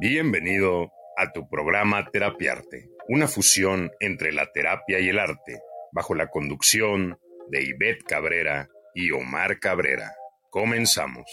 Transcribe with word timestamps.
Bienvenido 0.00 0.90
a 1.18 1.30
tu 1.30 1.46
programa 1.46 2.06
Terapiarte, 2.10 2.88
una 3.08 3.28
fusión 3.28 3.90
entre 4.00 4.32
la 4.32 4.50
terapia 4.50 4.98
y 4.98 5.10
el 5.10 5.18
arte, 5.18 5.60
bajo 5.92 6.14
la 6.14 6.28
conducción 6.28 7.18
de 7.50 7.64
Ivette 7.64 8.04
Cabrera 8.04 8.70
y 8.94 9.10
Omar 9.10 9.58
Cabrera. 9.58 10.14
Comenzamos. 10.48 11.26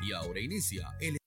Y 0.00 0.14
ahora 0.14 0.40
inicia 0.40 0.88
el 0.98 1.18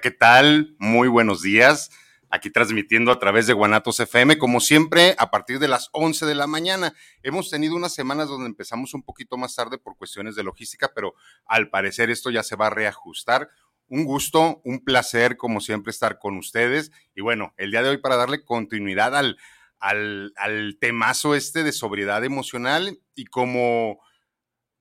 ¿qué 0.00 0.10
tal? 0.10 0.74
Muy 0.78 1.08
buenos 1.08 1.42
días. 1.42 1.90
Aquí 2.28 2.50
transmitiendo 2.50 3.12
a 3.12 3.18
través 3.18 3.46
de 3.46 3.52
Guanatos 3.52 4.00
FM, 4.00 4.36
como 4.36 4.60
siempre, 4.60 5.14
a 5.18 5.30
partir 5.30 5.58
de 5.58 5.68
las 5.68 5.88
11 5.92 6.26
de 6.26 6.34
la 6.34 6.46
mañana. 6.46 6.92
Hemos 7.22 7.50
tenido 7.50 7.76
unas 7.76 7.94
semanas 7.94 8.28
donde 8.28 8.46
empezamos 8.46 8.92
un 8.94 9.02
poquito 9.02 9.36
más 9.36 9.54
tarde 9.54 9.78
por 9.78 9.96
cuestiones 9.96 10.34
de 10.34 10.42
logística, 10.42 10.92
pero 10.94 11.14
al 11.46 11.70
parecer 11.70 12.10
esto 12.10 12.30
ya 12.30 12.42
se 12.42 12.56
va 12.56 12.66
a 12.66 12.70
reajustar. 12.70 13.48
Un 13.88 14.04
gusto, 14.04 14.60
un 14.64 14.84
placer, 14.84 15.36
como 15.36 15.60
siempre, 15.60 15.92
estar 15.92 16.18
con 16.18 16.36
ustedes. 16.36 16.90
Y 17.14 17.22
bueno, 17.22 17.54
el 17.56 17.70
día 17.70 17.82
de 17.82 17.90
hoy 17.90 17.98
para 17.98 18.16
darle 18.16 18.44
continuidad 18.44 19.16
al, 19.16 19.38
al, 19.78 20.32
al 20.36 20.76
temazo 20.80 21.34
este 21.34 21.62
de 21.62 21.72
sobriedad 21.72 22.24
emocional 22.24 23.00
y 23.14 23.26
como 23.26 24.00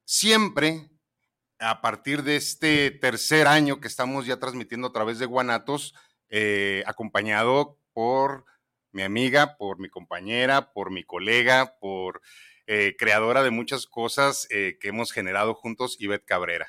siempre, 0.04 0.90
a 1.60 1.82
partir 1.82 2.24
de 2.24 2.36
este 2.36 2.92
tercer 2.92 3.48
año 3.48 3.80
que 3.80 3.88
estamos 3.88 4.26
ya 4.26 4.40
transmitiendo 4.40 4.88
a 4.88 4.94
través 4.94 5.20
de 5.20 5.26
Guanatos, 5.26 5.94
eh, 6.30 6.84
acompañado 6.86 7.80
por 7.94 8.46
mi 8.92 9.04
amiga, 9.04 9.58
por 9.58 9.80
mi 9.80 9.90
compañera, 9.90 10.74
por 10.74 10.92
mi 10.92 11.04
colega, 11.04 11.78
por 11.80 12.22
eh, 12.68 12.96
creadora 12.98 13.44
de 13.44 13.52
muchas 13.52 13.86
cosas 13.86 14.48
eh, 14.50 14.78
que 14.80 14.90
hemos 14.90 15.12
generado 15.12 15.54
juntos, 15.54 15.98
Ivette 16.00 16.26
Cabrera. 16.26 16.68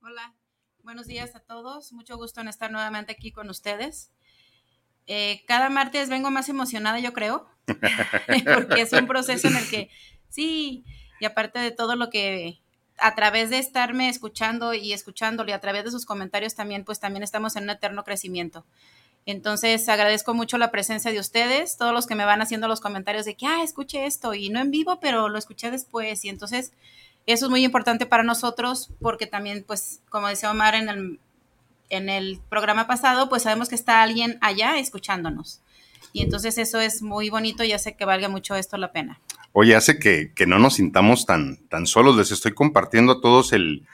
Hola, 0.00 0.34
buenos 0.82 1.06
días 1.06 1.34
a 1.36 1.40
todos. 1.40 1.92
Mucho 1.92 2.16
gusto 2.16 2.40
en 2.40 2.48
estar 2.48 2.70
nuevamente 2.70 3.12
aquí 3.12 3.30
con 3.32 3.50
ustedes. 3.50 4.10
cada 5.46 5.68
martes 5.68 6.08
vengo 6.08 6.30
más 6.30 6.48
emocionada, 6.48 6.98
yo 6.98 7.12
creo, 7.12 7.46
porque 8.54 8.82
es 8.82 8.92
un 8.92 9.06
proceso 9.06 9.48
en 9.48 9.56
el 9.56 9.68
que, 9.68 9.90
sí, 10.28 10.84
y 11.20 11.24
aparte 11.24 11.58
de 11.58 11.70
todo 11.70 11.94
lo 11.94 12.10
que 12.10 12.63
a 12.98 13.14
través 13.14 13.50
de 13.50 13.58
estarme 13.58 14.08
escuchando 14.08 14.74
y 14.74 14.92
escuchándolo 14.92 15.50
y 15.50 15.52
a 15.52 15.60
través 15.60 15.84
de 15.84 15.90
sus 15.90 16.06
comentarios 16.06 16.54
también, 16.54 16.84
pues 16.84 17.00
también 17.00 17.22
estamos 17.22 17.56
en 17.56 17.64
un 17.64 17.70
eterno 17.70 18.04
crecimiento. 18.04 18.64
Entonces 19.26 19.88
agradezco 19.88 20.34
mucho 20.34 20.58
la 20.58 20.70
presencia 20.70 21.10
de 21.10 21.18
ustedes, 21.18 21.76
todos 21.78 21.94
los 21.94 22.06
que 22.06 22.14
me 22.14 22.26
van 22.26 22.42
haciendo 22.42 22.68
los 22.68 22.80
comentarios 22.80 23.24
de 23.24 23.36
que, 23.36 23.46
ah, 23.46 23.62
escuché 23.62 24.06
esto 24.06 24.34
y 24.34 24.50
no 24.50 24.60
en 24.60 24.70
vivo, 24.70 25.00
pero 25.00 25.28
lo 25.28 25.38
escuché 25.38 25.70
después. 25.70 26.24
Y 26.24 26.28
entonces 26.28 26.72
eso 27.26 27.46
es 27.46 27.50
muy 27.50 27.64
importante 27.64 28.04
para 28.04 28.22
nosotros 28.22 28.90
porque 29.00 29.26
también, 29.26 29.64
pues, 29.66 30.02
como 30.10 30.28
decía 30.28 30.50
Omar 30.50 30.74
en 30.74 30.88
el, 30.90 31.20
en 31.88 32.10
el 32.10 32.38
programa 32.50 32.86
pasado, 32.86 33.30
pues 33.30 33.44
sabemos 33.44 33.70
que 33.70 33.74
está 33.74 34.02
alguien 34.02 34.38
allá 34.42 34.78
escuchándonos. 34.78 35.60
Y 36.14 36.22
entonces 36.22 36.58
eso 36.58 36.80
es 36.80 37.02
muy 37.02 37.28
bonito 37.28 37.64
y 37.64 37.72
hace 37.72 37.96
que 37.96 38.04
valga 38.04 38.28
mucho 38.28 38.54
esto 38.54 38.76
la 38.76 38.92
pena. 38.92 39.20
Oye, 39.52 39.74
hace 39.74 39.98
que, 39.98 40.32
que 40.32 40.46
no 40.46 40.60
nos 40.60 40.74
sintamos 40.74 41.26
tan, 41.26 41.66
tan 41.66 41.88
solos. 41.88 42.16
Les 42.16 42.30
estoy 42.30 42.52
compartiendo 42.52 43.14
a 43.14 43.20
todos 43.20 43.52
el, 43.52 43.84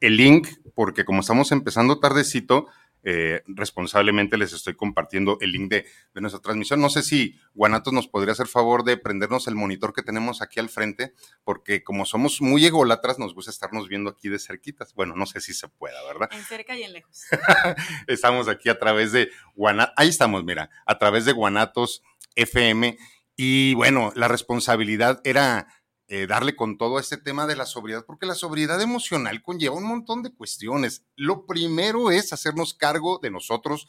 el 0.00 0.16
link 0.16 0.48
porque 0.74 1.04
como 1.04 1.20
estamos 1.20 1.52
empezando 1.52 2.00
tardecito, 2.00 2.66
eh, 3.04 3.42
responsablemente 3.46 4.36
les 4.36 4.52
estoy 4.52 4.74
compartiendo 4.74 5.38
el 5.40 5.52
link 5.52 5.70
de, 5.70 5.86
de, 6.14 6.20
nuestra 6.20 6.40
transmisión. 6.40 6.80
No 6.80 6.90
sé 6.90 7.02
si 7.02 7.38
Guanatos 7.54 7.92
nos 7.92 8.08
podría 8.08 8.32
hacer 8.32 8.46
favor 8.46 8.84
de 8.84 8.96
prendernos 8.96 9.46
el 9.46 9.54
monitor 9.54 9.92
que 9.92 10.02
tenemos 10.02 10.42
aquí 10.42 10.60
al 10.60 10.68
frente, 10.68 11.14
porque 11.44 11.82
como 11.82 12.04
somos 12.04 12.40
muy 12.40 12.64
ególatras, 12.66 13.18
nos 13.18 13.34
gusta 13.34 13.50
estarnos 13.50 13.88
viendo 13.88 14.10
aquí 14.10 14.28
de 14.28 14.38
cerquitas. 14.38 14.94
Bueno, 14.94 15.14
no 15.16 15.26
sé 15.26 15.40
si 15.40 15.54
se 15.54 15.68
pueda, 15.68 16.02
¿verdad? 16.06 16.28
En 16.32 16.42
cerca 16.44 16.76
y 16.76 16.82
en 16.82 16.92
lejos. 16.92 17.24
estamos 18.06 18.48
aquí 18.48 18.68
a 18.68 18.78
través 18.78 19.12
de 19.12 19.30
Guanatos, 19.54 19.94
ahí 19.96 20.08
estamos, 20.08 20.44
mira, 20.44 20.70
a 20.86 20.98
través 20.98 21.24
de 21.24 21.32
Guanatos 21.32 22.02
FM 22.34 22.96
y 23.40 23.74
bueno, 23.74 24.12
la 24.16 24.26
responsabilidad 24.26 25.20
era 25.22 25.68
eh, 26.08 26.26
darle 26.26 26.56
con 26.56 26.78
todo 26.78 26.96
a 26.96 27.00
este 27.00 27.18
tema 27.18 27.46
de 27.46 27.56
la 27.56 27.66
sobriedad, 27.66 28.04
porque 28.06 28.26
la 28.26 28.34
sobriedad 28.34 28.80
emocional 28.80 29.42
conlleva 29.42 29.76
un 29.76 29.84
montón 29.84 30.22
de 30.22 30.32
cuestiones. 30.32 31.04
Lo 31.16 31.46
primero 31.46 32.10
es 32.10 32.32
hacernos 32.32 32.74
cargo 32.74 33.18
de 33.22 33.30
nosotros 33.30 33.88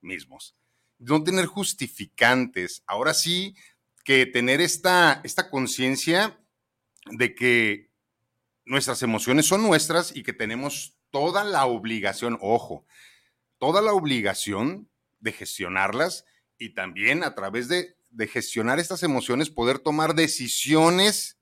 mismos, 0.00 0.56
no 0.98 1.22
tener 1.22 1.46
justificantes. 1.46 2.82
Ahora 2.86 3.14
sí 3.14 3.54
que 4.04 4.26
tener 4.26 4.60
esta, 4.60 5.20
esta 5.24 5.48
conciencia 5.48 6.40
de 7.06 7.34
que 7.34 7.90
nuestras 8.64 9.02
emociones 9.02 9.46
son 9.46 9.62
nuestras 9.62 10.14
y 10.14 10.22
que 10.22 10.32
tenemos 10.32 10.96
toda 11.10 11.44
la 11.44 11.66
obligación, 11.66 12.38
ojo, 12.40 12.84
toda 13.58 13.80
la 13.80 13.92
obligación 13.92 14.88
de 15.20 15.32
gestionarlas 15.32 16.24
y 16.58 16.74
también 16.74 17.24
a 17.24 17.34
través 17.34 17.68
de 17.68 17.96
de 18.10 18.26
gestionar 18.26 18.78
estas 18.78 19.02
emociones, 19.02 19.50
poder 19.50 19.78
tomar 19.78 20.14
decisiones 20.14 21.38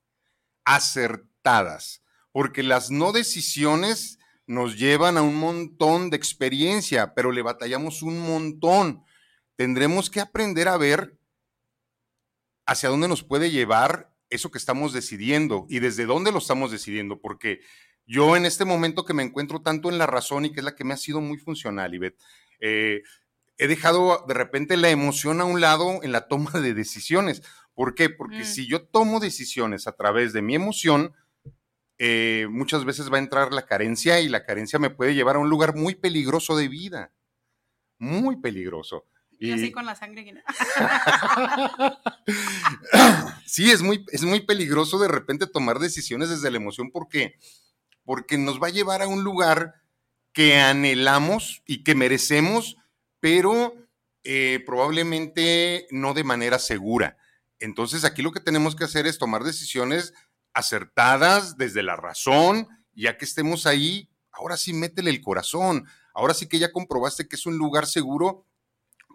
acertadas, 0.68 2.02
porque 2.30 2.62
las 2.62 2.90
no 2.90 3.12
decisiones 3.12 4.18
nos 4.46 4.78
llevan 4.78 5.16
a 5.16 5.22
un 5.22 5.36
montón 5.36 6.10
de 6.10 6.18
experiencia, 6.18 7.14
pero 7.14 7.32
le 7.32 7.40
batallamos 7.40 8.02
un 8.02 8.20
montón. 8.20 9.02
Tendremos 9.56 10.10
que 10.10 10.20
aprender 10.20 10.68
a 10.68 10.76
ver 10.76 11.18
hacia 12.66 12.90
dónde 12.90 13.08
nos 13.08 13.24
puede 13.24 13.50
llevar 13.50 14.12
eso 14.28 14.50
que 14.50 14.58
estamos 14.58 14.92
decidiendo 14.92 15.64
y 15.70 15.78
desde 15.78 16.04
dónde 16.04 16.32
lo 16.32 16.38
estamos 16.38 16.70
decidiendo, 16.70 17.18
porque 17.18 17.60
yo 18.06 18.36
en 18.36 18.44
este 18.44 18.66
momento 18.66 19.06
que 19.06 19.14
me 19.14 19.22
encuentro 19.22 19.62
tanto 19.62 19.88
en 19.88 19.96
la 19.96 20.06
razón 20.06 20.44
y 20.44 20.52
que 20.52 20.60
es 20.60 20.64
la 20.64 20.74
que 20.74 20.84
me 20.84 20.92
ha 20.92 20.98
sido 20.98 21.22
muy 21.22 21.38
funcional, 21.38 21.94
Ivette, 21.94 22.20
eh, 22.60 23.02
he 23.56 23.68
dejado 23.68 24.26
de 24.28 24.34
repente 24.34 24.76
la 24.76 24.90
emoción 24.90 25.40
a 25.40 25.46
un 25.46 25.62
lado 25.62 26.02
en 26.02 26.12
la 26.12 26.28
toma 26.28 26.50
de 26.60 26.74
decisiones. 26.74 27.42
¿Por 27.78 27.94
qué? 27.94 28.10
Porque 28.10 28.40
mm. 28.40 28.44
si 28.44 28.66
yo 28.66 28.82
tomo 28.82 29.20
decisiones 29.20 29.86
a 29.86 29.92
través 29.92 30.32
de 30.32 30.42
mi 30.42 30.56
emoción, 30.56 31.14
eh, 31.96 32.48
muchas 32.50 32.84
veces 32.84 33.08
va 33.08 33.18
a 33.18 33.20
entrar 33.20 33.52
la 33.52 33.66
carencia 33.66 34.18
y 34.18 34.28
la 34.28 34.44
carencia 34.44 34.80
me 34.80 34.90
puede 34.90 35.14
llevar 35.14 35.36
a 35.36 35.38
un 35.38 35.48
lugar 35.48 35.76
muy 35.76 35.94
peligroso 35.94 36.56
de 36.56 36.66
vida. 36.66 37.12
Muy 37.98 38.40
peligroso. 38.40 39.06
Y, 39.38 39.52
así 39.52 39.70
con 39.70 39.86
la 39.86 39.94
sangre. 39.94 40.26
sí, 43.46 43.70
es 43.70 43.80
muy, 43.80 44.04
es 44.10 44.24
muy 44.24 44.40
peligroso 44.40 44.98
de 44.98 45.06
repente 45.06 45.46
tomar 45.46 45.78
decisiones 45.78 46.30
desde 46.30 46.50
la 46.50 46.56
emoción 46.56 46.90
porque, 46.90 47.38
porque 48.04 48.38
nos 48.38 48.60
va 48.60 48.66
a 48.66 48.70
llevar 48.70 49.02
a 49.02 49.06
un 49.06 49.22
lugar 49.22 49.74
que 50.32 50.56
anhelamos 50.56 51.62
y 51.64 51.84
que 51.84 51.94
merecemos, 51.94 52.76
pero 53.20 53.72
eh, 54.24 54.64
probablemente 54.66 55.86
no 55.92 56.12
de 56.12 56.24
manera 56.24 56.58
segura. 56.58 57.16
Entonces 57.58 58.04
aquí 58.04 58.22
lo 58.22 58.32
que 58.32 58.40
tenemos 58.40 58.76
que 58.76 58.84
hacer 58.84 59.06
es 59.06 59.18
tomar 59.18 59.44
decisiones 59.44 60.14
acertadas 60.52 61.56
desde 61.56 61.82
la 61.82 61.96
razón, 61.96 62.68
ya 62.94 63.16
que 63.16 63.24
estemos 63.24 63.66
ahí, 63.66 64.10
ahora 64.32 64.56
sí 64.56 64.72
métele 64.72 65.10
el 65.10 65.20
corazón, 65.20 65.86
ahora 66.14 66.34
sí 66.34 66.48
que 66.48 66.58
ya 66.58 66.72
comprobaste 66.72 67.28
que 67.28 67.36
es 67.36 67.46
un 67.46 67.58
lugar 67.58 67.86
seguro, 67.86 68.46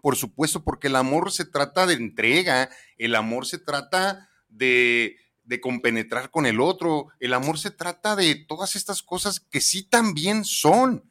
por 0.02 0.16
supuesto, 0.16 0.64
porque 0.64 0.88
el 0.88 0.96
amor 0.96 1.32
se 1.32 1.44
trata 1.44 1.86
de 1.86 1.94
entrega, 1.94 2.68
el 2.98 3.14
amor 3.14 3.46
se 3.46 3.58
trata 3.58 4.28
de, 4.48 5.16
de 5.42 5.60
compenetrar 5.60 6.30
con 6.30 6.46
el 6.46 6.60
otro, 6.60 7.08
el 7.20 7.32
amor 7.32 7.58
se 7.58 7.70
trata 7.70 8.16
de 8.16 8.34
todas 8.34 8.76
estas 8.76 9.02
cosas 9.02 9.40
que 9.40 9.60
sí 9.60 9.82
también 9.82 10.44
son, 10.44 11.10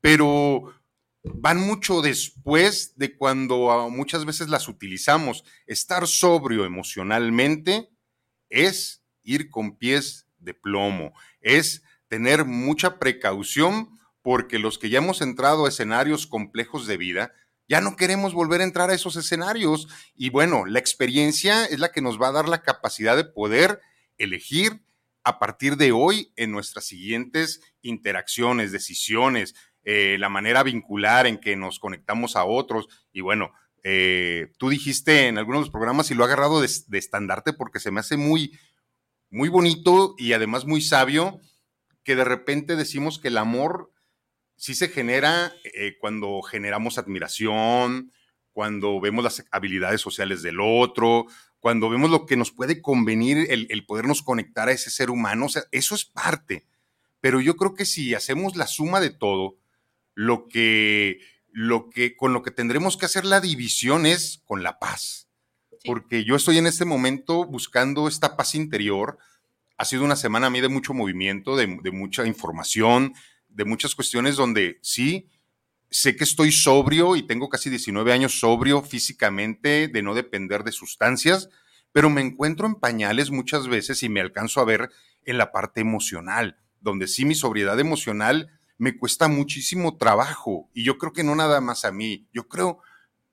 pero 0.00 0.72
van 1.22 1.58
mucho 1.58 2.02
después 2.02 2.96
de 2.96 3.16
cuando 3.16 3.70
ah, 3.70 3.88
muchas 3.88 4.24
veces 4.24 4.48
las 4.48 4.68
utilizamos. 4.68 5.44
Estar 5.66 6.06
sobrio 6.06 6.64
emocionalmente 6.64 7.90
es 8.48 9.04
ir 9.22 9.50
con 9.50 9.76
pies 9.76 10.26
de 10.38 10.54
plomo, 10.54 11.12
es 11.40 11.82
tener 12.08 12.44
mucha 12.44 12.98
precaución 12.98 13.90
porque 14.22 14.58
los 14.58 14.78
que 14.78 14.90
ya 14.90 14.98
hemos 14.98 15.22
entrado 15.22 15.64
a 15.64 15.68
escenarios 15.68 16.26
complejos 16.26 16.86
de 16.86 16.96
vida, 16.96 17.32
ya 17.68 17.80
no 17.80 17.96
queremos 17.96 18.34
volver 18.34 18.60
a 18.60 18.64
entrar 18.64 18.90
a 18.90 18.94
esos 18.94 19.16
escenarios. 19.16 19.88
Y 20.16 20.30
bueno, 20.30 20.66
la 20.66 20.78
experiencia 20.78 21.64
es 21.64 21.78
la 21.78 21.92
que 21.92 22.02
nos 22.02 22.20
va 22.20 22.28
a 22.28 22.32
dar 22.32 22.48
la 22.48 22.62
capacidad 22.62 23.16
de 23.16 23.24
poder 23.24 23.80
elegir 24.18 24.82
a 25.22 25.38
partir 25.38 25.76
de 25.76 25.92
hoy 25.92 26.32
en 26.36 26.50
nuestras 26.50 26.84
siguientes 26.84 27.60
interacciones, 27.82 28.72
decisiones, 28.72 29.54
eh, 29.84 30.16
la 30.18 30.28
manera 30.28 30.62
vincular 30.62 31.26
en 31.26 31.38
que 31.38 31.56
nos 31.56 31.78
conectamos 31.78 32.36
a 32.36 32.44
otros. 32.44 32.88
Y 33.12 33.20
bueno, 33.20 33.52
eh, 33.82 34.52
tú 34.58 34.68
dijiste 34.68 35.28
en 35.28 35.38
algunos 35.38 35.70
programas 35.70 36.10
y 36.10 36.14
lo 36.14 36.24
he 36.24 36.26
agarrado 36.26 36.60
de, 36.60 36.70
de, 36.86 36.98
estandarte 36.98 37.52
porque 37.52 37.80
se 37.80 37.90
me 37.90 38.00
hace 38.00 38.16
muy, 38.16 38.58
muy 39.30 39.48
bonito 39.48 40.14
y 40.18 40.32
además 40.32 40.66
muy 40.66 40.82
sabio 40.82 41.40
que 42.04 42.16
de 42.16 42.24
repente 42.24 42.76
decimos 42.76 43.18
que 43.18 43.28
el 43.28 43.38
amor 43.38 43.92
sí 44.56 44.74
se 44.74 44.88
genera 44.88 45.54
eh, 45.64 45.96
cuando 45.98 46.42
generamos 46.42 46.98
admiración, 46.98 48.12
cuando 48.52 49.00
vemos 49.00 49.24
las 49.24 49.44
habilidades 49.50 50.02
sociales 50.02 50.42
del 50.42 50.60
otro, 50.60 51.26
cuando 51.60 51.88
vemos 51.88 52.10
lo 52.10 52.26
que 52.26 52.36
nos 52.36 52.50
puede 52.52 52.82
convenir 52.82 53.46
el, 53.50 53.66
el 53.70 53.86
podernos 53.86 54.22
conectar 54.22 54.68
a 54.68 54.72
ese 54.72 54.90
ser 54.90 55.10
humano. 55.10 55.46
O 55.46 55.48
sea, 55.48 55.62
eso 55.70 55.94
es 55.94 56.04
parte. 56.04 56.66
Pero 57.20 57.40
yo 57.40 57.56
creo 57.56 57.74
que 57.74 57.86
si 57.86 58.14
hacemos 58.14 58.56
la 58.56 58.66
suma 58.66 59.00
de 59.00 59.10
todo, 59.10 59.56
lo 60.14 60.48
que, 60.48 61.20
lo 61.52 61.90
que, 61.90 62.16
con 62.16 62.32
lo 62.32 62.42
que 62.42 62.50
tendremos 62.50 62.96
que 62.96 63.06
hacer 63.06 63.24
la 63.24 63.40
división 63.40 64.06
es 64.06 64.42
con 64.44 64.62
la 64.62 64.78
paz. 64.78 65.28
Sí. 65.70 65.78
Porque 65.84 66.24
yo 66.24 66.36
estoy 66.36 66.58
en 66.58 66.66
este 66.66 66.84
momento 66.84 67.44
buscando 67.44 68.08
esta 68.08 68.36
paz 68.36 68.54
interior. 68.54 69.18
Ha 69.76 69.84
sido 69.84 70.04
una 70.04 70.16
semana 70.16 70.48
a 70.48 70.50
mí 70.50 70.60
de 70.60 70.68
mucho 70.68 70.92
movimiento, 70.92 71.56
de, 71.56 71.78
de 71.82 71.90
mucha 71.90 72.26
información, 72.26 73.14
de 73.48 73.64
muchas 73.64 73.94
cuestiones 73.94 74.36
donde 74.36 74.78
sí, 74.82 75.28
sé 75.90 76.16
que 76.16 76.24
estoy 76.24 76.52
sobrio 76.52 77.16
y 77.16 77.26
tengo 77.26 77.48
casi 77.48 77.68
19 77.68 78.12
años 78.12 78.38
sobrio 78.38 78.82
físicamente, 78.82 79.88
de 79.88 80.02
no 80.02 80.14
depender 80.14 80.64
de 80.64 80.72
sustancias, 80.72 81.48
pero 81.92 82.08
me 82.10 82.20
encuentro 82.20 82.66
en 82.66 82.76
pañales 82.76 83.30
muchas 83.30 83.68
veces 83.68 84.02
y 84.02 84.08
me 84.08 84.20
alcanzo 84.20 84.60
a 84.60 84.64
ver 84.64 84.90
en 85.24 85.38
la 85.38 85.50
parte 85.50 85.80
emocional, 85.80 86.56
donde 86.80 87.08
sí 87.08 87.24
mi 87.24 87.34
sobriedad 87.34 87.78
emocional 87.80 88.59
me 88.80 88.96
cuesta 88.96 89.28
muchísimo 89.28 89.98
trabajo. 89.98 90.70
Y 90.72 90.84
yo 90.84 90.96
creo 90.96 91.12
que 91.12 91.22
no 91.22 91.34
nada 91.34 91.60
más 91.60 91.84
a 91.84 91.92
mí, 91.92 92.26
yo 92.32 92.48
creo 92.48 92.80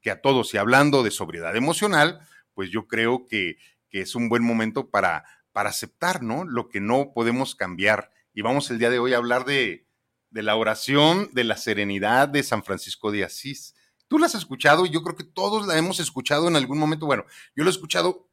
que 0.01 0.11
a 0.11 0.21
todos. 0.21 0.53
Y 0.53 0.57
hablando 0.57 1.03
de 1.03 1.09
sobriedad 1.09 1.55
emocional, 1.55 2.19
pues 2.53 2.69
yo 2.69 2.85
creo 2.85 3.25
que, 3.25 3.57
que 3.89 4.01
es 4.01 4.13
un 4.13 4.27
buen 4.27 4.43
momento 4.43 4.89
para, 4.89 5.23
para 5.53 5.69
aceptar, 5.69 6.21
¿no? 6.21 6.43
Lo 6.43 6.67
que 6.67 6.81
no 6.81 7.13
podemos 7.13 7.55
cambiar. 7.55 8.11
Y 8.33 8.41
vamos 8.41 8.69
el 8.71 8.77
día 8.77 8.89
de 8.89 8.99
hoy 8.99 9.13
a 9.13 9.17
hablar 9.17 9.45
de, 9.45 9.87
de 10.31 10.43
la 10.43 10.57
oración 10.57 11.29
de 11.31 11.45
la 11.45 11.55
serenidad 11.55 12.27
de 12.27 12.43
San 12.43 12.61
Francisco 12.61 13.09
de 13.13 13.23
Asís. 13.23 13.73
Tú 14.09 14.19
la 14.19 14.25
has 14.25 14.35
escuchado 14.35 14.85
y 14.85 14.89
yo 14.89 15.01
creo 15.01 15.15
que 15.15 15.23
todos 15.23 15.65
la 15.65 15.77
hemos 15.77 16.01
escuchado 16.01 16.49
en 16.49 16.57
algún 16.57 16.77
momento. 16.77 17.05
Bueno, 17.05 17.23
yo 17.55 17.63
lo 17.63 17.69
he 17.69 17.71
escuchado 17.71 18.27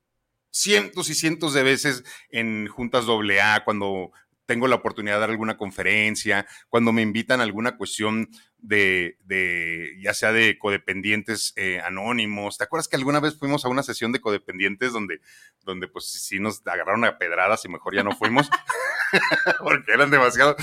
cientos 0.51 1.09
y 1.11 1.15
cientos 1.15 1.55
de 1.55 1.63
veces 1.63 2.03
en 2.31 2.67
juntas 2.67 3.05
AA, 3.09 3.63
cuando 3.65 4.11
tengo 4.47 4.69
la 4.69 4.77
oportunidad 4.77 5.17
de 5.17 5.21
dar 5.21 5.31
alguna 5.31 5.57
conferencia, 5.57 6.47
cuando 6.69 6.93
me 6.93 7.03
invitan 7.03 7.41
a 7.41 7.45
alguna 7.45 7.77
cuestión 7.77 8.29
de, 8.59 9.19
de 9.25 9.97
ya 10.01 10.15
sea 10.15 10.33
de 10.33 10.59
codependientes 10.59 11.53
eh, 11.57 11.81
anónimos. 11.81 12.59
¿Te 12.59 12.65
acuerdas 12.65 12.89
que 12.89 12.97
alguna 12.97 13.21
vez 13.21 13.39
fuimos 13.39 13.65
a 13.65 13.69
una 13.69 13.83
sesión 13.83 14.13
de 14.13 14.21
codependientes 14.21 14.93
donde, 14.93 15.21
donde 15.65 15.89
pues 15.89 16.07
sí 16.07 16.39
nos 16.39 16.67
agarraron 16.67 17.05
a 17.05 17.19
pedradas 17.19 17.65
y 17.65 17.69
mejor 17.69 17.95
ya 17.95 18.03
no 18.03 18.13
fuimos? 18.13 18.51
porque 19.63 19.93
eran 19.93 20.11
demasiado. 20.11 20.57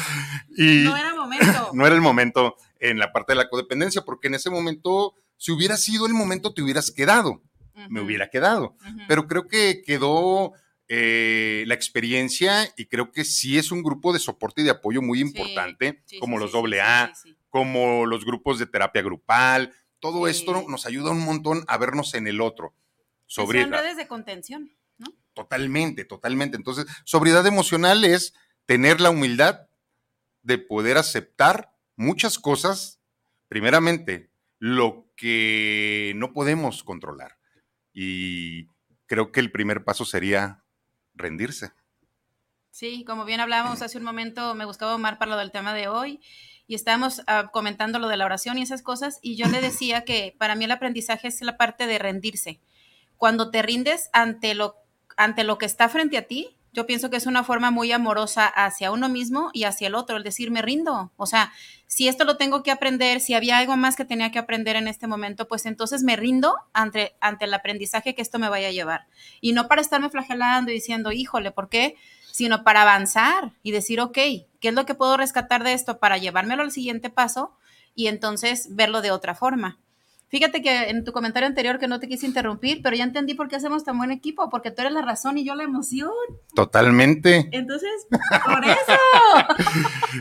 Y 0.55 0.83
no 0.83 0.97
era 0.97 1.15
momento. 1.15 1.69
No 1.73 1.85
era 1.85 1.95
el 1.95 2.01
momento 2.01 2.57
en 2.79 2.99
la 2.99 3.11
parte 3.11 3.33
de 3.33 3.37
la 3.37 3.49
codependencia, 3.49 4.01
porque 4.01 4.27
en 4.27 4.35
ese 4.35 4.49
momento, 4.49 5.15
si 5.37 5.51
hubiera 5.51 5.77
sido 5.77 6.05
el 6.05 6.13
momento, 6.13 6.53
te 6.53 6.61
hubieras 6.61 6.91
quedado. 6.91 7.41
Uh 7.73 7.79
-huh. 7.79 7.89
Me 7.89 8.01
hubiera 8.01 8.29
quedado. 8.29 8.75
Uh 8.81 8.89
-huh. 8.89 9.05
Pero 9.07 9.27
creo 9.27 9.47
que 9.47 9.81
quedó 9.85 10.53
eh, 10.93 11.63
la 11.67 11.73
experiencia 11.73 12.69
y 12.75 12.87
creo 12.87 13.13
que 13.13 13.23
sí 13.23 13.57
es 13.57 13.71
un 13.71 13.81
grupo 13.81 14.11
de 14.11 14.19
soporte 14.19 14.59
y 14.59 14.65
de 14.65 14.71
apoyo 14.71 15.01
muy 15.01 15.21
importante, 15.21 16.01
sí, 16.05 16.15
sí, 16.15 16.19
como 16.19 16.35
sí, 16.35 16.43
los 16.43 16.53
AA, 16.53 17.13
como 17.49 18.05
los 18.05 18.25
grupos 18.25 18.59
de 18.59 18.65
terapia 18.65 19.01
grupal. 19.01 19.73
Todo 20.01 20.27
esto 20.27 20.65
nos 20.67 20.85
ayuda 20.85 21.11
un 21.11 21.23
montón 21.23 21.63
a 21.69 21.77
vernos 21.77 22.13
en 22.13 22.27
el 22.27 22.41
otro. 22.41 22.75
Sobre 23.25 23.61
Son 23.61 23.71
redes 23.71 23.95
de 23.95 24.05
contención, 24.05 24.75
¿no? 24.97 25.13
Totalmente, 25.33 26.03
totalmente. 26.03 26.57
Entonces, 26.57 26.85
sobriedad 27.05 27.47
emocional 27.47 28.03
es 28.03 28.33
tener 28.65 28.99
la 28.99 29.11
humildad 29.11 29.69
de 30.43 30.57
poder 30.57 30.97
aceptar 30.97 31.73
muchas 31.95 32.37
cosas, 32.37 32.99
primeramente, 33.47 34.29
lo 34.59 35.09
que 35.15 36.11
no 36.17 36.33
podemos 36.33 36.83
controlar. 36.83 37.37
Y 37.93 38.65
creo 39.05 39.31
que 39.31 39.39
el 39.39 39.53
primer 39.53 39.85
paso 39.85 40.03
sería 40.03 40.65
rendirse. 41.21 41.71
Sí, 42.71 43.03
como 43.05 43.25
bien 43.25 43.39
hablábamos 43.39 43.81
hace 43.81 43.97
un 43.97 44.03
momento, 44.03 44.55
me 44.55 44.65
gustaba 44.65 44.95
Omar 44.95 45.17
para 45.17 45.31
lo 45.31 45.37
del 45.37 45.51
tema 45.51 45.73
de 45.73 45.87
hoy 45.87 46.21
y 46.67 46.75
estábamos 46.75 47.19
uh, 47.19 47.51
comentando 47.51 47.99
lo 47.99 48.07
de 48.07 48.15
la 48.15 48.25
oración 48.25 48.57
y 48.57 48.61
esas 48.61 48.81
cosas 48.81 49.19
y 49.21 49.35
yo 49.35 49.47
le 49.47 49.61
decía 49.61 50.05
que 50.05 50.35
para 50.37 50.55
mí 50.55 50.65
el 50.65 50.71
aprendizaje 50.71 51.27
es 51.27 51.41
la 51.41 51.57
parte 51.57 51.85
de 51.85 51.99
rendirse. 51.99 52.59
Cuando 53.17 53.51
te 53.51 53.61
rindes 53.61 54.09
ante 54.13 54.55
lo, 54.55 54.77
ante 55.17 55.43
lo 55.43 55.57
que 55.57 55.65
está 55.65 55.89
frente 55.89 56.17
a 56.17 56.27
ti, 56.27 56.57
yo 56.73 56.87
pienso 56.87 57.09
que 57.09 57.17
es 57.17 57.25
una 57.25 57.43
forma 57.43 57.69
muy 57.69 57.91
amorosa 57.91 58.47
hacia 58.47 58.91
uno 58.91 59.09
mismo 59.09 59.49
y 59.53 59.65
hacia 59.65 59.87
el 59.87 59.95
otro, 59.95 60.15
el 60.15 60.23
decir, 60.23 60.51
me 60.51 60.61
rindo. 60.61 61.11
O 61.17 61.25
sea, 61.25 61.51
si 61.91 62.07
esto 62.07 62.23
lo 62.23 62.37
tengo 62.37 62.63
que 62.63 62.71
aprender, 62.71 63.19
si 63.19 63.33
había 63.33 63.57
algo 63.57 63.75
más 63.75 63.97
que 63.97 64.05
tenía 64.05 64.31
que 64.31 64.39
aprender 64.39 64.77
en 64.77 64.87
este 64.87 65.07
momento, 65.07 65.49
pues 65.49 65.65
entonces 65.65 66.03
me 66.03 66.15
rindo 66.15 66.55
ante, 66.71 67.17
el 67.41 67.53
aprendizaje 67.53 68.15
que 68.15 68.21
esto 68.21 68.39
me 68.39 68.47
vaya 68.47 68.69
a 68.69 68.71
llevar. 68.71 69.07
Y 69.41 69.51
no 69.51 69.67
para 69.67 69.81
estarme 69.81 70.09
flagelando 70.09 70.71
y 70.71 70.75
diciendo, 70.75 71.11
híjole, 71.11 71.51
¿por 71.51 71.67
qué? 71.67 71.97
Sino 72.31 72.63
para 72.63 72.83
avanzar 72.83 73.51
y 73.61 73.71
decir, 73.71 73.99
ok, 73.99 74.13
¿qué 74.13 74.47
es 74.61 74.73
lo 74.73 74.85
que 74.85 74.95
puedo 74.95 75.17
rescatar 75.17 75.65
de 75.65 75.73
esto 75.73 75.99
para 75.99 76.17
llevármelo 76.17 76.61
al 76.63 76.71
siguiente 76.71 77.09
paso? 77.09 77.57
Y 77.93 78.07
entonces 78.07 78.73
verlo 78.73 79.01
de 79.01 79.11
otra 79.11 79.35
forma. 79.35 79.77
Fíjate 80.31 80.61
que 80.61 80.83
en 80.89 81.03
tu 81.03 81.11
comentario 81.11 81.45
anterior 81.45 81.77
que 81.77 81.89
no 81.89 81.99
te 81.99 82.07
quise 82.07 82.25
interrumpir, 82.25 82.81
pero 82.81 82.95
ya 82.95 83.03
entendí 83.03 83.33
por 83.33 83.49
qué 83.49 83.57
hacemos 83.57 83.83
tan 83.83 83.97
buen 83.97 84.11
equipo, 84.11 84.49
porque 84.49 84.71
tú 84.71 84.81
eres 84.81 84.93
la 84.93 85.01
razón 85.01 85.37
y 85.37 85.43
yo 85.43 85.55
la 85.55 85.63
emoción. 85.63 86.09
Totalmente. 86.55 87.49
Entonces, 87.51 87.89
por 88.45 88.63
eso. 88.63 88.97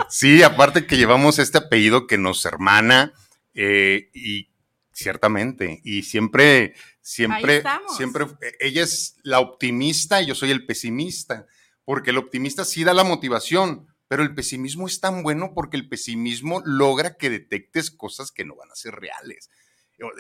sí, 0.09 0.43
aparte 0.43 0.85
que 0.85 0.97
llevamos 0.97 1.39
este 1.39 1.59
apellido 1.59 2.09
que 2.09 2.19
nos 2.19 2.45
hermana 2.45 3.13
eh, 3.55 4.11
y 4.13 4.49
ciertamente, 4.91 5.81
y 5.85 6.03
siempre, 6.03 6.75
siempre, 7.01 7.63
siempre, 7.97 8.27
ella 8.59 8.83
es 8.83 9.17
la 9.23 9.39
optimista 9.39 10.21
y 10.21 10.27
yo 10.27 10.35
soy 10.35 10.51
el 10.51 10.67
pesimista, 10.67 11.47
porque 11.85 12.11
el 12.11 12.19
optimista 12.19 12.65
sí 12.65 12.83
da 12.83 12.95
la 12.95 13.05
motivación, 13.05 13.87
pero 14.09 14.25
el 14.25 14.35
pesimismo 14.35 14.89
es 14.89 14.99
tan 14.99 15.23
bueno 15.23 15.53
porque 15.55 15.77
el 15.77 15.89
pesimismo 15.89 16.63
logra 16.65 17.17
que 17.17 17.31
detectes 17.31 17.93
cosas 17.93 18.33
que 18.33 18.45
no 18.45 18.57
van 18.57 18.73
a 18.73 18.75
ser 18.75 18.97
reales 18.97 19.51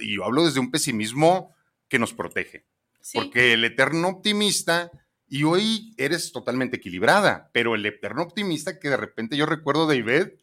y 0.00 0.16
yo 0.16 0.24
hablo 0.24 0.44
desde 0.44 0.60
un 0.60 0.70
pesimismo 0.70 1.54
que 1.88 1.98
nos 1.98 2.14
protege. 2.14 2.66
Sí. 3.00 3.18
Porque 3.18 3.52
el 3.54 3.64
eterno 3.64 4.08
optimista, 4.08 4.90
y 5.26 5.44
hoy 5.44 5.94
eres 5.96 6.32
totalmente 6.32 6.78
equilibrada, 6.78 7.50
pero 7.52 7.74
el 7.74 7.86
eterno 7.86 8.22
optimista 8.22 8.78
que 8.78 8.90
de 8.90 8.96
repente 8.96 9.36
yo 9.36 9.46
recuerdo 9.46 9.86
de 9.86 9.96
Ivette, 9.96 10.40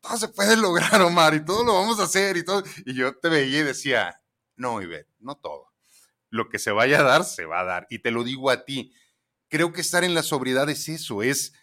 todo 0.00 0.16
se 0.16 0.28
puede 0.28 0.56
lograr, 0.56 1.00
Omar, 1.02 1.34
y 1.34 1.44
todo 1.44 1.64
lo 1.64 1.74
vamos 1.74 1.98
a 1.98 2.04
hacer 2.04 2.36
y 2.36 2.44
todo. 2.44 2.62
Y 2.84 2.94
yo 2.94 3.16
te 3.16 3.28
veía 3.28 3.60
y 3.60 3.64
decía, 3.64 4.20
no, 4.56 4.80
Ivette, 4.82 5.08
no 5.18 5.36
todo. 5.36 5.72
Lo 6.30 6.48
que 6.48 6.58
se 6.58 6.70
vaya 6.70 7.00
a 7.00 7.04
dar, 7.04 7.24
se 7.24 7.46
va 7.46 7.60
a 7.60 7.64
dar. 7.64 7.86
Y 7.90 8.00
te 8.00 8.10
lo 8.10 8.22
digo 8.22 8.50
a 8.50 8.64
ti. 8.64 8.92
Creo 9.48 9.72
que 9.72 9.80
estar 9.80 10.04
en 10.04 10.14
la 10.14 10.22
sobriedad 10.22 10.68
es 10.68 10.88
eso, 10.88 11.22
es 11.22 11.54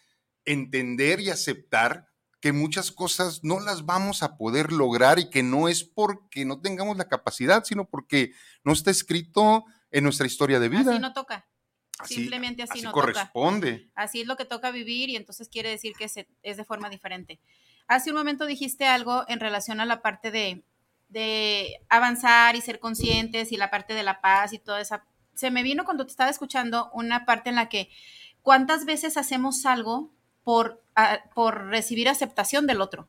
entender 0.44 1.20
y 1.20 1.30
aceptar 1.30 2.08
que 2.46 2.52
muchas 2.52 2.92
cosas 2.92 3.42
no 3.42 3.58
las 3.58 3.86
vamos 3.86 4.22
a 4.22 4.36
poder 4.36 4.70
lograr 4.70 5.18
y 5.18 5.30
que 5.30 5.42
no 5.42 5.66
es 5.66 5.82
porque 5.82 6.44
no 6.44 6.60
tengamos 6.60 6.96
la 6.96 7.08
capacidad, 7.08 7.64
sino 7.64 7.86
porque 7.88 8.34
no 8.62 8.72
está 8.72 8.92
escrito 8.92 9.64
en 9.90 10.04
nuestra 10.04 10.28
historia 10.28 10.60
de 10.60 10.68
vida. 10.68 10.92
Así 10.92 11.00
no 11.00 11.12
toca. 11.12 11.48
Así, 11.98 12.14
Simplemente 12.14 12.62
así, 12.62 12.74
así 12.74 12.82
no 12.82 12.92
corresponde. 12.92 13.78
Toca. 13.78 13.92
Así 13.96 14.20
es 14.20 14.28
lo 14.28 14.36
que 14.36 14.44
toca 14.44 14.70
vivir 14.70 15.08
y 15.08 15.16
entonces 15.16 15.48
quiere 15.48 15.70
decir 15.70 15.94
que 15.98 16.08
se, 16.08 16.28
es 16.44 16.56
de 16.56 16.64
forma 16.64 16.88
diferente. 16.88 17.40
Hace 17.88 18.10
un 18.10 18.16
momento 18.16 18.46
dijiste 18.46 18.86
algo 18.86 19.24
en 19.26 19.40
relación 19.40 19.80
a 19.80 19.84
la 19.84 20.00
parte 20.00 20.30
de, 20.30 20.62
de 21.08 21.80
avanzar 21.88 22.54
y 22.54 22.60
ser 22.60 22.78
conscientes 22.78 23.50
y 23.50 23.56
la 23.56 23.72
parte 23.72 23.92
de 23.94 24.04
la 24.04 24.20
paz 24.20 24.52
y 24.52 24.60
toda 24.60 24.80
esa. 24.80 25.04
Se 25.34 25.50
me 25.50 25.64
vino 25.64 25.84
cuando 25.84 26.06
te 26.06 26.12
estaba 26.12 26.30
escuchando 26.30 26.92
una 26.92 27.26
parte 27.26 27.50
en 27.50 27.56
la 27.56 27.68
que 27.68 27.90
cuántas 28.40 28.84
veces 28.84 29.16
hacemos 29.16 29.66
algo 29.66 30.14
por, 30.46 30.80
recibir 31.66 32.08
aceptación 32.08 32.68
del 32.68 32.80
otro. 32.80 33.08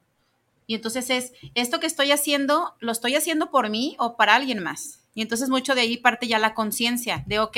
Y 0.66 0.74
entonces 0.74 1.12
es, 1.12 1.34
esto 1.54 1.80
que 1.80 1.86
estoy 1.86 2.12
haciendo, 2.12 2.76
¿lo 2.80 2.92
estoy 2.92 3.16
haciendo 3.16 3.52
por 3.52 3.70
mí 3.70 3.96
o 4.00 4.18
para 4.18 4.34
alguien 4.34 4.62
más? 4.64 5.04
Y 5.14 5.22
entonces 5.22 5.48
mucho 5.48 5.76
de 5.76 5.82
ahí 5.82 5.98
parte 5.98 6.28
ya 6.28 6.40
la 6.40 6.56
conciencia 6.56 7.24
de, 7.28 7.40
ok, 7.40 7.58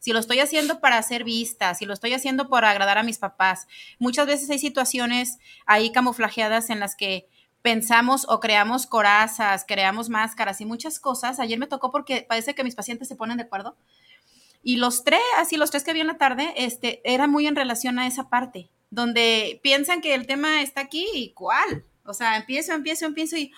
si 0.00 0.12
lo 0.12 0.18
estoy 0.18 0.40
haciendo 0.40 0.80
para 0.80 1.00
ser 1.02 1.22
vista, 1.22 1.74
si 1.74 1.86
lo 1.86 1.94
estoy 1.94 2.12
haciendo 2.12 2.48
por 2.48 2.64
agradar 2.64 2.98
a 2.98 3.04
mis 3.04 3.18
papás. 3.18 3.68
Muchas 4.00 4.26
veces 4.26 4.50
hay 4.50 4.58
situaciones 4.58 5.38
ahí 5.64 5.92
camuflajeadas 5.92 6.68
en 6.68 6.80
las 6.80 6.96
que 6.96 7.28
pensamos 7.62 8.26
o 8.28 8.40
creamos 8.40 8.86
corazas, 8.86 9.64
creamos 9.66 10.08
máscaras 10.08 10.60
y 10.60 10.66
muchas 10.66 10.98
cosas. 10.98 11.38
Ayer 11.38 11.58
me 11.58 11.68
tocó 11.68 11.92
porque 11.92 12.26
parece 12.28 12.54
que 12.56 12.64
mis 12.64 12.74
pacientes 12.74 13.06
se 13.06 13.16
ponen 13.16 13.36
de 13.36 13.44
acuerdo. 13.44 13.76
Y 14.62 14.76
los 14.76 15.04
tres, 15.04 15.20
así 15.38 15.56
los 15.56 15.70
tres 15.70 15.84
que 15.84 15.92
vi 15.92 16.00
en 16.00 16.08
la 16.08 16.18
tarde, 16.18 16.52
este, 16.56 17.00
era 17.04 17.26
muy 17.28 17.46
en 17.46 17.56
relación 17.56 17.98
a 17.98 18.06
esa 18.06 18.28
parte, 18.28 18.68
donde 18.90 19.60
piensan 19.62 20.00
que 20.00 20.14
el 20.14 20.26
tema 20.26 20.62
está 20.62 20.82
aquí 20.82 21.06
y 21.14 21.30
cuál. 21.32 21.84
O 22.04 22.12
sea, 22.12 22.36
empiezo, 22.36 22.72
empiezo, 22.72 23.06
empiezo 23.06 23.36
y, 23.36 23.52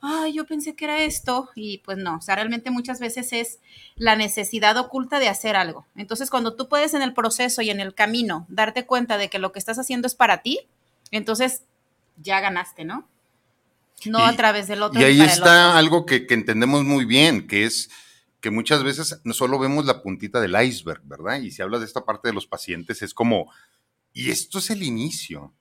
ay, 0.00 0.32
yo 0.34 0.44
pensé 0.44 0.74
que 0.74 0.84
era 0.84 1.02
esto 1.02 1.50
y 1.54 1.78
pues 1.78 1.96
no, 1.98 2.16
o 2.16 2.20
sea, 2.20 2.34
realmente 2.34 2.70
muchas 2.70 2.98
veces 2.98 3.32
es 3.32 3.60
la 3.94 4.16
necesidad 4.16 4.76
oculta 4.76 5.20
de 5.20 5.28
hacer 5.28 5.56
algo. 5.56 5.86
Entonces, 5.96 6.28
cuando 6.28 6.56
tú 6.56 6.68
puedes 6.68 6.94
en 6.94 7.02
el 7.02 7.14
proceso 7.14 7.62
y 7.62 7.70
en 7.70 7.80
el 7.80 7.94
camino 7.94 8.46
darte 8.48 8.84
cuenta 8.84 9.18
de 9.18 9.30
que 9.30 9.38
lo 9.38 9.52
que 9.52 9.60
estás 9.60 9.78
haciendo 9.78 10.06
es 10.06 10.14
para 10.14 10.42
ti, 10.42 10.60
entonces 11.12 11.62
ya 12.16 12.40
ganaste, 12.40 12.84
¿no? 12.84 13.08
No 14.04 14.18
a 14.18 14.32
través 14.34 14.66
del 14.66 14.82
otro. 14.82 15.00
Y 15.00 15.04
ahí 15.04 15.20
está 15.20 15.78
algo 15.78 16.06
que, 16.06 16.26
que 16.26 16.34
entendemos 16.34 16.82
muy 16.82 17.04
bien, 17.04 17.46
que 17.46 17.64
es 17.64 17.88
que 18.40 18.50
muchas 18.50 18.82
veces 18.82 19.20
no 19.22 19.32
solo 19.32 19.60
vemos 19.60 19.86
la 19.86 20.02
puntita 20.02 20.40
del 20.40 20.60
iceberg, 20.60 21.00
¿verdad? 21.04 21.40
Y 21.40 21.52
si 21.52 21.62
hablas 21.62 21.80
de 21.80 21.86
esta 21.86 22.04
parte 22.04 22.26
de 22.26 22.34
los 22.34 22.48
pacientes, 22.48 23.00
es 23.00 23.14
como, 23.14 23.52
y 24.12 24.30
esto 24.30 24.58
es 24.58 24.70
el 24.70 24.82
inicio. 24.82 25.54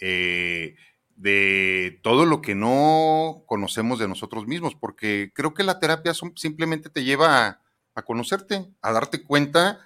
Eh, 0.00 0.76
de 1.16 2.00
todo 2.02 2.26
lo 2.26 2.42
que 2.42 2.54
no 2.54 3.44
conocemos 3.46 3.98
de 3.98 4.08
nosotros 4.08 4.46
mismos, 4.46 4.74
porque 4.74 5.30
creo 5.34 5.54
que 5.54 5.62
la 5.62 5.78
terapia 5.78 6.12
simplemente 6.34 6.90
te 6.90 7.04
lleva 7.04 7.60
a, 7.94 8.02
conocerte, 8.02 8.66
a 8.82 8.92
darte 8.92 9.22
cuenta 9.22 9.80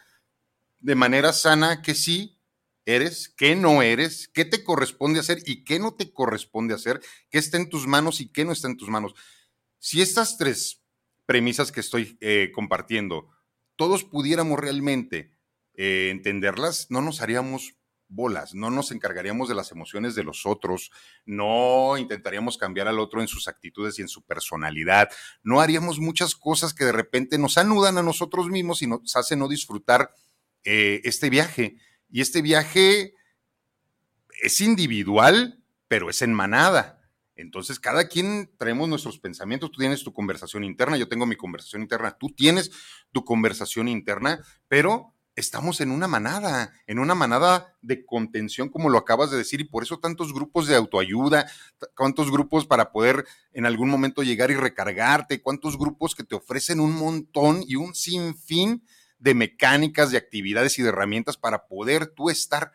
de 0.80 0.94
manera 0.94 1.32
sana 1.32 1.82
que 1.82 1.94
sí 1.94 2.38
eres, 2.86 3.28
que 3.28 3.54
no 3.56 3.82
eres, 3.82 4.28
qué 4.28 4.44
te 4.44 4.64
corresponde 4.64 5.20
hacer 5.20 5.42
y 5.44 5.64
qué 5.64 5.78
no 5.78 5.94
te 5.94 6.10
corresponde 6.12 6.74
hacer, 6.74 7.00
qué 7.30 7.38
está 7.38 7.58
en 7.58 7.68
tus 7.68 7.86
manos 7.86 8.20
y 8.20 8.28
qué 8.28 8.44
no 8.44 8.52
está 8.52 8.68
en 8.68 8.78
tus 8.78 8.88
manos. 8.88 9.14
Si 9.78 10.00
estas 10.00 10.38
tres 10.38 10.82
premisas 11.26 11.70
que 11.70 11.80
estoy 11.80 12.16
eh, 12.20 12.50
compartiendo, 12.54 13.28
todos 13.76 14.04
pudiéramos 14.04 14.58
realmente 14.58 15.30
eh, 15.74 16.08
entenderlas, 16.10 16.86
no 16.90 17.02
nos 17.02 17.20
haríamos 17.20 17.77
bolas, 18.08 18.54
no 18.54 18.70
nos 18.70 18.90
encargaríamos 18.90 19.48
de 19.48 19.54
las 19.54 19.70
emociones 19.70 20.14
de 20.14 20.24
los 20.24 20.46
otros, 20.46 20.90
no 21.26 21.96
intentaríamos 21.98 22.58
cambiar 22.58 22.88
al 22.88 22.98
otro 22.98 23.20
en 23.20 23.28
sus 23.28 23.48
actitudes 23.48 23.98
y 23.98 24.02
en 24.02 24.08
su 24.08 24.22
personalidad, 24.22 25.10
no 25.42 25.60
haríamos 25.60 25.98
muchas 25.98 26.34
cosas 26.34 26.74
que 26.74 26.84
de 26.84 26.92
repente 26.92 27.38
nos 27.38 27.58
anudan 27.58 27.98
a 27.98 28.02
nosotros 28.02 28.48
mismos 28.48 28.82
y 28.82 28.86
nos 28.86 29.14
hacen 29.16 29.38
no 29.38 29.48
disfrutar 29.48 30.10
eh, 30.64 31.00
este 31.04 31.30
viaje. 31.30 31.76
Y 32.10 32.20
este 32.20 32.42
viaje 32.42 33.14
es 34.40 34.60
individual, 34.60 35.62
pero 35.88 36.10
es 36.10 36.22
en 36.22 36.32
manada. 36.32 36.98
Entonces, 37.36 37.78
cada 37.78 38.08
quien 38.08 38.50
traemos 38.58 38.88
nuestros 38.88 39.18
pensamientos, 39.18 39.70
tú 39.70 39.78
tienes 39.78 40.02
tu 40.02 40.12
conversación 40.12 40.64
interna, 40.64 40.96
yo 40.96 41.08
tengo 41.08 41.24
mi 41.24 41.36
conversación 41.36 41.82
interna, 41.82 42.16
tú 42.18 42.30
tienes 42.30 42.72
tu 43.12 43.24
conversación 43.24 43.86
interna, 43.86 44.44
pero 44.66 45.14
estamos 45.38 45.80
en 45.80 45.90
una 45.90 46.08
manada, 46.08 46.72
en 46.86 46.98
una 46.98 47.14
manada 47.14 47.76
de 47.80 48.04
contención, 48.04 48.68
como 48.68 48.90
lo 48.90 48.98
acabas 48.98 49.30
de 49.30 49.36
decir, 49.36 49.60
y 49.60 49.64
por 49.64 49.82
eso 49.84 50.00
tantos 50.00 50.34
grupos 50.34 50.66
de 50.66 50.74
autoayuda, 50.74 51.50
cuántos 51.94 52.30
grupos 52.30 52.66
para 52.66 52.90
poder 52.90 53.24
en 53.52 53.64
algún 53.64 53.88
momento 53.88 54.22
llegar 54.22 54.50
y 54.50 54.56
recargarte, 54.56 55.40
cuántos 55.40 55.78
grupos 55.78 56.14
que 56.14 56.24
te 56.24 56.34
ofrecen 56.34 56.80
un 56.80 56.92
montón 56.92 57.62
y 57.66 57.76
un 57.76 57.94
sinfín 57.94 58.84
de 59.18 59.34
mecánicas, 59.34 60.10
de 60.10 60.18
actividades 60.18 60.78
y 60.78 60.82
de 60.82 60.88
herramientas 60.88 61.36
para 61.36 61.66
poder 61.66 62.06
tú 62.06 62.30
estar 62.30 62.72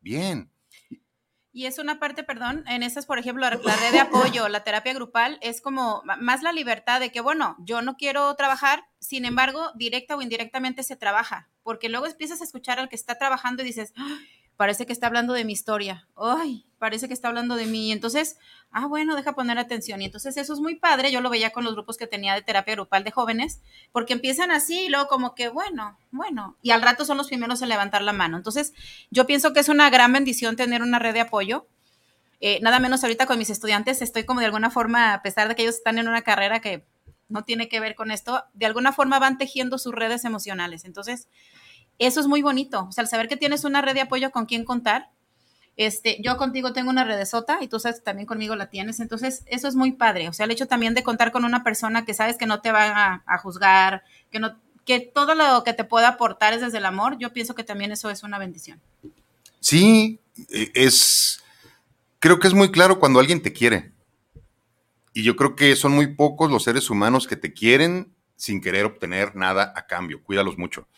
bien. 0.00 0.50
Y 1.58 1.66
es 1.66 1.80
una 1.80 1.98
parte, 1.98 2.22
perdón, 2.22 2.62
en 2.68 2.84
esas, 2.84 3.04
por 3.04 3.18
ejemplo, 3.18 3.40
la, 3.40 3.50
red 3.50 3.90
de 3.90 3.98
apoyo, 3.98 4.48
la 4.48 4.62
terapia 4.62 4.94
grupal, 4.94 5.40
es 5.40 5.60
como 5.60 6.04
más 6.20 6.44
la 6.44 6.52
libertad 6.52 7.00
de 7.00 7.10
que, 7.10 7.20
bueno, 7.20 7.56
yo 7.58 7.82
no 7.82 7.96
quiero 7.96 8.32
trabajar, 8.36 8.84
sin 9.00 9.24
embargo, 9.24 9.72
directa 9.74 10.14
o 10.14 10.22
indirectamente 10.22 10.84
se 10.84 10.94
trabaja, 10.94 11.48
porque 11.64 11.88
luego 11.88 12.06
empiezas 12.06 12.40
a 12.40 12.44
escuchar 12.44 12.78
al 12.78 12.88
que 12.88 12.94
está 12.94 13.18
trabajando 13.18 13.64
y 13.64 13.66
dices, 13.66 13.92
parece 14.58 14.86
que 14.86 14.92
está 14.92 15.06
hablando 15.06 15.34
de 15.34 15.44
mi 15.44 15.52
historia, 15.52 16.08
ay, 16.16 16.66
parece 16.80 17.06
que 17.06 17.14
está 17.14 17.28
hablando 17.28 17.54
de 17.54 17.66
mí, 17.66 17.92
entonces, 17.92 18.38
ah, 18.72 18.86
bueno, 18.86 19.14
deja 19.14 19.36
poner 19.36 19.56
atención, 19.56 20.02
y 20.02 20.06
entonces 20.06 20.36
eso 20.36 20.52
es 20.52 20.58
muy 20.58 20.74
padre, 20.74 21.12
yo 21.12 21.20
lo 21.20 21.30
veía 21.30 21.50
con 21.50 21.62
los 21.62 21.74
grupos 21.74 21.96
que 21.96 22.08
tenía 22.08 22.34
de 22.34 22.42
terapia 22.42 22.74
grupal 22.74 23.04
de 23.04 23.12
jóvenes, 23.12 23.60
porque 23.92 24.14
empiezan 24.14 24.50
así 24.50 24.86
y 24.86 24.88
luego 24.88 25.06
como 25.06 25.36
que, 25.36 25.48
bueno, 25.48 25.96
bueno, 26.10 26.56
y 26.60 26.72
al 26.72 26.82
rato 26.82 27.04
son 27.04 27.18
los 27.18 27.28
primeros 27.28 27.62
en 27.62 27.68
levantar 27.68 28.02
la 28.02 28.12
mano, 28.12 28.36
entonces 28.36 28.72
yo 29.12 29.26
pienso 29.26 29.52
que 29.52 29.60
es 29.60 29.68
una 29.68 29.90
gran 29.90 30.12
bendición 30.12 30.56
tener 30.56 30.82
una 30.82 30.98
red 30.98 31.14
de 31.14 31.20
apoyo, 31.20 31.68
eh, 32.40 32.58
nada 32.60 32.80
menos 32.80 33.04
ahorita 33.04 33.26
con 33.26 33.38
mis 33.38 33.50
estudiantes 33.50 34.02
estoy 34.02 34.24
como 34.24 34.40
de 34.40 34.46
alguna 34.46 34.70
forma, 34.70 35.14
a 35.14 35.22
pesar 35.22 35.46
de 35.46 35.54
que 35.54 35.62
ellos 35.62 35.76
están 35.76 35.98
en 35.98 36.08
una 36.08 36.22
carrera 36.22 36.60
que 36.60 36.84
no 37.28 37.44
tiene 37.44 37.68
que 37.68 37.78
ver 37.78 37.94
con 37.94 38.10
esto, 38.10 38.42
de 38.54 38.66
alguna 38.66 38.92
forma 38.92 39.20
van 39.20 39.38
tejiendo 39.38 39.78
sus 39.78 39.94
redes 39.94 40.24
emocionales, 40.24 40.84
entonces 40.84 41.28
eso 41.98 42.20
es 42.20 42.26
muy 42.26 42.42
bonito. 42.42 42.86
O 42.88 42.92
sea, 42.92 43.02
el 43.02 43.08
saber 43.08 43.28
que 43.28 43.36
tienes 43.36 43.64
una 43.64 43.82
red 43.82 43.94
de 43.94 44.02
apoyo 44.02 44.30
con 44.30 44.46
quien 44.46 44.64
contar. 44.64 45.10
Este, 45.76 46.18
yo 46.20 46.36
contigo 46.36 46.72
tengo 46.72 46.90
una 46.90 47.04
red 47.04 47.16
de 47.16 47.26
sota 47.26 47.58
y 47.60 47.68
tú 47.68 47.78
sabes 47.78 47.98
que 47.98 48.04
también 48.04 48.26
conmigo 48.26 48.56
la 48.56 48.68
tienes. 48.68 48.98
Entonces, 48.98 49.44
eso 49.46 49.68
es 49.68 49.76
muy 49.76 49.92
padre. 49.92 50.28
O 50.28 50.32
sea, 50.32 50.44
el 50.44 50.50
hecho 50.50 50.66
también 50.66 50.94
de 50.94 51.04
contar 51.04 51.30
con 51.30 51.44
una 51.44 51.62
persona 51.62 52.04
que 52.04 52.14
sabes 52.14 52.36
que 52.36 52.46
no 52.46 52.60
te 52.60 52.72
va 52.72 53.22
a, 53.24 53.38
juzgar, 53.38 54.02
que 54.30 54.40
no, 54.40 54.58
que 54.84 55.00
todo 55.00 55.34
lo 55.34 55.62
que 55.64 55.74
te 55.74 55.84
pueda 55.84 56.08
aportar 56.08 56.52
es 56.52 56.62
desde 56.62 56.78
el 56.78 56.86
amor, 56.86 57.16
yo 57.18 57.32
pienso 57.32 57.54
que 57.54 57.62
también 57.62 57.92
eso 57.92 58.10
es 58.10 58.22
una 58.22 58.38
bendición. 58.38 58.80
Sí, 59.60 60.18
e, 60.50 60.72
es, 60.74 61.44
creo 62.18 62.40
que 62.40 62.48
es 62.48 62.54
muy 62.54 62.72
claro 62.72 62.98
cuando 62.98 63.20
alguien 63.20 63.42
te 63.42 63.52
quiere. 63.52 63.92
Y 65.14 65.22
yo 65.22 65.36
creo 65.36 65.54
que 65.56 65.76
son 65.76 65.92
muy 65.92 66.14
pocos 66.14 66.50
los 66.50 66.64
seres 66.64 66.90
humanos 66.90 67.26
que 67.26 67.36
te 67.36 67.52
quieren 67.52 68.14
sin 68.36 68.60
querer 68.60 68.84
obtener 68.84 69.36
nada 69.36 69.72
a 69.76 69.86
cambio. 69.86 70.22
Cuídalos 70.22 70.58
mucho. 70.58 70.88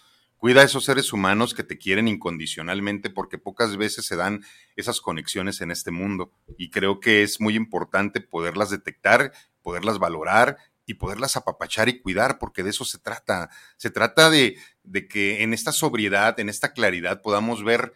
Cuida 0.41 0.63
a 0.63 0.65
esos 0.65 0.87
seres 0.87 1.13
humanos 1.13 1.53
que 1.53 1.65
te 1.65 1.77
quieren 1.77 2.09
incondicionalmente 2.09 3.11
porque 3.11 3.37
pocas 3.37 3.77
veces 3.77 4.07
se 4.07 4.17
dan 4.17 4.43
esas 4.75 5.03
conexiones 5.03 5.61
en 5.61 5.71
este 5.71 5.91
mundo 5.91 6.33
y 6.57 6.71
creo 6.71 6.99
que 6.99 7.23
es 7.23 7.43
muy 7.43 7.57
importante 7.57 8.23
poderlas 8.23 8.71
detectar, 8.71 9.33
poderlas 9.61 9.99
valorar 9.99 10.57
y 10.87 10.95
poderlas 10.95 11.37
apapachar 11.37 11.91
y 11.91 12.01
cuidar 12.01 12.39
porque 12.39 12.63
de 12.63 12.71
eso 12.71 12.87
se 12.87 12.99
trata. 12.99 13.51
Se 13.77 13.91
trata 13.91 14.31
de, 14.31 14.57
de 14.83 15.09
que 15.09 15.43
en 15.43 15.53
esta 15.53 15.73
sobriedad, 15.73 16.41
en 16.41 16.49
esta 16.49 16.73
claridad 16.73 17.21
podamos 17.21 17.63
ver 17.63 17.93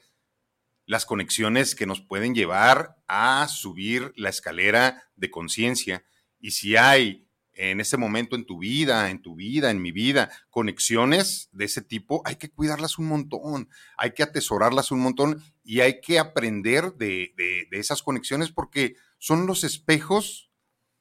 las 0.85 1.07
conexiones 1.07 1.75
que 1.75 1.87
nos 1.87 2.03
pueden 2.03 2.35
llevar 2.35 2.97
a 3.09 3.49
subir 3.49 4.13
la 4.17 4.29
escalera 4.29 5.09
de 5.17 5.31
conciencia 5.31 6.05
y 6.39 6.51
si 6.51 6.77
hay 6.77 7.27
en 7.57 7.81
ese 7.81 7.97
momento 7.97 8.37
en 8.37 8.45
tu 8.45 8.59
vida, 8.59 9.11
en 9.11 9.23
tu 9.23 9.35
vida, 9.35 9.71
en 9.71 9.81
mi 9.81 9.93
vida, 9.93 10.31
conexiones 10.51 11.49
de 11.53 11.65
ese 11.65 11.83
tipo, 11.83 12.23
hay 12.25 12.37
que 12.37 12.51
cuidarlas 12.51 12.99
un 12.99 13.07
montón, 13.07 13.69
hay 13.97 14.13
que 14.13 14.23
atesorarlas 14.23 14.91
un 14.91 15.01
montón 15.01 15.43
y 15.63 15.81
hay 15.81 16.01
que 16.01 16.19
aprender 16.19 16.95
de, 16.95 17.35
esas 17.73 18.03
conexiones 18.03 18.51
porque 18.51 18.97
son 19.19 19.47
los 19.47 19.65
espejos 19.65 20.51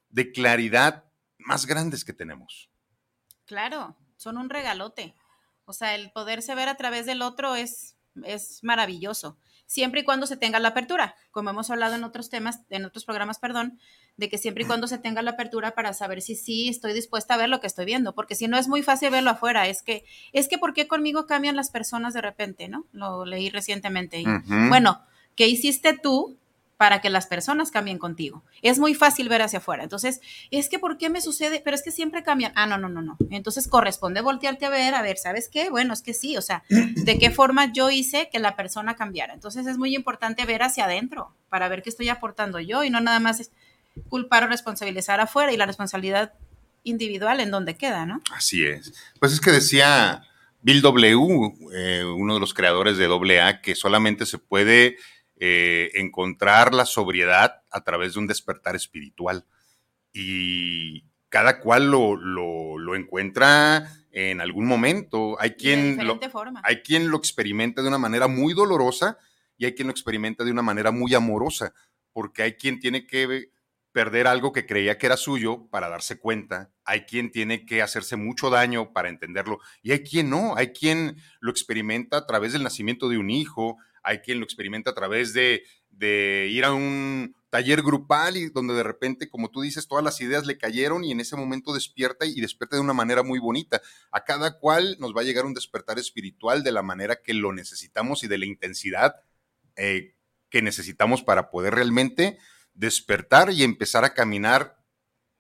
de 0.09 0.31
claridad 0.31 1.05
más 1.37 1.65
grandes 1.65 2.05
que 2.05 2.13
tenemos. 2.13 2.69
Claro, 3.45 3.97
son 4.15 4.37
un 4.37 4.49
regalote. 4.49 5.15
O 5.65 5.73
sea, 5.73 5.95
el 5.95 6.11
poderse 6.11 6.55
ver 6.55 6.69
a 6.69 6.75
través 6.75 7.05
del 7.05 7.21
otro 7.21 7.55
es, 7.55 7.97
es 8.23 8.59
maravilloso, 8.63 9.37
siempre 9.65 10.01
y 10.01 10.03
cuando 10.03 10.27
se 10.27 10.37
tenga 10.37 10.59
la 10.59 10.69
apertura, 10.69 11.15
como 11.31 11.49
hemos 11.49 11.69
hablado 11.69 11.95
en 11.95 12.03
otros 12.03 12.29
temas, 12.29 12.61
en 12.69 12.85
otros 12.85 13.05
programas, 13.05 13.39
perdón, 13.39 13.79
de 14.17 14.29
que 14.29 14.37
siempre 14.37 14.63
y 14.63 14.67
cuando 14.67 14.87
se 14.87 14.97
tenga 14.97 15.21
la 15.21 15.31
apertura 15.31 15.73
para 15.73 15.93
saber 15.93 16.21
si 16.21 16.35
sí 16.35 16.69
estoy 16.69 16.93
dispuesta 16.93 17.33
a 17.33 17.37
ver 17.37 17.49
lo 17.49 17.59
que 17.59 17.67
estoy 17.67 17.85
viendo, 17.85 18.13
porque 18.13 18.35
si 18.35 18.47
no 18.47 18.57
es 18.57 18.67
muy 18.67 18.83
fácil 18.83 19.09
verlo 19.09 19.31
afuera, 19.31 19.67
es 19.67 19.81
que, 19.81 20.05
es 20.31 20.47
que 20.47 20.57
¿por 20.57 20.73
qué 20.73 20.87
conmigo 20.87 21.25
cambian 21.25 21.55
las 21.55 21.71
personas 21.71 22.13
de 22.13 22.21
repente, 22.21 22.67
no? 22.67 22.85
Lo 22.91 23.25
leí 23.25 23.49
recientemente. 23.49 24.23
Bueno, 24.69 25.01
¿qué 25.35 25.47
hiciste 25.47 25.97
tú 25.97 26.37
para 26.77 27.01
que 27.01 27.09
las 27.09 27.27
personas 27.27 27.71
cambien 27.71 27.97
contigo? 27.97 28.43
Es 28.61 28.79
muy 28.79 28.93
fácil 28.93 29.29
ver 29.29 29.41
hacia 29.41 29.59
afuera. 29.59 29.83
Entonces, 29.83 30.21
es 30.51 30.69
que 30.69 30.79
¿por 30.79 30.97
qué 30.97 31.09
me 31.09 31.21
sucede? 31.21 31.61
Pero 31.63 31.75
es 31.75 31.83
que 31.83 31.91
siempre 31.91 32.23
cambian. 32.23 32.51
Ah, 32.55 32.65
no, 32.65 32.77
no, 32.77 32.89
no, 32.89 33.01
no. 33.01 33.17
Entonces 33.29 33.67
corresponde 33.67 34.21
voltearte 34.21 34.65
a 34.65 34.69
ver, 34.69 34.95
a 34.95 35.01
ver, 35.01 35.17
¿sabes 35.17 35.49
qué? 35.49 35.69
Bueno, 35.69 35.93
es 35.93 36.01
que 36.01 36.13
sí, 36.13 36.37
o 36.37 36.41
sea, 36.41 36.63
¿de 36.69 37.19
qué 37.19 37.31
forma 37.31 37.71
yo 37.71 37.89
hice 37.89 38.29
que 38.31 38.39
la 38.39 38.55
persona 38.55 38.95
cambiara? 38.95 39.33
Entonces 39.33 39.67
es 39.67 39.77
muy 39.77 39.95
importante 39.95 40.45
ver 40.45 40.63
hacia 40.63 40.85
adentro 40.85 41.33
para 41.49 41.67
ver 41.67 41.83
qué 41.83 41.89
estoy 41.89 42.09
aportando 42.09 42.59
yo 42.59 42.83
y 42.83 42.89
no 42.89 42.99
nada 42.99 43.19
más 43.19 43.51
culpar 44.09 44.43
o 44.43 44.47
responsabilizar 44.47 45.19
afuera 45.19 45.51
y 45.51 45.57
la 45.57 45.65
responsabilidad 45.65 46.33
individual 46.83 47.39
en 47.39 47.51
donde 47.51 47.75
queda, 47.75 48.05
¿no? 48.05 48.21
Así 48.31 48.65
es. 48.65 48.93
Pues 49.19 49.33
es 49.33 49.39
que 49.39 49.51
decía 49.51 50.23
Bill 50.61 50.81
W., 50.81 51.53
eh, 51.73 52.03
uno 52.05 52.33
de 52.33 52.39
los 52.39 52.53
creadores 52.53 52.97
de 52.97 53.05
AA, 53.05 53.61
que 53.61 53.75
solamente 53.75 54.25
se 54.25 54.37
puede 54.37 54.97
eh, 55.37 55.91
encontrar 55.95 56.73
la 56.73 56.85
sobriedad 56.85 57.63
a 57.69 57.83
través 57.83 58.13
de 58.13 58.19
un 58.19 58.27
despertar 58.27 58.75
espiritual. 58.75 59.45
Y 60.13 61.03
cada 61.29 61.59
cual 61.59 61.89
lo, 61.89 62.15
lo, 62.15 62.95
encuentra 62.95 63.89
en 64.11 64.39
algún 64.39 64.67
momento. 64.67 65.35
Hay 65.39 65.55
quien, 65.55 66.05
lo, 66.05 66.19
hay 66.63 66.83
quien 66.83 67.09
lo 67.09 67.17
experimenta 67.17 67.81
de 67.81 67.87
una 67.87 67.97
manera 67.97 68.27
muy 68.27 68.53
dolorosa 68.53 69.17
y 69.57 69.65
hay 69.65 69.73
quien 69.73 69.87
lo 69.87 69.91
experimenta 69.91 70.43
de 70.43 70.51
una 70.51 70.61
manera 70.61 70.91
muy 70.91 71.15
amorosa, 71.15 71.73
porque 72.11 72.43
hay 72.43 72.53
quien 72.53 72.79
tiene 72.79 73.07
que 73.07 73.49
perder 73.93 74.27
algo 74.27 74.51
que 74.51 74.65
creía 74.65 74.97
que 74.97 75.05
era 75.05 75.17
suyo 75.17 75.67
para 75.69 75.87
darse 75.87 76.19
cuenta, 76.19 76.71
hay 76.83 77.01
quien 77.01 77.31
tiene 77.31 77.65
que 77.65 77.81
hacerse 77.81 78.15
mucho 78.15 78.49
daño 78.49 78.91
para 78.91 79.07
entenderlo 79.07 79.59
y 79.83 79.91
hay 79.91 80.03
quien 80.03 80.29
no, 80.29 80.55
hay 80.55 80.73
quien 80.73 81.17
lo 81.39 81.51
experimenta 81.51 82.17
a 82.17 82.25
través 82.25 82.53
del 82.53 82.63
nacimiento 82.63 83.07
de 83.07 83.19
un 83.19 83.29
hijo, 83.29 83.77
hay 84.03 84.19
quien 84.19 84.39
lo 84.39 84.45
experimenta 84.45 84.91
a 84.91 84.93
través 84.93 85.33
de, 85.33 85.63
ir 86.49 86.65
a 86.65 86.73
un 86.73 87.35
taller 87.49 87.81
grupal 87.81 88.35
y 88.35 88.49
donde 88.49 88.73
de 88.73 88.83
repente, 88.83 89.29
como 89.29 89.49
tú 89.49 89.61
dices, 89.61 89.87
todas 89.87 90.03
las 90.03 90.19
ideas 90.21 90.45
le 90.45 90.57
cayeron 90.57 91.03
y 91.03 91.11
en 91.11 91.19
ese 91.19 91.35
momento 91.35 91.73
despierta 91.73 92.25
y 92.25 92.41
despierta 92.41 92.75
de 92.75 92.81
una 92.81 92.93
manera 92.93 93.23
muy 93.23 93.39
bonita. 93.39 93.81
A 94.11 94.23
cada 94.23 94.59
cual 94.59 94.97
nos 94.99 95.15
va 95.15 95.21
a 95.21 95.23
llegar 95.23 95.45
un 95.45 95.53
despertar 95.53 95.97
espiritual 95.99 96.63
de 96.63 96.71
la 96.71 96.83
manera 96.83 97.21
que 97.23 97.33
lo 97.33 97.53
necesitamos 97.53 98.23
y 98.23 98.27
de 98.27 98.37
la 98.37 98.45
intensidad 98.45 99.15
eh, 99.75 100.15
que 100.49 100.61
necesitamos 100.61 101.23
para 101.23 101.49
poder 101.49 101.75
realmente 101.75 102.37
despertar 102.73 103.51
y 103.51 103.63
empezar 103.63 104.03
a 104.03 104.13
caminar 104.13 104.77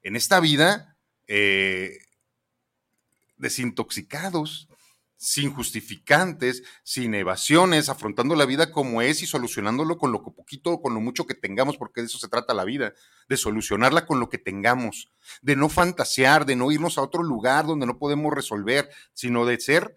en 0.01 0.15
esta 0.15 0.39
vida 0.39 0.97
eh, 1.27 1.99
desintoxicados, 3.37 4.67
sin 5.23 5.53
justificantes, 5.53 6.63
sin 6.83 7.15
evasiones, 7.15 7.87
afrontando 7.87 8.35
la 8.35 8.45
vida 8.45 8.73
como 8.73 9.01
es 9.01 9.23
y 9.23 9.25
solucionándolo 9.25 9.97
con 9.97 10.11
lo 10.11 10.21
poquito, 10.21 10.81
con 10.81 10.93
lo 10.93 10.99
mucho 10.99 11.25
que 11.25 11.33
tengamos, 11.33 11.77
porque 11.77 12.01
de 12.01 12.07
eso 12.07 12.17
se 12.17 12.27
trata 12.27 12.53
la 12.53 12.65
vida, 12.65 12.93
de 13.29 13.37
solucionarla 13.37 14.05
con 14.05 14.19
lo 14.19 14.27
que 14.27 14.37
tengamos, 14.37 15.13
de 15.41 15.55
no 15.55 15.69
fantasear, 15.69 16.45
de 16.45 16.57
no 16.57 16.73
irnos 16.73 16.97
a 16.97 17.03
otro 17.03 17.23
lugar 17.23 17.65
donde 17.65 17.85
no 17.85 17.97
podemos 17.97 18.33
resolver, 18.33 18.89
sino 19.13 19.45
de 19.45 19.61
ser 19.61 19.95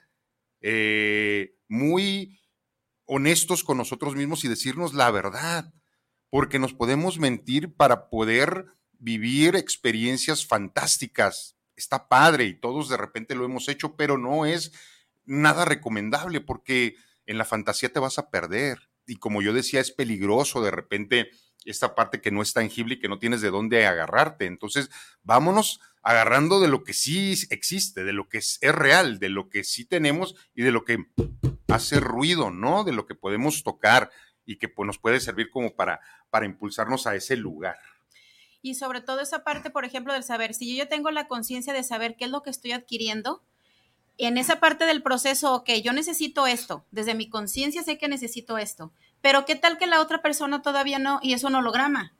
eh, 0.60 1.56
muy 1.66 2.40
honestos 3.04 3.64
con 3.64 3.78
nosotros 3.78 4.14
mismos 4.14 4.44
y 4.44 4.48
decirnos 4.48 4.94
la 4.94 5.10
verdad 5.10 5.74
porque 6.30 6.60
nos 6.60 6.72
podemos 6.72 7.18
mentir 7.18 7.74
para 7.74 8.10
poder 8.10 8.66
vivir 8.92 9.56
experiencias 9.56 10.46
fantásticas. 10.46 11.56
Está 11.74 12.08
padre 12.08 12.44
y 12.44 12.54
todos 12.54 12.88
de 12.88 12.96
repente 12.96 13.34
lo 13.34 13.44
hemos 13.44 13.68
hecho, 13.68 13.96
pero 13.96 14.18
no 14.18 14.46
es 14.46 14.70
nada 15.26 15.64
recomendable 15.64 16.40
porque 16.40 16.96
en 17.26 17.38
la 17.38 17.44
fantasía 17.44 17.92
te 17.92 18.00
vas 18.00 18.18
a 18.18 18.30
perder. 18.30 18.78
Y 19.06 19.16
como 19.16 19.42
yo 19.42 19.52
decía, 19.52 19.80
es 19.80 19.92
peligroso 19.92 20.62
de 20.62 20.70
repente 20.70 21.30
esta 21.64 21.94
parte 21.94 22.20
que 22.20 22.30
no 22.30 22.42
es 22.42 22.52
tangible 22.52 22.94
y 22.94 22.98
que 22.98 23.08
no 23.08 23.18
tienes 23.18 23.40
de 23.40 23.50
dónde 23.50 23.86
agarrarte. 23.86 24.46
Entonces, 24.46 24.90
vámonos 25.22 25.80
agarrando 26.02 26.60
de 26.60 26.68
lo 26.68 26.84
que 26.84 26.94
sí 26.94 27.34
existe, 27.50 28.04
de 28.04 28.12
lo 28.12 28.28
que 28.28 28.38
es, 28.38 28.58
real, 28.62 29.18
de 29.18 29.28
lo 29.28 29.48
que 29.48 29.64
sí 29.64 29.84
tenemos 29.84 30.36
y 30.54 30.62
de 30.62 30.70
lo 30.70 30.84
que 30.84 31.04
hace 31.68 31.98
ruido, 31.98 32.50
¿no? 32.50 32.84
De 32.84 32.92
lo 32.92 33.06
que 33.06 33.16
podemos 33.16 33.64
tocar 33.64 34.10
y 34.44 34.58
que 34.58 34.68
pues, 34.68 34.86
nos 34.86 34.98
puede 34.98 35.18
servir 35.18 35.50
como 35.50 35.74
para, 35.74 36.00
para 36.30 36.46
impulsarnos 36.46 37.08
a 37.08 37.16
ese 37.16 37.36
lugar. 37.36 37.76
Y 38.62 38.74
sobre 38.74 39.00
todo 39.00 39.20
esa 39.20 39.44
parte, 39.44 39.70
por 39.70 39.84
ejemplo, 39.84 40.12
del 40.12 40.22
saber, 40.22 40.54
si 40.54 40.70
yo 40.70 40.84
ya 40.84 40.88
tengo 40.88 41.10
la 41.10 41.28
conciencia 41.28 41.72
de 41.72 41.82
saber 41.82 42.16
qué 42.16 42.26
es 42.26 42.30
lo 42.30 42.42
que 42.42 42.50
estoy 42.50 42.72
adquiriendo, 42.72 43.44
en 44.18 44.38
esa 44.38 44.60
parte 44.60 44.86
del 44.86 45.02
proceso, 45.02 45.54
ok, 45.54 45.70
yo 45.82 45.92
necesito 45.92 46.46
esto, 46.46 46.84
desde 46.90 47.14
mi 47.14 47.28
conciencia 47.28 47.82
sé 47.82 47.98
que 47.98 48.08
necesito 48.08 48.58
esto, 48.58 48.92
pero 49.20 49.44
¿qué 49.44 49.56
tal 49.56 49.78
que 49.78 49.86
la 49.86 50.00
otra 50.00 50.22
persona 50.22 50.62
todavía 50.62 50.98
no 50.98 51.20
y 51.22 51.32
es 51.32 51.44
un 51.44 51.54
holograma? 51.54 52.14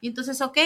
Y 0.00 0.08
entonces, 0.08 0.40
ok, 0.40 0.58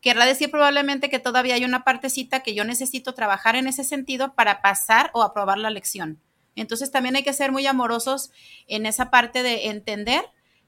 querrá 0.00 0.26
decir 0.26 0.50
probablemente 0.50 1.10
que 1.10 1.20
todavía 1.20 1.54
hay 1.54 1.64
una 1.64 1.84
partecita 1.84 2.40
que 2.40 2.54
yo 2.54 2.64
necesito 2.64 3.14
trabajar 3.14 3.54
en 3.54 3.68
ese 3.68 3.84
sentido 3.84 4.34
para 4.34 4.62
pasar 4.62 5.10
o 5.14 5.22
aprobar 5.22 5.58
la 5.58 5.70
lección. 5.70 6.20
Entonces 6.56 6.90
también 6.90 7.14
hay 7.14 7.22
que 7.22 7.32
ser 7.32 7.52
muy 7.52 7.66
amorosos 7.66 8.32
en 8.66 8.86
esa 8.86 9.10
parte 9.10 9.44
de 9.44 9.68
entender 9.68 10.24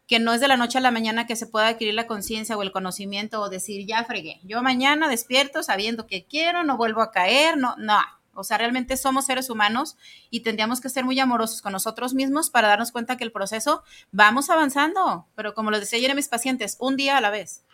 que 0.06 0.20
no 0.20 0.32
es 0.32 0.40
de 0.40 0.48
la 0.48 0.56
noche 0.56 0.78
a 0.78 0.80
la 0.80 0.90
mañana 0.90 1.26
que 1.26 1.36
se 1.36 1.46
pueda 1.46 1.68
adquirir 1.68 1.94
la 1.94 2.06
conciencia 2.06 2.56
o 2.56 2.62
el 2.62 2.70
conocimiento 2.70 3.40
o 3.40 3.48
decir, 3.48 3.86
ya 3.86 4.04
fregué, 4.04 4.40
yo 4.44 4.62
mañana 4.62 5.08
despierto 5.08 5.62
sabiendo 5.62 6.06
que 6.06 6.24
quiero, 6.24 6.64
no 6.64 6.76
vuelvo 6.76 7.02
a 7.02 7.10
caer, 7.10 7.56
no, 7.56 7.74
no. 7.76 7.98
O 8.34 8.44
sea, 8.44 8.58
realmente 8.58 8.96
somos 8.96 9.26
seres 9.26 9.50
humanos 9.50 9.96
y 10.30 10.40
tendríamos 10.40 10.80
que 10.80 10.88
ser 10.88 11.04
muy 11.04 11.18
amorosos 11.20 11.62
con 11.62 11.72
nosotros 11.72 12.14
mismos 12.14 12.50
para 12.50 12.68
darnos 12.68 12.92
cuenta 12.92 13.16
que 13.16 13.24
el 13.24 13.32
proceso 13.32 13.82
vamos 14.10 14.50
avanzando. 14.50 15.26
Pero 15.34 15.54
como 15.54 15.70
lo 15.70 15.80
decía 15.80 15.98
ayer 15.98 16.10
a 16.10 16.14
mis 16.14 16.28
pacientes, 16.28 16.76
un 16.80 16.96
día 16.96 17.16
a 17.16 17.20
la 17.20 17.30
vez. 17.30 17.64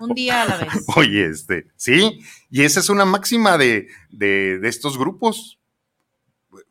Un 0.00 0.14
día 0.14 0.42
a 0.42 0.46
la 0.46 0.56
vez. 0.56 0.84
Oye, 0.96 1.26
este, 1.26 1.68
sí, 1.76 2.20
y 2.50 2.62
esa 2.62 2.80
es 2.80 2.88
una 2.88 3.04
máxima 3.04 3.56
de, 3.58 3.88
de, 4.10 4.58
de 4.58 4.68
estos 4.68 4.98
grupos. 4.98 5.58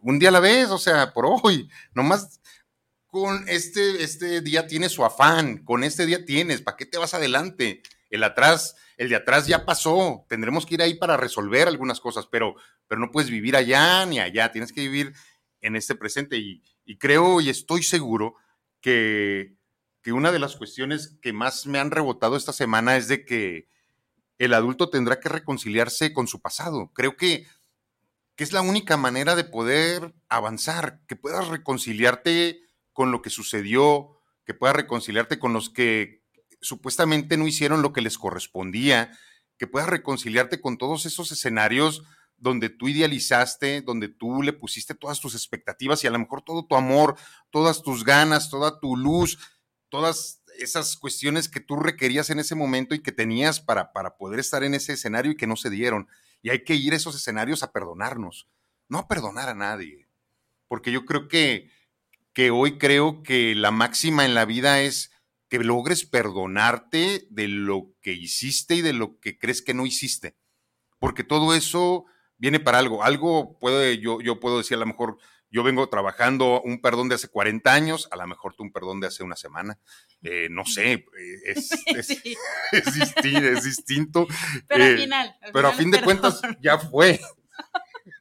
Un 0.01 0.19
día 0.19 0.29
a 0.29 0.31
la 0.31 0.39
vez, 0.39 0.69
o 0.69 0.77
sea, 0.77 1.13
por 1.13 1.25
hoy, 1.25 1.69
nomás 1.93 2.39
con 3.15 3.47
este, 3.47 4.03
este 4.03 4.41
día 4.41 4.67
tiene 4.67 4.89
su 4.89 5.05
afán, 5.05 5.59
con 5.59 5.85
este 5.85 6.05
día 6.05 6.25
tienes, 6.25 6.61
¿para 6.61 6.75
qué 6.75 6.85
te 6.85 6.97
vas 6.97 7.13
adelante? 7.13 7.81
El 8.09 8.25
atrás, 8.25 8.75
el 8.97 9.07
de 9.07 9.15
atrás 9.15 9.47
ya 9.47 9.65
pasó, 9.65 10.25
tendremos 10.27 10.65
que 10.65 10.73
ir 10.73 10.81
ahí 10.81 10.95
para 10.95 11.15
resolver 11.15 11.69
algunas 11.69 12.01
cosas, 12.01 12.27
pero, 12.29 12.55
pero 12.87 13.01
no 13.01 13.11
puedes 13.11 13.29
vivir 13.29 13.55
allá 13.55 14.05
ni 14.05 14.19
allá, 14.19 14.51
tienes 14.51 14.71
que 14.71 14.81
vivir 14.81 15.13
en 15.61 15.75
este 15.75 15.95
presente 15.95 16.37
y, 16.37 16.61
creo 16.99 17.41
y 17.41 17.49
estoy 17.49 17.81
seguro 17.81 18.35
que, 18.81 19.55
que 20.01 20.13
una 20.13 20.31
de 20.31 20.39
las 20.39 20.55
cuestiones 20.55 21.17
que 21.21 21.33
más 21.33 21.65
me 21.65 21.79
han 21.79 21.91
rebotado 21.91 22.37
esta 22.37 22.53
semana 22.53 22.95
es 22.97 23.07
de 23.07 23.25
que 23.25 23.67
el 24.37 24.53
adulto 24.53 24.89
tendrá 24.89 25.19
que 25.19 25.29
reconciliarse 25.29 26.13
con 26.13 26.27
su 26.27 26.41
pasado. 26.41 26.91
Creo 26.93 27.15
que, 27.15 27.47
que 28.35 28.43
es 28.43 28.51
la 28.51 28.61
única 28.61 28.97
manera 28.97 29.35
de 29.35 29.45
poder 29.45 30.13
avanzar, 30.29 30.99
que 31.07 31.15
puedas 31.15 31.47
reconciliarte 31.47 32.61
con 32.93 33.11
lo 33.11 33.21
que 33.21 33.29
sucedió, 33.29 34.19
que 34.45 34.53
puedas 34.53 34.75
reconciliarte 34.75 35.39
con 35.39 35.53
los 35.53 35.69
que 35.69 36.23
supuestamente 36.61 37.37
no 37.37 37.47
hicieron 37.47 37.81
lo 37.81 37.93
que 37.93 38.01
les 38.01 38.17
correspondía, 38.17 39.11
que 39.57 39.67
puedas 39.67 39.89
reconciliarte 39.89 40.61
con 40.61 40.77
todos 40.77 41.05
esos 41.05 41.31
escenarios 41.31 42.03
donde 42.37 42.69
tú 42.69 42.87
idealizaste, 42.87 43.81
donde 43.81 44.09
tú 44.09 44.41
le 44.41 44.53
pusiste 44.53 44.95
todas 44.95 45.19
tus 45.19 45.35
expectativas 45.35 46.03
y 46.03 46.07
a 46.07 46.11
lo 46.11 46.19
mejor 46.19 46.41
todo 46.41 46.65
tu 46.65 46.75
amor, 46.75 47.15
todas 47.49 47.81
tus 47.81 48.03
ganas, 48.03 48.49
toda 48.49 48.79
tu 48.79 48.95
luz, 48.97 49.39
todas 49.89 50.41
esas 50.59 50.97
cuestiones 50.97 51.49
que 51.49 51.59
tú 51.59 51.75
requerías 51.75 52.29
en 52.29 52.39
ese 52.39 52.55
momento 52.55 52.95
y 52.95 53.01
que 53.01 53.11
tenías 53.11 53.59
para, 53.59 53.93
para 53.93 54.17
poder 54.17 54.39
estar 54.39 54.63
en 54.63 54.73
ese 54.73 54.93
escenario 54.93 55.31
y 55.31 55.37
que 55.37 55.47
no 55.47 55.55
se 55.55 55.69
dieron. 55.69 56.07
Y 56.41 56.49
hay 56.49 56.63
que 56.63 56.75
ir 56.75 56.93
a 56.93 56.97
esos 56.97 57.15
escenarios 57.15 57.63
a 57.63 57.71
perdonarnos, 57.71 58.47
no 58.87 58.99
a 58.99 59.07
perdonar 59.07 59.49
a 59.49 59.55
nadie, 59.55 60.07
porque 60.67 60.91
yo 60.91 61.05
creo 61.05 61.27
que 61.27 61.69
que 62.35 62.51
hoy 62.51 62.77
creo 62.77 63.23
que 63.23 63.55
la 63.55 63.71
máxima 63.71 64.25
en 64.25 64.33
la 64.33 64.43
vida 64.43 64.81
es 64.81 65.09
que 65.47 65.57
logres 65.59 66.05
perdonarte 66.05 67.27
de 67.29 67.47
lo 67.47 67.93
que 68.01 68.11
hiciste 68.11 68.75
y 68.75 68.81
de 68.81 68.91
lo 68.91 69.21
que 69.21 69.39
crees 69.39 69.61
que 69.61 69.73
no 69.73 69.85
hiciste. 69.85 70.35
Porque 70.99 71.23
todo 71.23 71.55
eso 71.55 72.05
viene 72.45 72.59
para 72.59 72.77
algo. 72.77 73.03
Algo 73.03 73.57
puede, 73.57 73.97
yo, 73.97 74.21
yo 74.21 74.39
puedo 74.39 74.59
decir 74.59 74.77
a 74.77 74.81
lo 74.81 74.85
mejor, 74.85 75.17
yo 75.49 75.63
vengo 75.63 75.89
trabajando 75.89 76.61
un 76.61 76.79
perdón 76.79 77.09
de 77.09 77.15
hace 77.15 77.27
40 77.27 77.73
años, 77.73 78.07
a 78.11 78.17
lo 78.17 78.27
mejor 78.27 78.53
tú 78.53 78.61
un 78.61 78.71
perdón 78.71 78.99
de 78.99 79.07
hace 79.07 79.23
una 79.23 79.35
semana. 79.35 79.79
Eh, 80.21 80.47
no 80.51 80.63
sé, 80.63 80.93
eh, 80.93 81.05
es, 81.43 81.69
distinto, 83.63 84.27
Pero 84.67 84.83
al 84.83 84.91
eh, 84.91 84.97
final. 84.97 85.35
pero 85.51 85.69
a 85.69 85.73
fin 85.73 85.89
de 85.89 86.03
cuentas 86.03 86.39
ya 86.61 86.77
fue. 86.77 87.19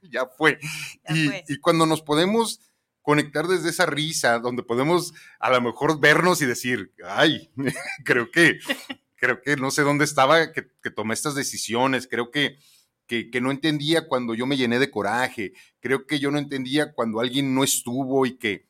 ya 0.02 0.24
fue. 0.24 0.58
y, 1.10 1.52
y 1.52 1.58
cuando 1.58 1.84
nos 1.84 2.00
podemos 2.00 2.60
conectar 3.02 3.46
desde 3.46 3.68
esa 3.68 3.84
risa, 3.84 4.38
donde 4.38 4.62
podemos 4.62 5.12
a 5.38 5.50
lo 5.50 5.60
mejor 5.60 6.00
vernos 6.00 6.40
y 6.40 6.46
decir, 6.46 6.94
ay, 7.06 7.50
creo 8.06 8.30
que, 8.30 8.58
creo 9.16 9.42
que 9.42 9.56
no 9.56 9.70
sé 9.70 9.82
dónde 9.82 10.06
estaba 10.06 10.52
que, 10.52 10.62
tomé 10.90 11.12
estas 11.12 11.34
decisiones, 11.34 12.08
creo 12.08 12.30
que, 12.30 12.56
que, 13.06 13.30
que, 13.30 13.40
no 13.40 13.50
entendía 13.50 14.08
cuando 14.08 14.34
yo 14.34 14.46
me 14.46 14.56
llené 14.56 14.78
de 14.78 14.90
coraje, 14.90 15.52
creo 15.80 16.06
que 16.06 16.18
yo 16.18 16.30
no 16.30 16.38
entendía 16.38 16.92
cuando 16.92 17.20
alguien 17.20 17.54
no 17.54 17.64
estuvo 17.64 18.26
y 18.26 18.38
que 18.38 18.66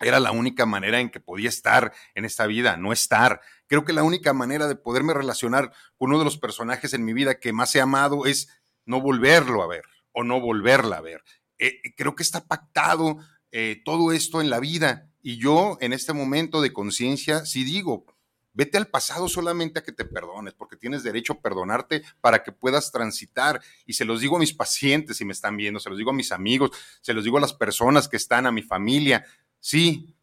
era 0.00 0.20
la 0.20 0.32
única 0.32 0.66
manera 0.66 1.00
en 1.00 1.10
que 1.10 1.20
podía 1.20 1.48
estar 1.48 1.92
en 2.14 2.24
esta 2.24 2.46
vida, 2.46 2.76
no 2.76 2.92
estar. 2.92 3.40
Creo 3.66 3.84
que 3.84 3.92
la 3.92 4.02
única 4.02 4.32
manera 4.32 4.66
de 4.68 4.76
poderme 4.76 5.14
relacionar 5.14 5.72
con 5.96 6.10
uno 6.10 6.18
de 6.18 6.24
los 6.24 6.38
personajes 6.38 6.92
en 6.94 7.04
mi 7.04 7.12
vida 7.12 7.38
que 7.38 7.52
más 7.52 7.74
he 7.74 7.80
amado 7.80 8.26
es 8.26 8.48
no 8.84 9.00
volverlo 9.00 9.62
a 9.62 9.66
ver 9.66 9.84
o 10.12 10.24
no 10.24 10.40
volverla 10.40 10.96
a 10.96 11.00
ver. 11.00 11.22
Eh, 11.58 11.80
creo 11.96 12.14
que 12.14 12.22
está 12.22 12.46
pactado 12.46 13.18
eh, 13.50 13.82
todo 13.84 14.12
esto 14.12 14.40
en 14.40 14.50
la 14.50 14.60
vida. 14.60 15.08
Y 15.22 15.38
yo 15.38 15.78
en 15.80 15.92
este 15.92 16.12
momento 16.12 16.60
de 16.60 16.72
conciencia, 16.72 17.46
sí 17.46 17.64
digo, 17.64 18.06
vete 18.54 18.78
al 18.78 18.86
pasado 18.86 19.28
solamente 19.28 19.80
a 19.80 19.82
que 19.82 19.92
te 19.92 20.04
perdones, 20.04 20.54
porque 20.54 20.76
tienes 20.76 21.02
derecho 21.02 21.34
a 21.34 21.40
perdonarte 21.40 22.02
para 22.20 22.42
que 22.42 22.52
puedas 22.52 22.90
transitar. 22.90 23.60
Y 23.84 23.92
se 23.92 24.04
los 24.04 24.20
digo 24.20 24.36
a 24.36 24.40
mis 24.40 24.54
pacientes 24.54 25.18
si 25.18 25.24
me 25.24 25.32
están 25.32 25.56
viendo, 25.56 25.78
se 25.80 25.90
los 25.90 25.98
digo 25.98 26.10
a 26.10 26.14
mis 26.14 26.32
amigos, 26.32 26.70
se 27.02 27.12
los 27.12 27.24
digo 27.24 27.38
a 27.38 27.42
las 27.42 27.52
personas 27.52 28.08
que 28.08 28.16
están, 28.16 28.46
a 28.46 28.52
mi 28.52 28.62
familia. 28.62 29.24
Sí, 29.60 30.16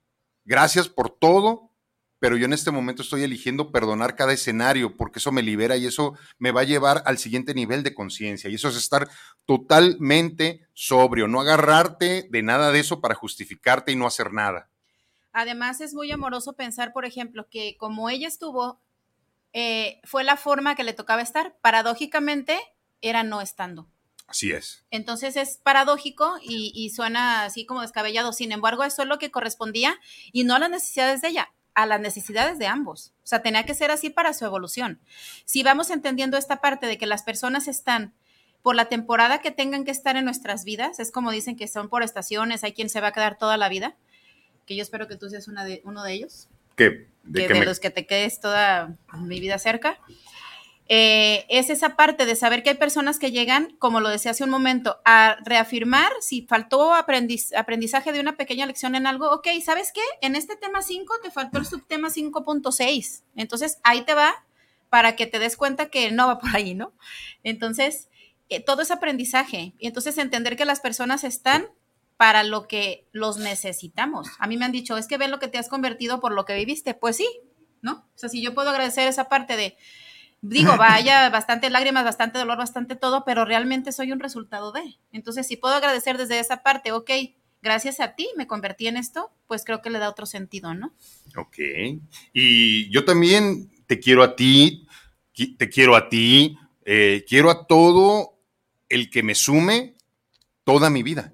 gracias 0.43 0.89
por 0.89 1.09
todo 1.11 1.71
pero 2.21 2.37
yo 2.37 2.45
en 2.45 2.53
este 2.53 2.69
momento 2.69 3.01
estoy 3.01 3.23
eligiendo 3.23 3.71
perdonar 3.71 4.15
cada 4.15 4.31
escenario 4.31 4.95
porque 4.95 5.17
eso 5.17 5.31
me 5.31 5.41
libera 5.41 5.75
y 5.75 5.87
eso 5.87 6.13
me 6.37 6.51
va 6.51 6.61
a 6.61 6.65
llevar 6.65 7.01
al 7.07 7.17
siguiente 7.17 7.55
nivel 7.55 7.81
de 7.81 7.95
conciencia. 7.95 8.47
Y 8.47 8.53
eso 8.53 8.69
es 8.69 8.75
estar 8.75 9.09
totalmente 9.47 10.67
sobrio, 10.73 11.27
no 11.27 11.41
agarrarte 11.41 12.27
de 12.29 12.43
nada 12.43 12.71
de 12.71 12.79
eso 12.79 13.01
para 13.01 13.15
justificarte 13.15 13.91
y 13.91 13.95
no 13.95 14.05
hacer 14.05 14.33
nada. 14.33 14.69
Además 15.33 15.81
es 15.81 15.93
muy 15.93 16.11
amoroso 16.11 16.53
pensar, 16.53 16.93
por 16.93 17.05
ejemplo, 17.05 17.47
que 17.49 17.77
como 17.77 18.09
ella 18.09 18.27
estuvo, 18.27 18.81
eh, 19.53 20.01
fue 20.03 20.23
la 20.23 20.37
forma 20.37 20.75
que 20.75 20.83
le 20.83 20.93
tocaba 20.93 21.21
estar. 21.21 21.57
Paradójicamente 21.61 22.59
era 23.01 23.23
no 23.23 23.41
estando. 23.41 23.87
Así 24.27 24.51
es. 24.51 24.85
Entonces 24.91 25.35
es 25.35 25.57
paradójico 25.57 26.37
y, 26.41 26.71
y, 26.73 26.89
suena 26.91 27.43
así 27.43 27.65
como 27.65 27.81
descabellado. 27.81 28.31
Sin 28.31 28.53
embargo, 28.53 28.83
eso 28.83 29.01
es 29.01 29.07
lo 29.07 29.19
que 29.19 29.31
correspondía 29.31 29.99
y 30.31 30.45
no 30.45 30.55
a 30.55 30.59
las 30.59 30.69
necesidades 30.69 31.21
de 31.21 31.29
ella 31.29 31.51
a 31.73 31.85
las 31.85 32.01
necesidades 32.01 32.59
de 32.59 32.67
ambos. 32.67 33.13
O 33.23 33.27
sea, 33.27 33.41
tenía 33.41 33.65
que 33.65 33.73
ser 33.73 33.91
así 33.91 34.09
para 34.09 34.33
su 34.33 34.45
evolución. 34.45 34.99
Si 35.45 35.63
vamos 35.63 35.89
entendiendo 35.89 36.37
esta 36.37 36.61
parte 36.61 36.85
de 36.85 36.97
que 36.97 37.05
las 37.05 37.23
personas 37.23 37.67
están 37.67 38.13
por 38.61 38.75
la 38.75 38.85
temporada 38.85 39.39
que 39.39 39.51
tengan 39.51 39.85
que 39.85 39.91
estar 39.91 40.17
en 40.17 40.25
nuestras 40.25 40.63
vidas, 40.63 40.99
es 40.99 41.11
como 41.11 41.31
dicen 41.31 41.55
que 41.55 41.67
son 41.67 41.89
por 41.89 42.03
estaciones, 42.03 42.63
hay 42.63 42.73
quien 42.73 42.89
se 42.89 43.01
va 43.01 43.07
a 43.07 43.11
quedar 43.11 43.37
toda 43.37 43.57
la 43.57 43.69
vida, 43.69 43.97
que 44.71 44.77
yo 44.77 44.83
espero 44.83 45.09
que 45.09 45.17
tú 45.17 45.29
seas 45.29 45.49
una 45.49 45.65
de, 45.65 45.81
uno 45.83 46.01
de 46.01 46.13
ellos. 46.13 46.47
¿Qué? 46.77 47.09
¿De, 47.23 47.45
que 47.45 47.53
de 47.53 47.65
los 47.65 47.81
que 47.81 47.89
te 47.89 48.05
quedes 48.05 48.39
toda 48.39 48.95
mi 49.17 49.41
vida 49.41 49.59
cerca. 49.59 49.99
Eh, 50.87 51.45
es 51.49 51.69
esa 51.69 51.97
parte 51.97 52.25
de 52.25 52.37
saber 52.37 52.63
que 52.63 52.69
hay 52.69 52.77
personas 52.77 53.19
que 53.19 53.31
llegan, 53.31 53.75
como 53.79 53.99
lo 53.99 54.07
decía 54.07 54.31
hace 54.31 54.45
un 54.45 54.49
momento, 54.49 55.01
a 55.03 55.35
reafirmar 55.43 56.13
si 56.21 56.43
faltó 56.47 56.93
aprendizaje 56.93 58.13
de 58.13 58.21
una 58.21 58.37
pequeña 58.37 58.65
lección 58.65 58.95
en 58.95 59.07
algo, 59.07 59.29
ok, 59.31 59.47
¿sabes 59.61 59.91
qué? 59.93 60.01
En 60.21 60.37
este 60.37 60.55
tema 60.55 60.81
5 60.81 61.15
te 61.21 61.31
faltó 61.31 61.59
el 61.59 61.65
subtema 61.65 62.07
5.6. 62.07 63.23
Entonces 63.35 63.79
ahí 63.83 64.03
te 64.03 64.13
va 64.13 64.33
para 64.89 65.17
que 65.17 65.27
te 65.27 65.39
des 65.39 65.57
cuenta 65.57 65.89
que 65.89 66.11
no 66.11 66.27
va 66.27 66.39
por 66.39 66.55
ahí, 66.55 66.75
¿no? 66.75 66.93
Entonces, 67.43 68.07
eh, 68.47 68.61
todo 68.63 68.83
es 68.83 68.91
aprendizaje. 68.91 69.73
Y 69.79 69.87
entonces 69.87 70.17
entender 70.17 70.55
que 70.55 70.63
las 70.63 70.79
personas 70.79 71.25
están 71.25 71.67
para 72.21 72.43
lo 72.43 72.67
que 72.67 73.07
los 73.13 73.37
necesitamos. 73.37 74.27
A 74.37 74.45
mí 74.45 74.55
me 74.55 74.65
han 74.65 74.71
dicho, 74.71 74.95
es 74.95 75.07
que 75.07 75.17
ve 75.17 75.27
lo 75.27 75.39
que 75.39 75.47
te 75.47 75.57
has 75.57 75.67
convertido 75.67 76.19
por 76.19 76.33
lo 76.33 76.45
que 76.45 76.53
viviste. 76.53 76.93
Pues 76.93 77.17
sí, 77.17 77.27
¿no? 77.81 77.93
O 77.93 78.11
sea, 78.13 78.29
si 78.29 78.43
yo 78.43 78.53
puedo 78.53 78.69
agradecer 78.69 79.07
esa 79.07 79.27
parte 79.27 79.57
de 79.57 79.75
digo, 80.43 80.77
vaya, 80.77 81.31
bastante 81.31 81.71
lágrimas, 81.71 82.03
bastante 82.03 82.37
dolor, 82.37 82.59
bastante 82.59 82.95
todo, 82.95 83.25
pero 83.25 83.43
realmente 83.43 83.91
soy 83.91 84.11
un 84.11 84.19
resultado 84.19 84.71
de. 84.71 84.99
Entonces, 85.11 85.47
si 85.47 85.57
puedo 85.57 85.73
agradecer 85.73 86.19
desde 86.19 86.37
esa 86.37 86.61
parte, 86.61 86.91
ok, 86.91 87.09
gracias 87.63 87.99
a 87.99 88.13
ti 88.13 88.27
me 88.37 88.45
convertí 88.45 88.85
en 88.85 88.97
esto, 88.97 89.31
pues 89.47 89.65
creo 89.65 89.81
que 89.81 89.89
le 89.89 89.97
da 89.97 90.07
otro 90.07 90.27
sentido, 90.27 90.75
¿no? 90.75 90.93
Ok. 91.35 91.57
Y 92.33 92.87
yo 92.91 93.03
también 93.03 93.71
te 93.87 93.99
quiero 93.99 94.21
a 94.21 94.35
ti, 94.35 94.85
te 95.57 95.69
quiero 95.69 95.95
a 95.95 96.07
ti, 96.07 96.55
eh, 96.85 97.25
quiero 97.27 97.49
a 97.49 97.65
todo 97.65 98.37
el 98.89 99.09
que 99.09 99.23
me 99.23 99.33
sume 99.33 99.95
toda 100.63 100.91
mi 100.91 101.01
vida. 101.01 101.33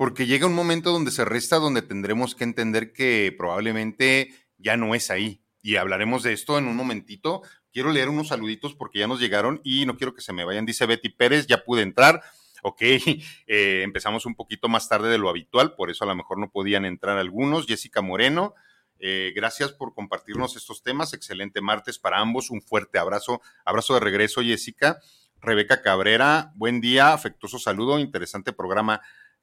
Porque 0.00 0.24
llega 0.24 0.46
un 0.46 0.54
momento 0.54 0.92
donde 0.92 1.10
se 1.10 1.26
resta, 1.26 1.56
donde 1.56 1.82
tendremos 1.82 2.34
que 2.34 2.44
entender 2.44 2.94
que 2.94 3.34
probablemente 3.36 4.32
ya 4.56 4.78
no 4.78 4.94
es 4.94 5.10
ahí. 5.10 5.42
Y 5.60 5.76
hablaremos 5.76 6.22
de 6.22 6.32
esto 6.32 6.56
en 6.56 6.68
un 6.68 6.74
momentito, 6.74 7.42
Quiero 7.70 7.92
leer 7.92 8.08
unos 8.08 8.28
saluditos 8.28 8.74
porque 8.74 8.98
ya 8.98 9.06
nos 9.06 9.20
llegaron 9.20 9.60
y 9.62 9.84
no 9.84 9.98
quiero 9.98 10.14
que 10.14 10.22
se 10.22 10.32
me 10.32 10.46
vayan. 10.46 10.64
Dice 10.64 10.86
Betty 10.86 11.10
Pérez, 11.10 11.46
ya 11.46 11.64
pude 11.64 11.82
entrar. 11.82 12.22
Ok, 12.62 12.80
eh, 13.46 13.82
empezamos 13.84 14.24
un 14.24 14.34
poquito 14.34 14.70
más 14.70 14.88
tarde 14.88 15.10
de 15.10 15.18
lo 15.18 15.28
habitual, 15.28 15.74
por 15.74 15.90
eso 15.90 16.04
a 16.04 16.06
lo 16.06 16.16
mejor 16.16 16.38
no 16.38 16.50
podían 16.50 16.86
entrar 16.86 17.18
algunos. 17.18 17.66
Jessica 17.66 18.00
Moreno, 18.00 18.54
eh, 19.00 19.34
gracias 19.36 19.70
por 19.70 19.92
compartirnos 19.92 20.56
estos 20.56 20.82
temas. 20.82 21.12
Excelente 21.12 21.60
martes 21.60 21.98
para 21.98 22.20
ambos. 22.20 22.48
Un 22.48 22.62
fuerte 22.62 22.98
abrazo. 22.98 23.42
Abrazo 23.66 23.92
de 23.92 24.00
regreso, 24.00 24.40
Jessica. 24.40 24.98
Rebeca 25.42 25.80
Cabrera, 25.82 26.52
buen 26.54 26.80
día, 26.80 27.12
afectuoso 27.12 27.58
saludo, 27.58 27.98
interesante 27.98 28.52
programa. 28.52 29.00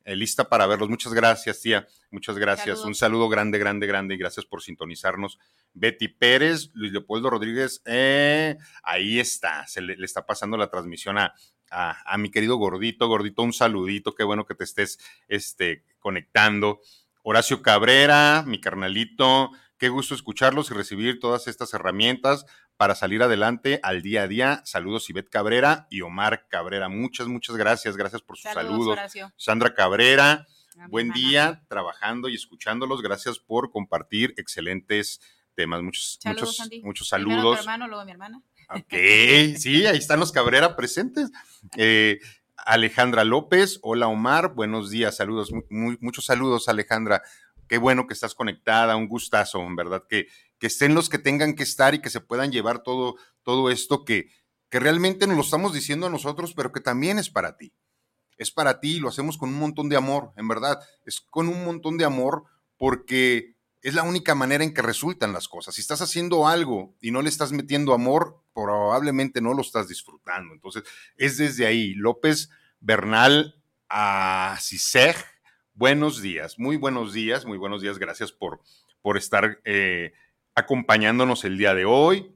Eh, 0.07 0.15
lista 0.15 0.47
para 0.47 0.65
verlos. 0.67 0.87
Muchas 0.87 1.13
gracias, 1.13 1.59
tía. 1.59 1.85
Muchas 2.11 2.37
gracias. 2.37 2.79
Un 2.85 2.95
saludo 2.95 3.27
grande, 3.27 3.57
grande, 3.57 3.87
grande 3.87 4.15
y 4.15 4.17
gracias 4.17 4.45
por 4.45 4.61
sintonizarnos. 4.61 5.37
Betty 5.73 6.07
Pérez, 6.07 6.71
Luis 6.73 6.93
Leopoldo 6.93 7.29
Rodríguez, 7.29 7.81
eh, 7.83 8.55
ahí 8.83 9.19
está, 9.19 9.67
se 9.67 9.81
le, 9.81 9.97
está 10.01 10.25
pasando 10.25 10.55
la 10.55 10.69
transmisión 10.69 11.17
a, 11.17 11.33
a, 11.69 12.17
mi 12.17 12.31
querido 12.31 12.55
gordito, 12.55 13.09
gordito, 13.09 13.41
un 13.41 13.51
saludito, 13.51 14.15
qué 14.15 14.23
bueno 14.23 14.45
que 14.45 14.55
te 14.55 14.63
estés 14.63 14.97
este, 15.27 15.83
conectando. 15.99 16.79
Horacio 17.21 17.61
Cabrera, 17.61 18.45
mi 18.47 18.61
carnalito, 18.61 19.51
qué 19.77 19.89
gusto 19.89 20.15
escucharlos 20.15 20.71
y 20.71 20.73
recibir 20.73 21.19
todas 21.19 21.49
estas 21.49 21.73
herramientas 21.73 22.45
para 22.77 22.95
salir 22.95 23.23
adelante 23.23 23.79
al 23.83 24.01
día 24.01 24.23
a 24.23 24.27
día. 24.27 24.61
Saludos 24.63 25.09
Ivette 25.09 25.29
Cabrera 25.29 25.87
y 25.89 26.01
Omar 26.01 26.47
Cabrera. 26.47 26.87
Muchas, 26.87 27.27
muchas 27.27 27.55
gracias. 27.57 27.97
Gracias 27.97 28.21
por 28.21 28.37
sus 28.37 28.51
saludos. 28.51 28.97
Sandra 29.35 29.73
Cabrera, 29.73 30.47
buen 30.89 31.11
día 31.11 31.63
trabajando 31.67 32.29
y 32.29 32.35
escuchándolos. 32.35 33.01
Gracias 33.01 33.39
por 33.39 33.71
compartir 33.71 34.33
excelentes 34.37 35.19
temas. 35.55 35.81
Muchos, 35.81 36.19
muchos, 36.23 36.69
muchos 36.83 37.07
saludos. 37.09 37.55
mi 37.55 37.59
hermano, 37.61 37.87
luego 37.87 38.05
mi 38.05 38.11
hermana. 38.11 38.41
Ok, 38.69 38.93
sí, 39.57 39.85
ahí 39.85 39.97
están 39.97 40.19
los 40.19 40.31
Cabrera 40.31 40.75
presentes. 40.75 41.31
Eh, 41.77 42.19
Alejandra 42.57 43.23
López, 43.23 43.79
hola 43.81 44.07
Omar, 44.07 44.53
buenos 44.53 44.89
días, 44.89 45.15
saludos, 45.15 45.51
muchos 45.69 46.25
saludos 46.25 46.67
Alejandra, 46.67 47.21
qué 47.69 47.77
bueno 47.77 48.07
que 48.07 48.13
estás 48.13 48.35
conectada, 48.35 48.97
un 48.97 49.07
gustazo, 49.07 49.61
en 49.61 49.75
verdad 49.77 50.03
que 50.09 50.27
que 50.59 50.67
estén 50.67 50.95
los 50.95 51.09
que 51.09 51.19
tengan 51.19 51.55
que 51.55 51.63
estar 51.63 51.93
y 51.93 52.01
que 52.01 52.09
se 52.09 52.21
puedan 52.21 52.51
llevar 52.51 52.83
todo, 52.83 53.15
todo 53.43 53.69
esto 53.69 54.05
que, 54.05 54.31
que 54.69 54.79
realmente 54.79 55.27
nos 55.27 55.37
lo 55.37 55.43
estamos 55.43 55.73
diciendo 55.73 56.07
a 56.07 56.09
nosotros, 56.09 56.53
pero 56.53 56.71
que 56.71 56.81
también 56.81 57.19
es 57.19 57.29
para 57.29 57.57
ti. 57.57 57.73
Es 58.37 58.51
para 58.51 58.79
ti 58.79 58.97
y 58.97 58.99
lo 58.99 59.09
hacemos 59.09 59.37
con 59.37 59.49
un 59.49 59.59
montón 59.59 59.89
de 59.89 59.97
amor, 59.97 60.31
en 60.35 60.47
verdad. 60.47 60.79
Es 61.05 61.21
con 61.21 61.47
un 61.47 61.65
montón 61.65 61.97
de 61.97 62.05
amor 62.05 62.43
porque 62.77 63.55
es 63.81 63.93
la 63.93 64.03
única 64.03 64.35
manera 64.35 64.63
en 64.63 64.73
que 64.73 64.81
resultan 64.81 65.33
las 65.33 65.47
cosas. 65.47 65.75
Si 65.75 65.81
estás 65.81 66.01
haciendo 66.01 66.47
algo 66.47 66.95
y 67.01 67.11
no 67.11 67.21
le 67.21 67.29
estás 67.29 67.51
metiendo 67.51 67.93
amor, 67.93 68.43
probablemente 68.53 69.41
no 69.41 69.53
lo 69.53 69.61
estás 69.61 69.87
disfrutando. 69.87 70.53
Entonces, 70.53 70.83
es 71.15 71.37
desde 71.37 71.65
ahí. 71.65 71.93
López 71.93 72.49
Bernal 72.79 73.61
a 73.89 74.57
Ciseg, 74.59 75.15
buenos 75.73 76.21
días, 76.21 76.59
muy 76.59 76.75
buenos 76.75 77.13
días, 77.13 77.45
muy 77.45 77.57
buenos 77.57 77.81
días. 77.81 77.97
Gracias 77.97 78.31
por, 78.31 78.61
por 79.01 79.17
estar 79.17 79.61
eh, 79.63 80.13
acompañándonos 80.57 81.45
el 81.45 81.55
día 81.59 81.75
de 81.75 81.85
hoy. 81.85 82.35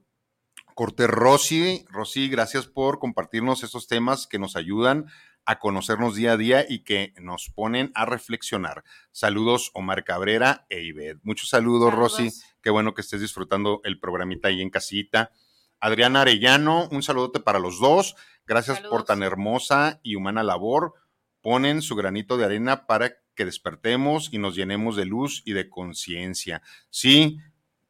Cortés 0.76 1.08
Rossi, 1.08 1.84
Rossi, 1.90 2.28
gracias 2.28 2.66
por 2.66 3.00
compartirnos 3.00 3.64
estos 3.64 3.88
temas 3.88 4.28
que 4.28 4.38
nos 4.38 4.54
ayudan 4.54 5.06
a 5.44 5.58
conocernos 5.58 6.14
día 6.14 6.32
a 6.32 6.36
día 6.36 6.64
y 6.66 6.84
que 6.84 7.14
nos 7.20 7.50
ponen 7.50 7.90
a 7.96 8.06
reflexionar. 8.06 8.84
Saludos 9.10 9.72
Omar 9.74 10.04
Cabrera 10.04 10.66
e 10.70 10.82
Ived. 10.82 11.18
Muchos 11.24 11.48
saludos, 11.48 11.92
Rosy. 11.92 12.30
Qué 12.62 12.70
bueno 12.70 12.94
que 12.94 13.00
estés 13.00 13.20
disfrutando 13.20 13.80
el 13.82 13.98
programita 13.98 14.46
ahí 14.46 14.62
en 14.62 14.70
casita. 14.70 15.32
Adriana 15.80 16.20
Arellano, 16.20 16.88
un 16.92 17.02
saludote 17.02 17.40
para 17.40 17.58
los 17.58 17.80
dos. 17.80 18.14
Gracias 18.46 18.80
por 18.82 19.02
tan 19.02 19.24
hermosa 19.24 19.98
y 20.04 20.14
humana 20.14 20.44
labor. 20.44 20.94
Ponen 21.40 21.82
su 21.82 21.96
granito 21.96 22.36
de 22.36 22.44
arena 22.44 22.86
para 22.86 23.16
que 23.34 23.44
despertemos 23.44 24.28
y 24.32 24.38
nos 24.38 24.54
llenemos 24.54 24.94
de 24.94 25.06
luz 25.06 25.42
y 25.44 25.54
de 25.54 25.68
conciencia. 25.68 26.62
Sí, 26.88 27.40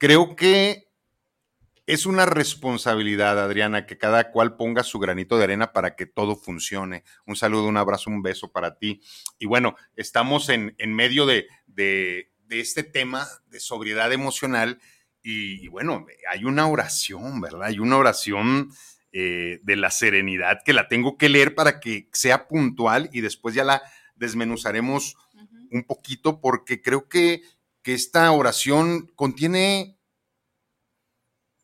Creo 0.02 0.34
que 0.34 0.88
es 1.86 2.06
una 2.06 2.26
responsabilidad, 2.26 3.38
Adriana, 3.38 3.86
que 3.86 3.98
cada 3.98 4.32
cual 4.32 4.56
ponga 4.56 4.82
su 4.82 4.98
granito 4.98 5.38
de 5.38 5.44
arena 5.44 5.72
para 5.72 5.94
que 5.94 6.06
todo 6.06 6.34
funcione. 6.34 7.04
Un 7.24 7.36
saludo, 7.36 7.68
un 7.68 7.76
abrazo, 7.76 8.10
un 8.10 8.20
beso 8.20 8.50
para 8.50 8.78
ti. 8.78 9.00
Y 9.38 9.46
bueno, 9.46 9.76
estamos 9.94 10.48
en, 10.48 10.74
medio 10.88 11.24
de, 11.24 11.46
este 12.48 12.82
tema 12.82 13.28
de 13.46 13.60
sobriedad 13.60 14.12
emocional 14.12 14.80
y, 15.22 15.68
bueno, 15.68 16.04
hay 16.28 16.46
una 16.46 16.66
oración, 16.66 17.40
¿verdad? 17.40 17.68
Hay 17.68 17.78
una 17.78 17.96
oración 17.96 18.72
eh, 19.12 19.60
de 19.62 19.76
la 19.76 19.92
serenidad 19.92 20.64
que 20.64 20.72
la 20.72 20.88
tengo 20.88 21.16
que 21.16 21.28
leer 21.28 21.54
para 21.54 21.78
que 21.78 22.08
sea 22.12 22.48
puntual 22.48 23.08
y 23.12 23.20
después 23.20 23.54
ya 23.54 23.62
la 23.62 23.80
desmenuzaremos 24.16 25.16
un 25.70 25.84
poquito 25.84 26.40
porque 26.40 26.82
creo 26.82 27.08
que 27.08 27.42
que 27.82 27.94
esta 27.94 28.30
oración 28.30 29.12
contiene 29.16 29.98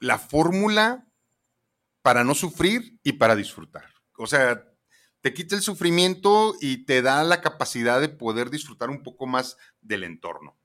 la 0.00 0.18
fórmula 0.18 1.08
para 2.02 2.24
no 2.24 2.34
sufrir 2.34 2.98
y 3.02 3.12
para 3.14 3.36
disfrutar. 3.36 3.92
O 4.16 4.26
sea, 4.26 4.64
te 5.20 5.32
quita 5.32 5.54
el 5.56 5.62
sufrimiento 5.62 6.54
y 6.60 6.84
te 6.84 7.02
da 7.02 7.22
la 7.24 7.40
capacidad 7.40 8.00
de 8.00 8.08
poder 8.08 8.50
disfrutar 8.50 8.90
un 8.90 9.02
poco 9.02 9.26
más 9.26 9.56
del 9.80 10.04
entorno. 10.04 10.58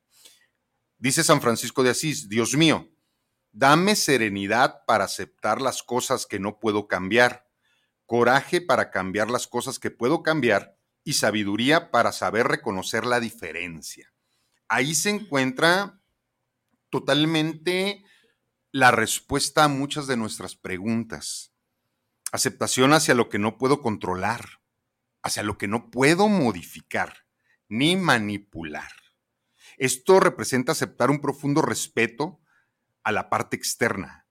Dice 0.98 1.24
San 1.24 1.42
Francisco 1.42 1.84
de 1.84 1.92
Asís, 1.92 2.30
Dios 2.30 2.56
mío, 2.56 2.90
dame 3.52 3.96
serenidad 3.96 4.86
para 4.86 5.06
aceptar 5.06 5.62
las 5.62 5.84
cosas 5.84 6.26
que 6.26 6.40
no 6.40 6.60
puedo 6.60 6.88
cambiar, 6.88 7.48
coraje 8.06 8.62
para 8.62 8.90
cambiar 8.90 9.30
las 9.30 9.48
cosas 9.48 9.80
que 9.80 9.92
puedo 9.92 10.24
cambiar 10.24 10.78
y 11.04 11.14
sabiduría 11.14 11.92
para 11.92 12.12
saber 12.12 12.48
reconocer 12.48 13.06
la 13.06 13.20
diferencia 13.20 14.13
ahí 14.74 14.96
se 14.96 15.12
encuentra 15.12 16.02
totalmente 16.90 18.04
la 18.72 18.90
respuesta 18.90 19.66
a 19.66 19.68
muchas 19.68 20.08
de 20.08 20.18
nuestras 20.18 20.56
preguntas. 20.56 21.54
Aceptación 22.32 22.94
hacia 22.94 23.14
lo 23.14 23.30
que 23.30 23.38
no 23.38 23.60
puedo 23.60 23.84
controlar, 23.84 24.62
hacia 25.22 25.44
lo 25.44 25.60
que 25.60 25.68
no 25.68 25.92
puedo 25.92 26.28
modificar 26.28 27.28
ni 27.70 27.96
manipular. 27.96 28.92
Esto 29.78 30.20
representa 30.20 30.72
aceptar 30.72 31.12
un 31.12 31.22
profundo 31.22 31.62
respeto 31.62 32.42
a 33.04 33.12
la 33.12 33.30
parte 33.30 33.56
externa, 33.56 34.28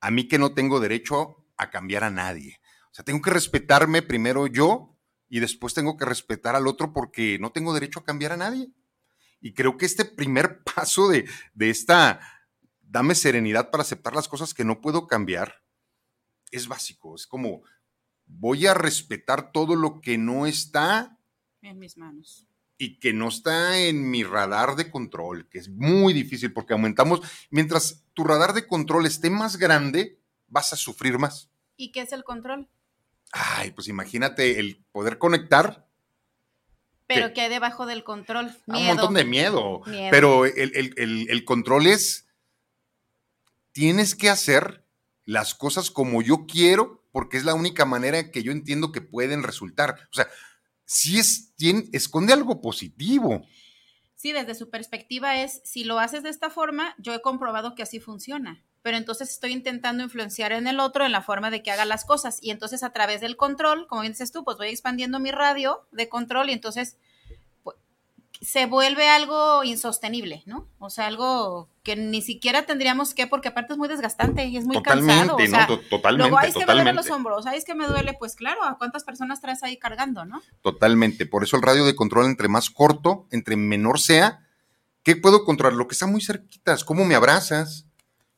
a 0.00 0.10
mí 0.10 0.26
que 0.26 0.38
no 0.38 0.52
tengo 0.52 0.80
derecho 0.80 1.46
a 1.56 1.70
cambiar 1.70 2.02
a 2.02 2.10
nadie. 2.10 2.60
O 2.90 2.94
sea, 2.94 3.04
tengo 3.04 3.22
que 3.22 3.30
respetarme 3.30 4.02
primero 4.02 4.48
yo 4.48 4.98
y 5.28 5.38
después 5.38 5.74
tengo 5.74 5.96
que 5.96 6.06
respetar 6.06 6.56
al 6.56 6.66
otro 6.66 6.92
porque 6.92 7.38
no 7.38 7.52
tengo 7.52 7.72
derecho 7.72 8.00
a 8.00 8.04
cambiar 8.04 8.32
a 8.32 8.36
nadie. 8.36 8.72
Y 9.40 9.54
creo 9.54 9.76
que 9.76 9.86
este 9.86 10.04
primer 10.04 10.62
paso 10.74 11.08
de, 11.08 11.28
de 11.54 11.70
esta, 11.70 12.20
dame 12.82 13.14
serenidad 13.14 13.70
para 13.70 13.82
aceptar 13.82 14.14
las 14.14 14.28
cosas 14.28 14.54
que 14.54 14.64
no 14.64 14.80
puedo 14.80 15.06
cambiar, 15.06 15.62
es 16.50 16.68
básico. 16.68 17.14
Es 17.14 17.26
como, 17.26 17.62
voy 18.26 18.66
a 18.66 18.74
respetar 18.74 19.52
todo 19.52 19.76
lo 19.76 20.00
que 20.00 20.18
no 20.18 20.46
está 20.46 21.18
en 21.62 21.78
mis 21.78 21.96
manos. 21.96 22.46
Y 22.78 22.98
que 22.98 23.12
no 23.12 23.28
está 23.28 23.78
en 23.78 24.10
mi 24.10 24.24
radar 24.24 24.74
de 24.74 24.90
control, 24.90 25.48
que 25.50 25.58
es 25.58 25.68
muy 25.68 26.14
difícil 26.14 26.52
porque 26.52 26.72
aumentamos, 26.72 27.20
mientras 27.50 28.06
tu 28.14 28.24
radar 28.24 28.54
de 28.54 28.66
control 28.66 29.04
esté 29.04 29.28
más 29.28 29.58
grande, 29.58 30.18
vas 30.48 30.72
a 30.72 30.76
sufrir 30.76 31.18
más. 31.18 31.50
¿Y 31.76 31.92
qué 31.92 32.00
es 32.00 32.12
el 32.12 32.24
control? 32.24 32.68
Ay, 33.32 33.72
pues 33.72 33.88
imagínate 33.88 34.58
el 34.58 34.82
poder 34.92 35.18
conectar. 35.18 35.89
Pero 37.14 37.32
¿qué 37.32 37.42
hay 37.42 37.48
debajo 37.48 37.86
del 37.86 38.04
control? 38.04 38.56
Ah, 38.68 38.78
un 38.78 38.86
montón 38.86 39.14
de 39.14 39.24
miedo. 39.24 39.82
Pero 40.10 40.44
el, 40.44 41.44
control 41.44 41.86
es, 41.86 42.28
tienes 43.72 44.14
que 44.14 44.28
hacer 44.28 44.86
las 45.24 45.54
cosas 45.54 45.90
como 45.90 46.22
yo 46.22 46.46
quiero, 46.46 47.04
porque 47.12 47.36
es 47.36 47.44
la 47.44 47.54
única 47.54 47.84
manera 47.84 48.30
que 48.30 48.42
yo 48.42 48.52
entiendo 48.52 48.92
que 48.92 49.00
pueden 49.00 49.42
resultar. 49.42 50.08
O 50.10 50.14
sea, 50.14 50.28
si 50.84 51.18
es, 51.18 51.54
tiene, 51.56 51.88
esconde 51.92 52.32
algo 52.32 52.60
positivo. 52.60 53.46
Sí, 54.14 54.32
desde 54.32 54.54
su 54.54 54.70
perspectiva 54.70 55.42
es, 55.42 55.60
si 55.64 55.84
lo 55.84 55.98
haces 55.98 56.22
de 56.22 56.30
esta 56.30 56.50
forma, 56.50 56.94
yo 56.98 57.14
he 57.14 57.22
comprobado 57.22 57.74
que 57.74 57.82
así 57.82 58.00
funciona 58.00 58.64
pero 58.82 58.96
entonces 58.96 59.30
estoy 59.30 59.52
intentando 59.52 60.02
influenciar 60.02 60.52
en 60.52 60.66
el 60.66 60.80
otro 60.80 61.04
en 61.04 61.12
la 61.12 61.22
forma 61.22 61.50
de 61.50 61.62
que 61.62 61.70
haga 61.70 61.84
las 61.84 62.04
cosas. 62.04 62.38
Y 62.42 62.50
entonces 62.50 62.82
a 62.82 62.90
través 62.90 63.20
del 63.20 63.36
control, 63.36 63.86
como 63.86 64.02
dices 64.02 64.32
tú, 64.32 64.44
pues 64.44 64.56
voy 64.56 64.68
expandiendo 64.68 65.18
mi 65.18 65.30
radio 65.30 65.86
de 65.92 66.08
control 66.08 66.48
y 66.48 66.54
entonces 66.54 66.96
pues, 67.62 67.76
se 68.40 68.64
vuelve 68.64 69.08
algo 69.08 69.64
insostenible, 69.64 70.42
¿no? 70.46 70.66
O 70.78 70.88
sea, 70.88 71.06
algo 71.08 71.68
que 71.82 71.94
ni 71.94 72.22
siquiera 72.22 72.64
tendríamos 72.64 73.12
que, 73.12 73.26
porque 73.26 73.48
aparte 73.48 73.74
es 73.74 73.78
muy 73.78 73.88
desgastante 73.88 74.46
y 74.46 74.56
es 74.56 74.64
muy 74.64 74.80
cansado. 74.82 75.36
O 75.36 75.46
sea, 75.46 75.66
¿no? 75.66 75.78
Totalmente. 75.78 76.30
Luego, 76.30 76.58
que 76.58 76.66
me 76.66 76.72
duele 76.72 76.92
los 76.94 77.10
hombros? 77.10 77.44
¿Sabes 77.44 77.66
que 77.66 77.74
me 77.74 77.86
duele? 77.86 78.16
Pues 78.18 78.34
claro, 78.34 78.64
¿a 78.64 78.78
cuántas 78.78 79.04
personas 79.04 79.42
traes 79.42 79.62
ahí 79.62 79.76
cargando, 79.76 80.24
no? 80.24 80.40
Totalmente. 80.62 81.26
Por 81.26 81.44
eso 81.44 81.56
el 81.56 81.62
radio 81.62 81.84
de 81.84 81.94
control, 81.94 82.24
entre 82.26 82.48
más 82.48 82.70
corto, 82.70 83.26
entre 83.30 83.56
menor 83.56 84.00
sea, 84.00 84.46
¿qué 85.02 85.16
puedo 85.16 85.44
controlar? 85.44 85.76
Lo 85.76 85.86
que 85.86 85.92
está 85.92 86.06
muy 86.06 86.22
cerquita, 86.22 86.76
cómo 86.86 87.04
me 87.04 87.14
abrazas, 87.14 87.89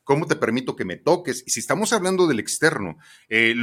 ¿Cómo 0.03 0.27
te 0.27 0.35
permito 0.35 0.75
que 0.75 0.85
me 0.85 0.97
toques? 0.97 1.43
Y 1.45 1.51
si 1.51 1.59
estamos 1.59 1.93
hablando 1.93 2.27
del 2.27 2.39
externo, 2.39 2.97
eh, 3.29 3.55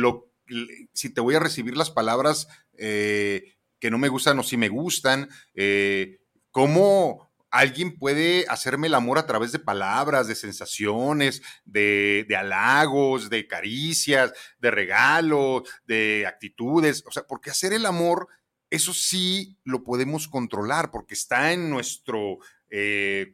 si 0.93 1.13
te 1.13 1.21
voy 1.21 1.35
a 1.35 1.41
recibir 1.41 1.77
las 1.77 1.91
palabras 1.91 2.49
eh, 2.79 3.57
que 3.79 3.91
no 3.91 3.99
me 3.99 4.09
gustan 4.09 4.39
o 4.39 4.43
si 4.43 4.57
me 4.57 4.71
gustan, 4.71 5.29
eh, 5.55 6.21
¿cómo 6.51 7.31
alguien 7.51 7.99
puede 7.99 8.47
hacerme 8.49 8.87
el 8.87 8.95
amor 8.95 9.19
a 9.19 9.27
través 9.27 9.53
de 9.53 9.59
palabras, 9.59 10.29
de 10.29 10.35
sensaciones, 10.35 11.43
de, 11.65 12.25
de 12.27 12.37
halagos, 12.37 13.29
de 13.29 13.47
caricias, 13.47 14.33
de 14.59 14.71
regalos, 14.71 15.65
de 15.85 16.25
actitudes? 16.27 17.05
O 17.07 17.13
sea, 17.13 17.25
porque 17.25 17.51
hacer 17.51 17.75
el 17.75 17.85
amor, 17.85 18.29
eso 18.71 18.95
sí 18.95 19.59
lo 19.65 19.85
podemos 19.85 20.27
controlar, 20.27 20.91
porque 20.91 21.15
está 21.15 21.53
en 21.53 21.69
nuestro 21.69 22.39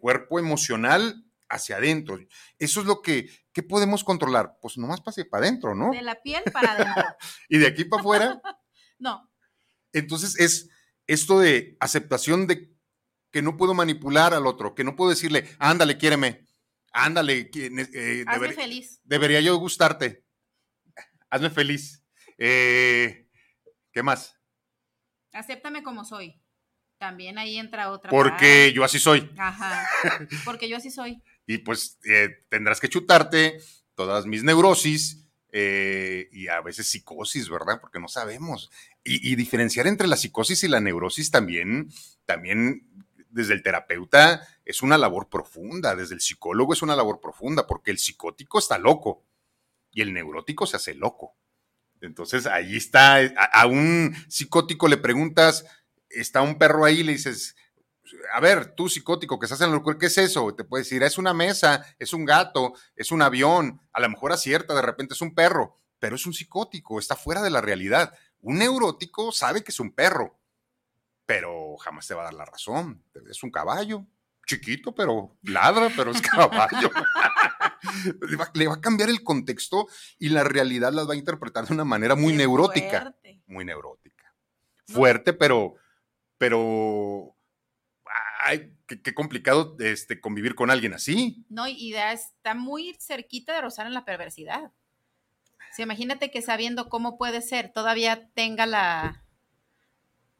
cuerpo 0.00 0.38
emocional 0.38 1.25
hacia 1.48 1.76
adentro. 1.76 2.18
Eso 2.58 2.80
es 2.80 2.86
lo 2.86 3.02
que, 3.02 3.30
¿qué 3.52 3.62
podemos 3.62 4.04
controlar? 4.04 4.56
Pues 4.60 4.78
nomás 4.78 5.00
pase 5.00 5.24
para 5.24 5.46
adentro, 5.46 5.74
¿no? 5.74 5.90
De 5.90 6.02
la 6.02 6.20
piel 6.22 6.42
para 6.52 6.72
adentro. 6.72 7.04
y 7.48 7.58
de 7.58 7.66
aquí 7.66 7.84
para 7.84 8.00
afuera. 8.00 8.42
no. 8.98 9.30
Entonces 9.92 10.38
es 10.38 10.68
esto 11.06 11.40
de 11.40 11.76
aceptación 11.80 12.46
de 12.46 12.72
que 13.30 13.42
no 13.42 13.56
puedo 13.56 13.74
manipular 13.74 14.34
al 14.34 14.46
otro, 14.46 14.74
que 14.74 14.84
no 14.84 14.96
puedo 14.96 15.10
decirle, 15.10 15.48
ándale, 15.58 15.98
quiéreme, 15.98 16.46
ándale. 16.92 17.50
Eh, 17.54 18.24
Hazme 18.26 18.52
feliz. 18.52 19.00
Debería 19.04 19.40
yo 19.40 19.56
gustarte. 19.56 20.24
Hazme 21.30 21.50
feliz. 21.50 22.04
Eh, 22.38 23.28
¿Qué 23.92 24.02
más? 24.02 24.38
Acéptame 25.32 25.82
como 25.82 26.04
soy. 26.04 26.42
También 26.98 27.36
ahí 27.36 27.58
entra 27.58 27.90
otra. 27.90 28.10
Porque 28.10 28.72
yo 28.74 28.82
así 28.82 28.98
soy. 28.98 29.30
Ajá. 29.36 29.86
Porque 30.46 30.66
yo 30.66 30.78
así 30.78 30.90
soy 30.90 31.22
y 31.46 31.58
pues 31.58 31.98
eh, 32.04 32.44
tendrás 32.48 32.80
que 32.80 32.88
chutarte 32.88 33.60
todas 33.94 34.26
mis 34.26 34.42
neurosis 34.42 35.26
eh, 35.52 36.28
y 36.32 36.48
a 36.48 36.60
veces 36.60 36.86
psicosis, 36.86 37.48
¿verdad? 37.48 37.80
Porque 37.80 38.00
no 38.00 38.08
sabemos. 38.08 38.70
Y, 39.04 39.36
diferenciar 39.36 39.86
entre 39.86 40.08
la 40.08 40.16
psicosis 40.16 40.64
y 40.64 40.68
la 40.68 40.80
neurosis 40.80 41.30
también, 41.30 41.90
también 42.26 42.86
desde 43.30 43.54
el 43.54 43.62
terapeuta 43.62 44.46
es 44.64 44.82
una 44.82 44.98
labor 44.98 45.28
profunda, 45.28 45.94
desde 45.94 46.14
el 46.14 46.20
psicólogo 46.20 46.72
es 46.72 46.82
una 46.82 46.96
labor 46.96 47.20
profunda, 47.20 47.66
porque 47.66 47.92
el 47.92 47.98
psicótico 47.98 48.58
está 48.58 48.78
loco 48.78 49.24
y 49.92 50.02
el 50.02 50.12
neurótico 50.12 50.66
se 50.66 50.76
hace 50.76 50.94
loco. 50.94 51.36
Entonces 52.00 52.46
ahí 52.46 52.76
está, 52.76 53.18
a 53.18 53.66
un 53.66 54.14
psicótico 54.28 54.88
le 54.88 54.96
preguntas, 54.96 55.64
está 56.10 56.42
un 56.42 56.58
perro 56.58 56.84
ahí, 56.84 57.02
le 57.02 57.12
dices, 57.12 57.56
a 58.32 58.40
ver, 58.40 58.74
tú 58.74 58.88
psicótico 58.88 59.38
que 59.38 59.46
estás 59.46 59.60
en 59.60 59.68
el 59.68 59.74
locura, 59.74 59.98
¿qué 59.98 60.06
es 60.06 60.18
eso? 60.18 60.54
Te 60.54 60.64
puedes 60.64 60.86
decir, 60.86 61.02
es 61.02 61.18
una 61.18 61.34
mesa, 61.34 61.84
es 61.98 62.12
un 62.12 62.24
gato, 62.24 62.74
es 62.94 63.10
un 63.10 63.22
avión, 63.22 63.80
a 63.92 64.00
lo 64.00 64.08
mejor 64.08 64.32
acierta, 64.32 64.74
de 64.74 64.82
repente 64.82 65.14
es 65.14 65.20
un 65.20 65.34
perro, 65.34 65.74
pero 65.98 66.16
es 66.16 66.26
un 66.26 66.34
psicótico, 66.34 66.98
está 66.98 67.16
fuera 67.16 67.42
de 67.42 67.50
la 67.50 67.60
realidad. 67.60 68.12
Un 68.40 68.58
neurótico 68.58 69.32
sabe 69.32 69.62
que 69.62 69.72
es 69.72 69.80
un 69.80 69.92
perro, 69.92 70.38
pero 71.24 71.76
jamás 71.78 72.06
te 72.06 72.14
va 72.14 72.22
a 72.22 72.24
dar 72.26 72.34
la 72.34 72.44
razón. 72.44 73.02
Es 73.28 73.42
un 73.42 73.50
caballo, 73.50 74.06
chiquito, 74.46 74.94
pero 74.94 75.36
ladra, 75.42 75.90
pero 75.94 76.12
es 76.12 76.20
caballo. 76.22 76.90
le, 78.54 78.66
va, 78.66 78.74
a 78.74 78.80
cambiar 78.80 79.10
el 79.10 79.22
contexto 79.22 79.88
y 80.18 80.28
la 80.30 80.44
realidad 80.44 80.92
las 80.92 81.08
va 81.08 81.14
a 81.14 81.16
interpretar 81.16 81.66
de 81.66 81.74
una 81.74 81.84
manera 81.84 82.14
muy 82.14 82.32
neurótica. 82.32 83.14
Muy 83.46 83.64
neurótica. 83.64 84.34
Fuerte, 84.86 85.32
pero, 85.32 85.74
pero 86.38 87.35
ay, 88.46 88.72
qué, 88.86 89.14
complicado 89.14 89.76
este, 89.80 90.20
convivir 90.20 90.54
con 90.54 90.70
alguien 90.70 90.94
así. 90.94 91.44
No, 91.48 91.66
y 91.66 91.94
está 91.94 92.54
muy 92.54 92.94
cerquita 93.00 93.54
de 93.54 93.60
rozar 93.60 93.86
en 93.86 93.94
la 93.94 94.04
perversidad. 94.04 94.72
Si 95.74 95.82
imagínate 95.82 96.30
que 96.30 96.42
sabiendo 96.42 96.88
cómo 96.88 97.18
puede 97.18 97.42
ser, 97.42 97.72
todavía 97.72 98.30
tenga 98.34 98.66
la 98.66 99.24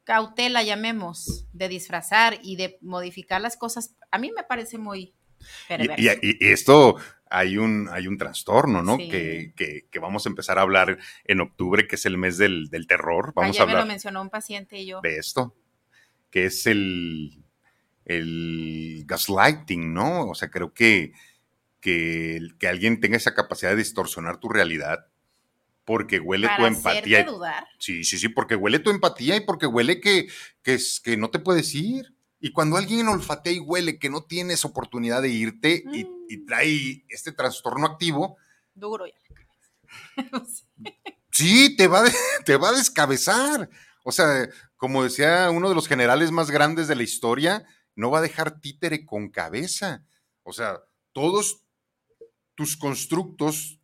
cautela, 0.04 0.62
llamemos, 0.62 1.46
de 1.52 1.68
disfrazar 1.68 2.38
y 2.42 2.56
de 2.56 2.78
modificar 2.80 3.40
las 3.40 3.56
cosas, 3.56 3.96
a 4.10 4.18
mí 4.18 4.30
me 4.34 4.44
parece 4.44 4.78
muy 4.78 5.14
perverso. 5.68 6.20
Y, 6.22 6.36
esto 6.40 6.96
hay 7.28 7.58
un, 7.58 7.88
hay 7.90 8.06
un 8.06 8.16
trastorno, 8.16 8.82
¿no? 8.82 8.96
Que, 8.96 9.52
vamos 10.00 10.24
a 10.24 10.28
empezar 10.28 10.58
a 10.58 10.62
hablar 10.62 10.98
en 11.24 11.40
octubre, 11.40 11.88
que 11.88 11.96
es 11.96 12.06
el 12.06 12.16
mes 12.18 12.38
del, 12.38 12.70
terror. 12.86 13.32
Vamos 13.34 13.58
a 13.58 13.62
hablar. 13.64 13.78
me 13.78 13.82
lo 13.82 13.88
mencionó 13.88 14.22
un 14.22 14.30
paciente 14.30 14.78
y 14.78 14.86
yo. 14.86 15.00
De 15.00 15.16
esto, 15.16 15.56
que 16.30 16.46
es 16.46 16.66
el 16.68 17.45
el 18.06 19.04
gaslighting, 19.06 19.92
¿no? 19.92 20.28
O 20.28 20.34
sea, 20.34 20.50
creo 20.50 20.72
que, 20.72 21.12
que, 21.80 22.40
que 22.58 22.68
alguien 22.68 23.00
tenga 23.00 23.16
esa 23.16 23.34
capacidad 23.34 23.72
de 23.72 23.76
distorsionar 23.76 24.38
tu 24.38 24.48
realidad 24.48 25.06
porque 25.86 26.18
huele 26.18 26.48
tu 26.58 26.66
empatía. 26.66 27.24
Dudar. 27.24 27.66
Sí, 27.78 28.04
sí, 28.04 28.18
sí, 28.18 28.28
porque 28.28 28.56
huele 28.56 28.80
tu 28.80 28.90
empatía 28.90 29.36
y 29.36 29.40
porque 29.40 29.66
huele 29.66 30.00
que, 30.00 30.28
que, 30.62 30.74
es, 30.74 31.00
que 31.00 31.16
no 31.16 31.30
te 31.30 31.38
puedes 31.38 31.74
ir. 31.74 32.12
Y 32.40 32.52
cuando 32.52 32.76
alguien 32.76 33.08
olfatea 33.08 33.52
y 33.52 33.60
huele 33.60 33.98
que 33.98 34.10
no 34.10 34.24
tienes 34.24 34.64
oportunidad 34.64 35.22
de 35.22 35.28
irte 35.28 35.84
y, 35.92 36.04
mm. 36.04 36.46
trae 36.46 37.04
este 37.08 37.32
trastorno 37.32 37.86
activo. 37.86 38.36
Duro 38.74 39.06
ya. 39.06 39.14
sí, 41.30 41.76
te 41.76 41.86
va, 41.86 42.02
te 42.44 42.56
va 42.56 42.70
a 42.70 42.76
descabezar. 42.76 43.70
O 44.02 44.10
sea, 44.10 44.48
como 44.76 45.04
decía 45.04 45.50
uno 45.50 45.68
de 45.68 45.74
los 45.76 45.86
generales 45.86 46.32
más 46.32 46.50
grandes 46.50 46.88
de 46.88 46.96
la 46.96 47.04
historia, 47.04 47.64
no 47.96 48.10
va 48.10 48.18
a 48.18 48.22
dejar 48.22 48.60
títere 48.60 49.04
con 49.04 49.30
cabeza. 49.30 50.06
O 50.44 50.52
sea, 50.52 50.80
todos 51.12 51.64
tus 52.54 52.76
constructos 52.76 53.80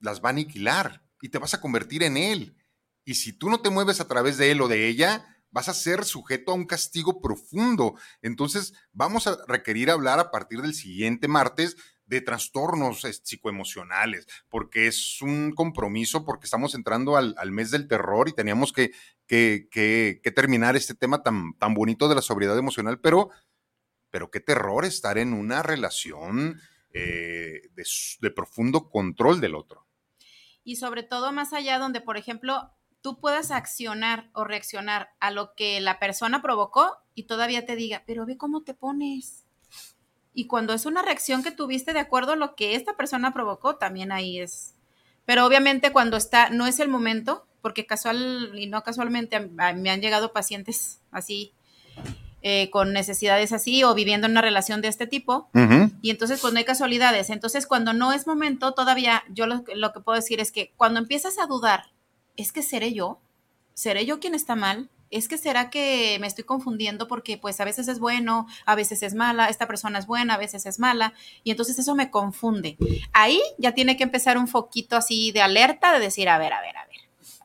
las 0.00 0.22
va 0.22 0.28
a 0.28 0.32
aniquilar 0.32 1.08
y 1.22 1.30
te 1.30 1.38
vas 1.38 1.54
a 1.54 1.60
convertir 1.60 2.02
en 2.02 2.16
él. 2.16 2.56
Y 3.04 3.14
si 3.14 3.32
tú 3.32 3.48
no 3.48 3.60
te 3.62 3.70
mueves 3.70 4.00
a 4.00 4.08
través 4.08 4.36
de 4.36 4.50
él 4.50 4.60
o 4.60 4.68
de 4.68 4.88
ella, 4.88 5.24
vas 5.50 5.68
a 5.68 5.74
ser 5.74 6.04
sujeto 6.04 6.52
a 6.52 6.54
un 6.54 6.66
castigo 6.66 7.20
profundo. 7.22 7.94
Entonces, 8.20 8.74
vamos 8.92 9.26
a 9.26 9.38
requerir 9.46 9.90
hablar 9.90 10.18
a 10.18 10.30
partir 10.30 10.60
del 10.60 10.74
siguiente 10.74 11.28
martes 11.28 11.76
de 12.06 12.20
trastornos 12.20 13.02
psicoemocionales, 13.22 14.26
porque 14.48 14.86
es 14.86 15.20
un 15.20 15.52
compromiso, 15.52 16.24
porque 16.24 16.46
estamos 16.46 16.74
entrando 16.74 17.16
al, 17.16 17.34
mes 17.50 17.70
del 17.70 17.88
terror 17.88 18.28
y 18.28 18.32
teníamos 18.32 18.72
que, 18.72 18.92
que, 19.26 20.20
terminar 20.34 20.76
este 20.76 20.94
tema 20.94 21.22
tan, 21.22 21.54
tan 21.58 21.74
bonito 21.74 22.08
de 22.08 22.14
la 22.14 22.22
sobriedad 22.22 22.56
emocional, 22.56 23.00
pero, 23.00 23.30
pero 24.10 24.30
qué 24.30 24.40
terror 24.40 24.84
estar 24.84 25.18
en 25.18 25.32
una 25.32 25.62
relación 25.62 26.60
eh, 26.92 27.62
de, 27.74 27.84
de 28.20 28.30
profundo 28.30 28.88
control 28.88 29.40
del 29.40 29.54
otro. 29.54 29.86
Y 30.62 30.76
sobre 30.76 31.02
todo 31.02 31.32
más 31.32 31.52
allá 31.52 31.78
donde, 31.78 32.00
por 32.00 32.16
ejemplo, 32.16 32.72
tú 33.00 33.20
puedas 33.20 33.50
accionar 33.50 34.30
o 34.32 34.44
reaccionar 34.44 35.10
a 35.20 35.30
lo 35.30 35.54
que 35.54 35.80
la 35.80 35.98
persona 35.98 36.42
provocó 36.42 36.96
y 37.14 37.26
todavía 37.26 37.64
te 37.64 37.76
diga, 37.76 38.04
pero 38.06 38.26
ve 38.26 38.36
cómo 38.36 38.62
te 38.64 38.74
pones 38.74 39.45
y 40.36 40.46
cuando 40.46 40.74
es 40.74 40.84
una 40.84 41.00
reacción 41.00 41.42
que 41.42 41.50
tuviste 41.50 41.94
de 41.94 41.98
acuerdo 41.98 42.32
a 42.32 42.36
lo 42.36 42.54
que 42.54 42.74
esta 42.74 42.94
persona 42.94 43.32
provocó, 43.32 43.76
también 43.76 44.12
ahí 44.12 44.38
es. 44.38 44.74
Pero 45.24 45.46
obviamente 45.46 45.92
cuando 45.92 46.18
está, 46.18 46.50
no 46.50 46.66
es 46.66 46.78
el 46.78 46.88
momento, 46.88 47.46
porque 47.62 47.86
casual 47.86 48.52
y 48.54 48.66
no 48.66 48.82
casualmente 48.82 49.40
me 49.40 49.90
han 49.90 50.02
llegado 50.02 50.34
pacientes 50.34 51.00
así, 51.10 51.52
eh, 52.42 52.68
con 52.68 52.92
necesidades 52.92 53.52
así 53.52 53.82
o 53.82 53.94
viviendo 53.94 54.26
en 54.26 54.32
una 54.32 54.42
relación 54.42 54.82
de 54.82 54.88
este 54.88 55.06
tipo. 55.06 55.48
Y 56.02 56.10
entonces, 56.10 56.38
pues 56.38 56.52
no 56.52 56.58
hay 56.58 56.66
casualidades. 56.66 57.30
Entonces, 57.30 57.66
cuando 57.66 57.94
no 57.94 58.12
es 58.12 58.26
momento, 58.26 58.74
todavía 58.74 59.24
yo 59.30 59.46
lo, 59.46 59.64
lo 59.74 59.92
que 59.94 60.00
puedo 60.00 60.16
decir 60.16 60.38
es 60.38 60.52
que 60.52 60.70
cuando 60.76 61.00
empiezas 61.00 61.38
a 61.38 61.46
dudar, 61.46 61.84
es 62.36 62.52
que 62.52 62.62
seré 62.62 62.92
yo, 62.92 63.20
seré 63.72 64.04
yo 64.04 64.20
quien 64.20 64.34
está 64.34 64.54
mal, 64.54 64.90
es 65.10 65.28
que 65.28 65.38
será 65.38 65.70
que 65.70 66.18
me 66.20 66.26
estoy 66.26 66.44
confundiendo 66.44 67.08
porque 67.08 67.38
pues 67.38 67.60
a 67.60 67.64
veces 67.64 67.88
es 67.88 67.98
bueno, 67.98 68.46
a 68.64 68.74
veces 68.74 69.02
es 69.02 69.14
mala, 69.14 69.48
esta 69.48 69.66
persona 69.66 69.98
es 69.98 70.06
buena, 70.06 70.34
a 70.34 70.38
veces 70.38 70.66
es 70.66 70.78
mala, 70.78 71.14
y 71.44 71.50
entonces 71.50 71.78
eso 71.78 71.94
me 71.94 72.10
confunde. 72.10 72.76
Ahí 73.12 73.40
ya 73.58 73.72
tiene 73.72 73.96
que 73.96 74.04
empezar 74.04 74.38
un 74.38 74.48
foquito 74.48 74.96
así 74.96 75.32
de 75.32 75.42
alerta 75.42 75.92
de 75.92 76.00
decir, 76.00 76.28
a 76.28 76.38
ver, 76.38 76.52
a 76.52 76.60
ver, 76.60 76.76
a 76.76 76.86
ver, 76.86 76.96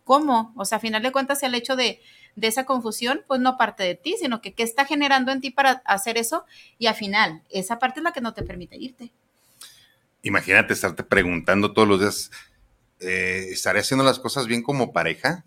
¿cómo? 0.04 0.54
O 0.56 0.66
sea, 0.66 0.78
a 0.78 0.82
final 0.82 1.04
de 1.04 1.12
cuentas 1.12 1.44
el 1.44 1.56
hecho 1.56 1.76
de, 1.76 2.02
de 2.36 2.48
esa 2.48 2.66
confusión, 2.66 3.24
pues 3.28 3.40
no 3.40 3.58
parte 3.58 3.84
de 3.84 3.96
ti, 3.96 4.16
sino 4.20 4.42
que 4.42 4.54
qué 4.54 4.64
está 4.64 4.86
generando 4.86 5.32
en 5.32 5.42
ti 5.42 5.52
para 5.52 5.82
hacer 5.86 6.18
eso, 6.18 6.46
y 6.78 6.88
al 6.88 6.96
final, 6.96 7.44
esa 7.50 7.80
parte 7.80 8.00
es 8.00 8.04
la 8.04 8.14
que 8.14 8.22
no 8.22 8.34
te 8.34 8.44
permite 8.44 8.78
irte. 8.78 9.12
Imagínate 10.24 10.74
estarte 10.74 11.04
preguntando 11.04 11.74
todos 11.74 11.88
los 11.88 12.00
días, 12.00 12.32
eh, 13.00 13.48
¿estaré 13.50 13.80
haciendo 13.80 14.04
las 14.04 14.20
cosas 14.20 14.46
bien 14.46 14.62
como 14.62 14.94
pareja? 14.94 15.46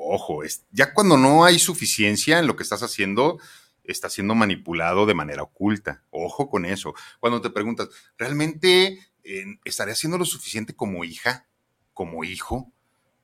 Ojo, 0.00 0.42
es, 0.42 0.64
ya 0.70 0.94
cuando 0.94 1.16
no 1.16 1.44
hay 1.44 1.58
suficiencia 1.58 2.38
en 2.38 2.46
lo 2.46 2.56
que 2.56 2.62
estás 2.62 2.82
haciendo, 2.82 3.38
estás 3.84 4.12
siendo 4.14 4.34
manipulado 4.34 5.06
de 5.06 5.14
manera 5.14 5.42
oculta. 5.42 6.02
Ojo 6.10 6.48
con 6.48 6.64
eso. 6.64 6.94
Cuando 7.18 7.40
te 7.40 7.50
preguntas, 7.50 7.88
¿realmente 8.16 8.98
eh, 9.24 9.44
estaré 9.64 9.92
haciendo 9.92 10.18
lo 10.18 10.24
suficiente 10.24 10.74
como 10.74 11.04
hija, 11.04 11.46
como 11.92 12.24
hijo? 12.24 12.72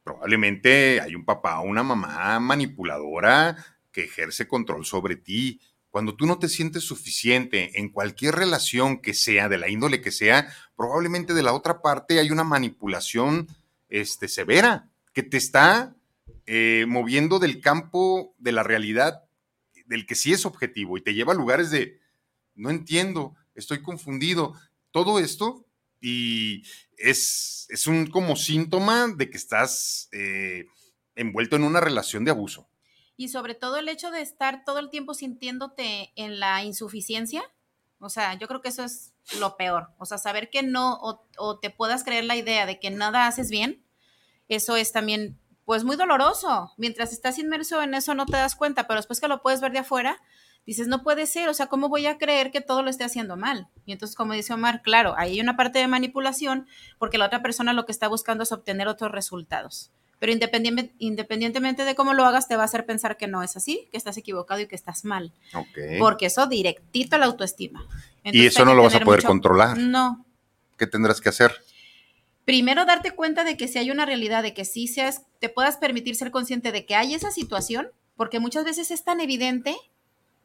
Probablemente 0.05 1.01
hay 1.01 1.15
un 1.15 1.25
papá 1.25 1.61
o 1.61 1.65
una 1.65 1.83
mamá 1.83 2.39
manipuladora 2.41 3.57
que 3.91 4.05
ejerce 4.05 4.47
control 4.47 4.85
sobre 4.85 5.17
ti. 5.17 5.61
Cuando 5.91 6.15
tú 6.15 6.27
no 6.27 6.39
te 6.39 6.49
sientes 6.49 6.85
suficiente 6.85 7.81
en 7.81 7.89
cualquier 7.89 8.35
relación 8.35 9.01
que 9.01 9.15
sea, 9.15 9.49
de 9.49 9.59
la 9.59 9.71
índole 9.71 10.03
que 10.03 10.13
sea, 10.13 10.53
probablemente 10.77 11.33
de 11.33 11.43
la 11.43 11.55
otra 11.55 11.81
parte 11.81 12.19
hay 12.19 12.31
una 12.31 12.45
manipulación 12.45 13.49
este, 13.89 14.29
severa 14.29 14.91
que 15.15 15.23
te 15.23 15.39
está 15.39 15.96
eh, 16.47 16.85
moviendo 16.87 17.39
del 17.39 17.61
campo 17.61 18.35
de 18.39 18.53
la 18.53 18.63
realidad, 18.63 19.25
del 19.87 20.07
que 20.07 20.15
sí 20.15 20.33
es 20.33 20.47
objetivo, 20.47 20.97
y 20.97 21.03
te 21.03 21.15
lleva 21.15 21.33
a 21.33 21.37
lugares 21.37 21.71
de, 21.71 22.01
no 22.55 22.71
entiendo, 22.71 23.35
estoy 23.55 23.83
confundido. 23.83 24.55
Todo 24.93 25.19
esto 25.19 25.67
y 26.01 26.63
es, 26.97 27.67
es 27.69 27.87
un 27.87 28.07
como 28.07 28.37
síntoma 28.37 29.09
de 29.09 29.29
que 29.29 29.37
estás 29.37 30.09
eh, 30.13 30.67
envuelto 31.15 31.57
en 31.57 31.65
una 31.65 31.81
relación 31.81 32.25
de 32.25 32.31
abuso. 32.31 32.69
Y 33.17 33.29
sobre 33.29 33.55
todo 33.55 33.79
el 33.79 33.89
hecho 33.89 34.11
de 34.11 34.21
estar 34.21 34.65
todo 34.65 34.79
el 34.79 34.91
tiempo 34.91 35.15
sintiéndote 35.15 36.13
en 36.17 36.39
la 36.39 36.63
insuficiencia, 36.63 37.43
o 37.99 38.09
sea, 38.11 38.35
yo 38.35 38.47
creo 38.47 38.61
que 38.61 38.69
eso 38.69 38.85
es 38.85 39.15
lo 39.41 39.57
peor. 39.57 39.89
O 39.99 40.05
sea, 40.05 40.19
saber 40.19 40.51
que 40.51 40.63
no, 40.63 40.99
o 41.39 41.59
te 41.59 41.71
puedas 41.71 42.05
creer 42.05 42.25
la 42.25 42.37
idea 42.37 42.67
de 42.67 42.79
que 42.79 42.91
nada 42.91 43.27
haces 43.27 43.51
bien, 43.51 43.83
eso 44.49 44.77
es 44.77 44.93
también 44.93 45.39
pues 45.67 45.85
muy 45.85 45.97
doloroso. 45.97 46.73
Mientras 46.79 47.13
estás 47.13 47.39
inmerso 47.39 47.83
en 47.83 47.93
eso 47.93 48.15
no 48.15 48.25
te 48.25 48.37
das 48.37 48.55
cuenta, 48.57 48.87
pero 48.87 48.99
después 48.99 49.21
que 49.21 49.29
lo 49.29 49.43
puedes 49.43 49.61
ver 49.61 49.73
de 49.73 49.81
afuera, 49.81 50.23
dices, 50.65 50.87
no 50.87 51.03
puede 51.03 51.27
ser, 51.27 51.49
o 51.49 51.55
sea, 51.55 51.67
¿cómo 51.67 51.89
voy 51.89 52.07
a 52.07 52.19
creer 52.19 52.51
que 52.51 52.61
todo 52.61 52.83
lo 52.83 52.89
esté 52.89 53.05
haciendo 53.05 53.37
mal? 53.37 53.69
Y 53.85 53.93
entonces, 53.93 54.17
como 54.17 54.33
dice 54.33 54.55
Omar, 54.55 54.81
claro, 54.83 55.15
ahí 55.19 55.33
hay 55.33 55.41
una 55.41 55.57
parte 55.57 55.81
de 55.81 55.89
manipulación 55.89 56.67
porque 56.99 57.19
la 57.19 57.27
otra 57.27 57.43
persona 57.43 57.73
lo 57.73 57.85
que 57.85 57.93
está 57.93 58.09
buscando 58.09 58.45
es 58.45 58.53
obtener 58.53 58.89
otros 58.89 59.11
resultados. 59.11 59.91
Pero 60.19 60.33
independientemente 60.33 61.85
de 61.85 61.95
cómo 61.95 62.15
lo 62.15 62.25
hagas, 62.25 62.49
te 62.49 62.57
va 62.57 62.63
a 62.63 62.65
hacer 62.65 62.87
pensar 62.87 63.19
que 63.19 63.27
no 63.27 63.43
es 63.43 63.57
así, 63.57 63.87
que 63.91 63.99
estás 63.99 64.17
equivocado 64.17 64.61
y 64.61 64.67
que 64.67 64.75
estás 64.75 65.05
mal. 65.05 65.33
Porque 65.99 66.27
eso 66.27 66.47
directito 66.47 67.17
a 67.17 67.19
la 67.19 67.27
autoestima. 67.27 67.87
y 68.25 68.47
eso 68.47 68.65
no 68.65 68.73
lo 68.73 68.83
vas 68.85 68.95
a 68.95 69.01
poder 69.01 69.25
controlar. 69.25 69.77
No. 69.77 70.25
¿Qué 70.79 70.87
tendrás 70.87 71.21
que 71.21 71.29
hacer? 71.29 71.53
Primero 72.47 72.87
darte 72.87 73.11
cuenta 73.11 73.45
de 73.45 73.59
que 73.59 73.69
si 73.69 73.79
hay 73.79 73.91
una 73.91 74.07
realidad, 74.07 74.43
de 74.43 74.55
que 74.55 74.65
sí 74.65 74.87
seas, 74.87 75.27
te 75.41 75.51
puedas 75.51 75.77
permitir 75.77 76.15
ser 76.15 76.31
consciente 76.31 76.73
de 76.73 76.87
que 76.87 76.95
hay 76.95 77.13
esa 77.13 77.31
situación, 77.31 77.89
porque 78.17 78.41
muchas 78.41 78.65
veces 78.65 78.91
es 78.91 79.05
tan 79.05 79.21
evidente 79.21 79.77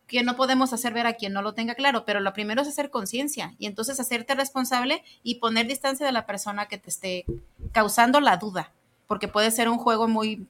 que 0.07 0.23
no 0.23 0.35
podemos 0.35 0.73
hacer 0.73 0.93
ver 0.93 1.07
a 1.07 1.13
quien 1.13 1.31
no 1.31 1.41
lo 1.41 1.53
tenga 1.53 1.75
claro, 1.75 2.03
pero 2.03 2.19
lo 2.19 2.33
primero 2.33 2.63
es 2.63 2.67
hacer 2.67 2.89
conciencia 2.89 3.53
y 3.59 3.67
entonces 3.67 3.99
hacerte 3.99 4.35
responsable 4.35 5.03
y 5.23 5.35
poner 5.35 5.67
distancia 5.67 6.05
de 6.05 6.11
la 6.11 6.25
persona 6.25 6.67
que 6.67 6.79
te 6.79 6.89
esté 6.89 7.25
causando 7.71 8.19
la 8.19 8.35
duda, 8.35 8.73
porque 9.07 9.27
puede 9.29 9.51
ser 9.51 9.69
un 9.69 9.77
juego 9.77 10.07
muy 10.07 10.47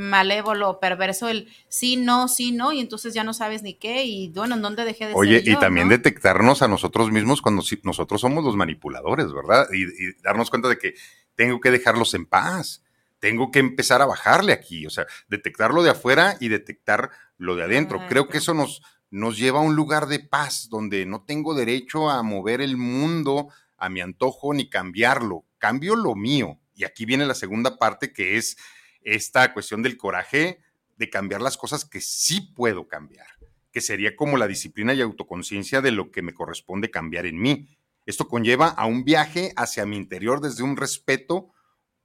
malévolo, 0.00 0.80
perverso, 0.80 1.28
el 1.28 1.48
sí, 1.68 1.96
no, 1.96 2.26
sí, 2.26 2.52
no, 2.52 2.72
y 2.72 2.80
entonces 2.80 3.14
ya 3.14 3.22
no 3.22 3.34
sabes 3.34 3.62
ni 3.62 3.74
qué, 3.74 4.04
y 4.04 4.30
bueno, 4.30 4.56
¿en 4.56 4.62
dónde 4.62 4.84
dejé 4.84 5.06
de 5.06 5.14
Oye, 5.14 5.42
y 5.44 5.56
también 5.56 5.88
detectarnos 5.88 6.62
a 6.62 6.68
nosotros 6.68 7.10
mismos 7.12 7.42
cuando 7.42 7.62
nosotros 7.84 8.20
somos 8.20 8.42
los 8.42 8.56
manipuladores, 8.56 9.32
¿verdad? 9.32 9.66
Y, 9.72 9.86
darnos 10.22 10.50
cuenta 10.50 10.68
de 10.68 10.78
que 10.78 10.94
tengo 11.34 11.60
que 11.60 11.70
dejarlos 11.70 12.14
en 12.14 12.26
paz, 12.26 12.82
tengo 13.18 13.50
que 13.50 13.58
empezar 13.58 14.00
a 14.02 14.06
bajarle 14.06 14.52
aquí, 14.52 14.86
o 14.86 14.90
sea, 14.90 15.06
detectarlo 15.28 15.82
de 15.82 15.90
afuera 15.90 16.36
y 16.40 16.48
detectar 16.48 17.10
lo 17.36 17.54
de 17.54 17.64
adentro. 17.64 18.00
Creo 18.08 18.28
que 18.28 18.38
eso 18.38 18.54
nos, 18.54 18.82
nos 19.10 19.36
lleva 19.36 19.58
a 19.58 19.62
un 19.62 19.76
lugar 19.76 20.06
de 20.06 20.20
paz 20.20 20.68
donde 20.70 21.04
no 21.04 21.22
tengo 21.22 21.54
derecho 21.54 22.08
a 22.08 22.22
mover 22.22 22.62
el 22.62 22.78
mundo 22.78 23.48
a 23.76 23.88
mi 23.90 24.00
antojo 24.00 24.54
ni 24.54 24.70
cambiarlo, 24.70 25.44
cambio 25.58 25.96
lo 25.96 26.14
mío. 26.14 26.58
Y 26.74 26.84
aquí 26.84 27.04
viene 27.04 27.26
la 27.26 27.34
segunda 27.34 27.76
parte 27.76 28.12
que 28.12 28.38
es 28.38 28.56
esta 29.02 29.52
cuestión 29.52 29.82
del 29.82 29.96
coraje 29.96 30.60
de 30.96 31.10
cambiar 31.10 31.40
las 31.40 31.56
cosas 31.56 31.84
que 31.84 32.00
sí 32.00 32.52
puedo 32.54 32.86
cambiar, 32.86 33.26
que 33.72 33.80
sería 33.80 34.16
como 34.16 34.36
la 34.36 34.46
disciplina 34.46 34.92
y 34.92 35.00
autoconciencia 35.00 35.80
de 35.80 35.92
lo 35.92 36.10
que 36.10 36.22
me 36.22 36.34
corresponde 36.34 36.90
cambiar 36.90 37.26
en 37.26 37.40
mí. 37.40 37.68
Esto 38.06 38.28
conlleva 38.28 38.68
a 38.68 38.86
un 38.86 39.04
viaje 39.04 39.52
hacia 39.56 39.86
mi 39.86 39.96
interior 39.96 40.40
desde 40.40 40.62
un 40.62 40.76
respeto 40.76 41.52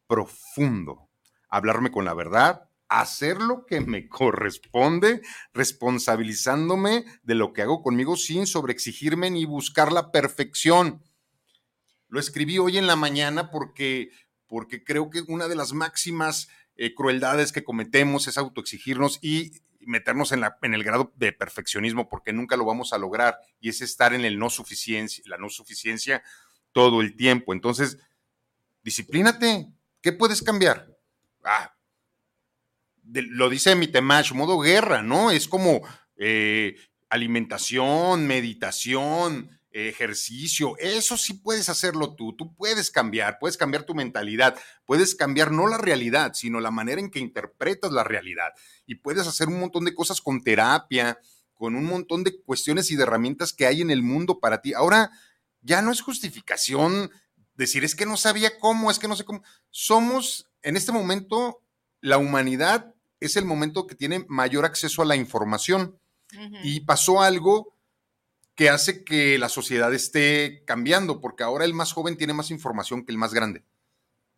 profundo, 0.08 1.10
hablarme 1.50 1.92
con 1.92 2.06
la 2.06 2.14
verdad, 2.14 2.70
hacer 2.88 3.42
lo 3.42 3.66
que 3.66 3.82
me 3.82 4.08
corresponde, 4.10 5.22
responsabilizándome 5.54 7.06
de 7.24 7.36
lo 7.36 7.54
que 7.54 7.62
hago 7.62 7.82
conmigo 7.82 8.16
sin 8.16 8.48
sobreexigirme 8.48 9.30
ni 9.32 9.46
buscar 9.46 9.92
la 9.92 10.12
perfección. 10.12 11.04
Lo 12.08 12.20
escribí 12.20 12.60
hoy 12.60 12.78
en 12.78 12.88
la 12.88 12.96
mañana 12.96 13.50
porque, 13.50 14.12
porque 14.48 14.84
creo 14.84 15.10
que 15.10 15.24
una 15.28 15.48
de 15.48 15.56
las 15.56 15.74
máximas 15.74 16.48
eh, 16.76 16.94
crueldades 16.94 17.52
que 17.52 17.64
cometemos 17.64 18.28
es 18.28 18.38
autoexigirnos 18.38 19.20
y 19.22 19.54
meternos 19.80 20.32
en, 20.32 20.42
la, 20.42 20.58
en 20.62 20.74
el 20.74 20.84
grado 20.84 21.14
de 21.16 21.32
perfeccionismo 21.32 22.10
porque 22.10 22.34
nunca 22.34 22.58
lo 22.58 22.66
vamos 22.66 22.92
a 22.92 22.98
lograr 22.98 23.38
y 23.60 23.70
es 23.70 23.82
estar 23.82 24.14
en 24.14 24.26
el 24.26 24.40
no 24.40 24.50
suficiencia, 24.50 25.24
la 25.28 25.38
no 25.38 25.50
suficiencia 25.50 26.24
todo 26.72 27.02
el 27.02 27.16
tiempo. 27.16 27.54
Entonces, 27.54 27.98
disciplínate. 28.84 29.68
¿Qué 30.02 30.12
puedes 30.12 30.42
cambiar? 30.42 30.96
Ah, 31.44 31.76
lo 33.04 33.50
dice 33.50 33.76
mi 33.76 33.88
Temash, 33.88 34.34
modo 34.34 34.60
guerra, 34.60 35.02
¿no? 35.02 35.32
Es 35.32 35.48
como 35.48 35.82
eh, 36.18 36.76
alimentación, 37.10 38.28
meditación, 38.28 39.50
ejercicio, 39.76 40.78
eso 40.78 41.18
sí 41.18 41.34
puedes 41.34 41.68
hacerlo 41.68 42.16
tú, 42.16 42.34
tú 42.34 42.56
puedes 42.56 42.90
cambiar, 42.90 43.40
puedes 43.40 43.58
cambiar 43.58 43.84
tu 43.84 43.94
mentalidad, 43.94 44.58
puedes 44.86 45.16
cambiar 45.16 45.52
no 45.52 45.68
la 45.68 45.78
realidad, 45.78 46.34
sino 46.34 46.62
la 46.62 46.72
manera 46.72 47.02
en 47.02 47.12
que 47.12 47.20
interpretas 47.20 47.92
la 47.92 48.06
realidad 48.06 48.54
y 48.86 48.96
puedes 48.96 49.28
hacer 49.28 49.50
un 49.50 49.60
montón 49.60 49.84
de 49.84 49.94
cosas 49.94 50.22
con 50.22 50.42
terapia, 50.42 51.20
con 51.54 51.76
un 51.76 51.86
montón 51.86 52.24
de 52.24 52.40
cuestiones 52.42 52.90
y 52.92 52.96
de 52.96 53.04
herramientas 53.04 53.52
que 53.52 53.66
hay 53.66 53.82
en 53.82 53.92
el 53.92 54.02
mundo 54.02 54.40
para 54.40 54.62
ti. 54.62 54.74
Ahora, 54.74 55.12
ya 55.62 55.82
no 55.82 55.92
es 55.92 56.02
justificación 56.02 57.12
decir 57.56 57.84
es 57.84 57.96
que 57.96 58.06
no 58.06 58.18
sabía 58.18 58.58
cómo, 58.60 58.92
es 58.92 59.00
que 59.00 59.08
no 59.08 59.16
sé 59.16 59.26
cómo. 59.26 59.44
Somos 59.72 60.50
en 60.62 60.78
este 60.78 60.92
momento 60.92 61.62
la 62.02 62.18
humanidad 62.18 62.94
es 63.20 63.36
el 63.36 63.46
momento 63.46 63.88
que 63.88 63.96
tiene 63.96 64.26
mayor 64.30 64.66
acceso 64.66 65.02
a 65.02 65.06
la 65.06 65.16
información. 65.16 66.00
Y 66.64 66.82
pasó 66.82 67.22
algo 67.22 67.75
que 68.56 68.70
hace 68.70 69.04
que 69.04 69.38
la 69.38 69.50
sociedad 69.50 69.94
esté 69.94 70.64
cambiando, 70.66 71.20
porque 71.22 71.44
ahora 71.44 71.66
el 71.66 71.74
más 71.74 71.92
joven 71.92 72.18
tiene 72.18 72.34
más 72.34 72.52
información 72.52 73.06
que 73.06 73.12
el 73.12 73.18
más 73.18 73.34
grande. 73.34 73.64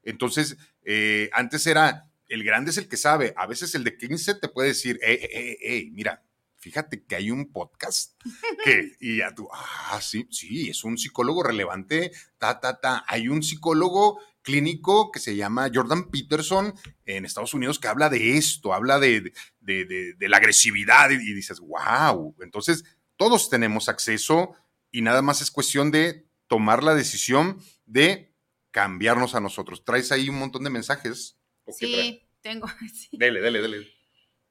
Entonces, 0.03 0.57
eh, 0.83 1.29
antes 1.33 1.67
era, 1.67 2.09
el 2.27 2.43
grande 2.43 2.71
es 2.71 2.77
el 2.77 2.87
que 2.87 2.97
sabe, 2.97 3.33
a 3.37 3.45
veces 3.45 3.75
el 3.75 3.83
de 3.83 3.97
15 3.97 4.35
te 4.35 4.47
puede 4.49 4.69
decir, 4.69 4.99
hey, 5.03 5.19
hey, 5.21 5.57
hey, 5.61 5.89
mira, 5.93 6.23
fíjate 6.55 7.03
que 7.03 7.15
hay 7.15 7.31
un 7.31 7.51
podcast 7.51 8.19
que, 8.63 8.93
y 8.99 9.17
ya 9.17 9.33
tú, 9.35 9.47
ah, 9.53 9.99
sí, 10.01 10.27
sí, 10.31 10.69
es 10.69 10.83
un 10.83 10.97
psicólogo 10.97 11.43
relevante, 11.43 12.11
ta, 12.37 12.59
ta, 12.59 12.79
ta, 12.79 13.05
hay 13.07 13.27
un 13.27 13.43
psicólogo 13.43 14.19
clínico 14.41 15.11
que 15.11 15.19
se 15.19 15.35
llama 15.35 15.69
Jordan 15.73 16.09
Peterson 16.09 16.73
en 17.05 17.25
Estados 17.25 17.53
Unidos 17.53 17.79
que 17.79 17.89
habla 17.89 18.09
de 18.09 18.37
esto, 18.37 18.73
habla 18.73 18.97
de, 18.97 19.33
de, 19.59 20.13
de, 20.17 20.29
la 20.29 20.37
agresividad 20.37 21.09
y, 21.09 21.33
dices, 21.33 21.59
wow, 21.59 22.33
entonces 22.39 22.85
todos 23.17 23.49
tenemos 23.49 23.89
acceso 23.89 24.55
y 24.91 25.01
nada 25.01 25.21
más 25.21 25.41
es 25.41 25.51
cuestión 25.51 25.91
de 25.91 26.27
tomar 26.47 26.83
la 26.83 26.95
decisión 26.95 27.61
de 27.85 28.33
cambiarnos 28.71 29.35
a 29.35 29.39
nosotros. 29.39 29.83
¿Traes 29.83 30.11
ahí 30.11 30.29
un 30.29 30.39
montón 30.39 30.63
de 30.63 30.69
mensajes? 30.69 31.37
Sí, 31.67 32.23
tengo. 32.41 32.67
Dele, 33.11 33.41
dele, 33.41 33.61
dele. 33.61 33.97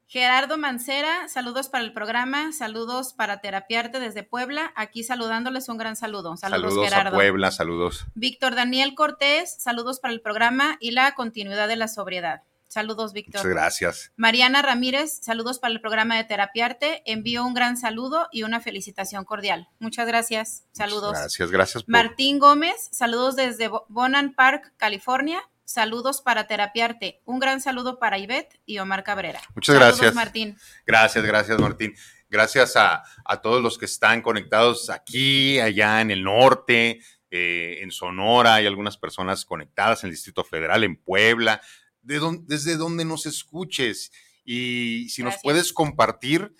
Gerardo 0.09 0.57
Mancera, 0.57 1.29
saludos 1.29 1.69
para 1.69 1.83
el 1.83 1.93
programa, 1.93 2.53
saludos 2.53 3.13
para 3.13 3.41
Terapiarte 3.41 3.99
desde 3.99 4.23
Puebla. 4.23 4.73
Aquí 4.77 5.03
saludándoles 5.03 5.69
un 5.69 5.79
gran 5.79 5.97
saludo. 5.97 6.37
Saludos, 6.37 6.75
saludos 6.75 6.93
a 6.93 7.11
Puebla, 7.11 7.51
saludos. 7.51 8.07
Víctor 8.15 8.55
Daniel 8.55 8.95
Cortés, 8.95 9.57
saludos 9.59 9.99
para 9.99 10.15
el 10.15 10.21
programa 10.21 10.77
y 10.79 10.93
la 10.93 11.17
continuidad 11.17 11.67
de 11.67 11.75
la 11.75 11.89
sobriedad. 11.89 12.43
Saludos, 12.69 13.13
Víctor. 13.13 13.41
Muchas 13.41 13.51
gracias. 13.51 14.13
Mariana 14.17 14.63
Ramírez, 14.63 15.21
saludos 15.23 15.59
para 15.59 15.73
el 15.73 15.81
programa 15.81 16.17
de 16.17 16.25
Terapiarte. 16.25 17.03
Envío 17.07 17.45
un 17.45 17.55
gran 17.55 17.77
saludo 17.77 18.29
y 18.33 18.43
una 18.43 18.61
felicitación 18.61 19.25
cordial. 19.25 19.69
Muchas 19.79 20.07
gracias. 20.07 20.65
Saludos. 20.73 21.13
gracias, 21.13 21.51
gracias. 21.51 21.85
Martín 21.87 22.39
Gómez, 22.39 22.89
saludos 22.93 23.37
desde 23.37 23.71
Bonan 23.89 24.35
Park, 24.35 24.75
California. 24.77 25.41
Saludos 25.65 26.23
para 26.23 26.47
Terapiarte. 26.47 27.23
Un 27.25 27.41
gran 27.41 27.61
saludo 27.61 27.99
para 27.99 28.19
Ivette 28.19 28.61
y 28.67 28.79
Omar 28.79 29.03
Cabrera. 29.03 29.41
Muchas 29.55 29.75
gracias. 29.75 30.15
Martín. 30.15 30.57
Gracias, 30.87 31.25
gracias, 31.25 31.59
Martín. 31.59 31.95
Gracias 32.29 32.77
a, 32.77 33.03
todos 33.43 33.63
los 33.63 33.79
que 33.79 33.85
están 33.85 34.23
conectados 34.23 34.91
aquí, 34.91 35.59
allá 35.61 36.01
en 36.01 36.11
el 36.11 36.23
norte, 36.23 37.01
eh, 37.31 37.79
en 37.81 37.91
Sonora. 37.91 38.55
Hay 38.55 38.67
algunas 38.67 38.97
personas 38.97 39.45
conectadas 39.45 40.03
en 40.05 40.09
el 40.09 40.15
Distrito 40.15 40.45
Federal, 40.45 40.85
en 40.85 40.97
Puebla, 40.97 41.61
de 42.07 42.21
desde 42.45 42.77
donde 42.77 43.05
nos 43.05 43.27
escuches. 43.27 44.11
Y 44.45 45.09
si 45.11 45.23
nos 45.23 45.35
puedes 45.43 45.73
compartir, 45.73 46.55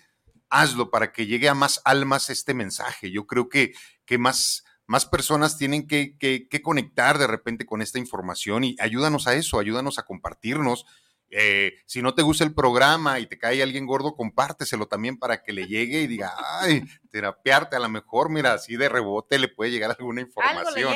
hazlo 0.49 0.91
para 0.91 1.11
que 1.11 1.25
llegue 1.25 1.49
a 1.49 1.53
más 1.53 1.81
almas 1.85 2.29
este 2.29 2.53
mensaje. 2.53 3.11
Yo 3.11 3.25
creo 3.25 3.49
que, 3.49 3.73
que 4.05 4.17
más 4.17 4.63
más 4.87 5.05
personas 5.05 5.57
tienen 5.57 5.85
que, 5.85 6.15
conectar 6.63 7.17
de 7.17 7.27
repente 7.27 7.65
con 7.65 7.81
esta 7.81 7.99
información 7.99 8.63
y 8.63 8.75
ayúdanos 8.79 9.27
a 9.27 9.35
eso, 9.35 9.59
ayúdanos 9.59 9.99
a 9.99 10.03
compartirnos. 10.03 10.85
Eh, 11.29 11.73
si 11.85 12.01
no 12.01 12.15
te 12.15 12.21
gusta 12.21 12.43
el 12.43 12.53
programa 12.53 13.19
y 13.19 13.27
te 13.27 13.37
cae 13.37 13.61
alguien 13.61 13.85
gordo, 13.85 14.15
compárteselo 14.15 14.87
también 14.87 15.17
para 15.17 15.43
que 15.43 15.53
le 15.53 15.67
llegue 15.67 16.01
y 16.01 16.07
diga, 16.07 16.33
ay, 16.37 16.83
terapiarte, 17.11 17.75
a 17.75 17.79
lo 17.79 17.89
mejor, 17.89 18.29
mira, 18.29 18.53
así 18.53 18.77
de 18.77 18.89
rebote 18.89 19.37
le 19.37 19.49
puede 19.49 19.71
llegar 19.71 19.95
alguna 19.97 20.21
información. 20.21 20.93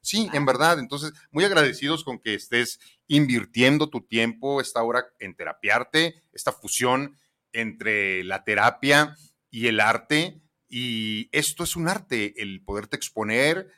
Sí, 0.00 0.28
en 0.32 0.46
verdad. 0.46 0.78
Entonces, 0.78 1.12
muy 1.30 1.44
agradecidos 1.44 2.04
con 2.04 2.18
que 2.18 2.34
estés 2.34 2.78
invirtiendo 3.06 3.90
tu 3.90 4.02
tiempo 4.06 4.60
esta 4.60 4.82
hora 4.82 5.04
en 5.18 5.34
terapiarte, 5.34 6.22
esta 6.32 6.52
fusión 6.52 7.18
entre 7.52 8.24
la 8.24 8.44
terapia 8.44 9.16
y 9.50 9.68
el 9.68 9.80
arte 9.80 10.42
y 10.76 11.28
esto 11.30 11.62
es 11.62 11.76
un 11.76 11.88
arte, 11.88 12.34
el 12.42 12.64
poderte 12.64 12.96
exponer 12.96 13.70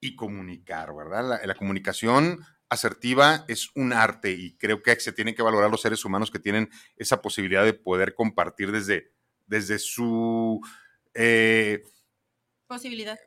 y 0.00 0.16
comunicar, 0.16 0.94
¿verdad? 0.94 1.40
La, 1.44 1.54
comunicación 1.54 2.44
asertiva 2.68 3.44
es 3.48 3.70
un 3.74 3.92
arte 3.92 4.32
y 4.32 4.56
creo 4.56 4.82
que 4.82 4.98
se 5.00 5.12
tienen 5.12 5.34
que 5.34 5.42
valorar 5.42 5.70
los 5.70 5.80
seres 5.80 6.04
humanos 6.04 6.30
que 6.30 6.38
tienen 6.38 6.70
esa 6.96 7.22
posibilidad 7.22 7.64
de 7.64 7.74
poder 7.74 8.14
compartir 8.14 8.72
desde, 8.72 9.12
desde 9.46 9.78
su... 9.78 10.60
Eh, 11.14 11.82
Posibilidad. 12.66 13.18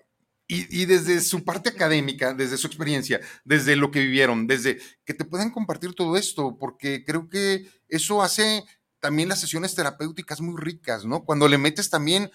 Y, 0.48 0.82
y, 0.82 0.86
desde 0.86 1.22
su 1.22 1.46
parte 1.46 1.70
académica, 1.70 2.34
desde 2.34 2.58
su 2.58 2.68
experiencia, 2.68 3.22
desde 3.46 3.76
lo 3.76 3.90
que 3.90 4.02
vivieron, 4.02 4.48
desde 4.48 4.80
que 5.06 5.14
te 5.14 5.24
puedan 5.24 5.50
compartir 5.50 5.94
todo 5.94 6.18
esto, 6.18 6.58
porque 6.60 7.06
creo 7.06 7.30
que 7.30 7.66
eso 7.88 8.22
hace 8.22 8.64
también 9.00 9.30
las 9.30 9.40
sesiones 9.40 9.74
terapéuticas 9.74 10.42
muy 10.42 10.62
ricas, 10.62 11.06
¿no? 11.06 11.24
Cuando 11.24 11.48
le 11.48 11.58
metes 11.58 11.90
también 11.90 12.30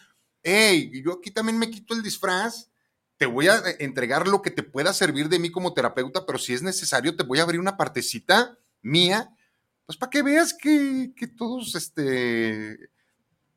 hey, 0.49 1.03
yo 1.05 1.15
aquí 1.15 1.33
también 1.33 1.59
me 1.59 1.71
quito 1.71 1.93
el 1.93 2.05
disfraz, 2.05 2.71
te 3.17 3.27
voy 3.27 3.49
a 3.49 3.57
eh, 3.59 3.77
entregar 3.81 4.29
lo 4.29 4.43
que 4.43 4.51
te 4.51 4.63
pueda 4.63 4.93
servir 4.93 5.29
de 5.29 5.39
mí 5.39 5.51
como 5.51 5.75
terapeuta, 5.75 6.27
pero 6.27 6.39
si 6.39 6.55
es 6.55 6.63
necesario, 6.63 7.17
te 7.17 7.23
voy 7.25 7.39
a 7.39 7.43
abrir 7.43 7.61
una 7.61 7.77
partecita 7.77 8.59
mía, 8.83 9.31
pues 9.87 9.97
para 9.97 10.11
que 10.11 10.23
veas 10.23 10.55
que, 10.55 11.13
todos, 11.37 11.75
este... 11.75 12.91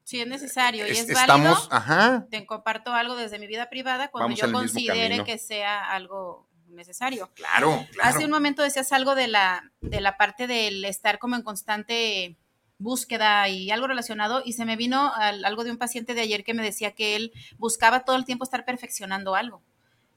Si 0.03 0.19
es 0.19 0.27
necesario 0.27 0.87
y 0.87 0.91
es, 0.91 1.07
estamos, 1.07 1.67
ajá. 1.71 2.25
te 2.31 2.45
comparto 2.47 2.93
algo 2.93 3.15
desde 3.15 3.37
mi 3.37 3.45
vida 3.45 3.69
privada 3.69 4.09
cuando 4.09 4.35
yo 4.35 4.51
considere 4.51 5.23
que 5.23 5.37
sea 5.37 5.91
algo 5.91 6.49
necesario. 6.67 7.29
Claro, 7.35 7.85
claro. 7.91 8.09
Hace 8.09 8.25
un 8.25 8.31
momento 8.31 8.63
decías 8.63 8.91
algo 8.91 9.13
de 9.13 9.27
la, 9.27 9.71
de 9.81 10.01
la 10.01 10.17
parte 10.17 10.47
del 10.47 10.83
estar 10.85 11.19
como 11.19 11.35
en 11.35 11.43
constante 11.43 12.37
búsqueda 12.79 13.47
y 13.49 13.69
algo 13.69 13.87
relacionado 13.87 14.41
y 14.43 14.53
se 14.53 14.65
me 14.65 14.75
vino 14.75 15.13
algo 15.13 15.63
de 15.63 15.71
un 15.71 15.77
paciente 15.77 16.13
de 16.13 16.21
ayer 16.21 16.43
que 16.43 16.53
me 16.53 16.63
decía 16.63 16.91
que 16.91 17.15
él 17.15 17.31
buscaba 17.57 18.05
todo 18.05 18.15
el 18.15 18.25
tiempo 18.25 18.43
estar 18.43 18.65
perfeccionando 18.65 19.35
algo. 19.35 19.61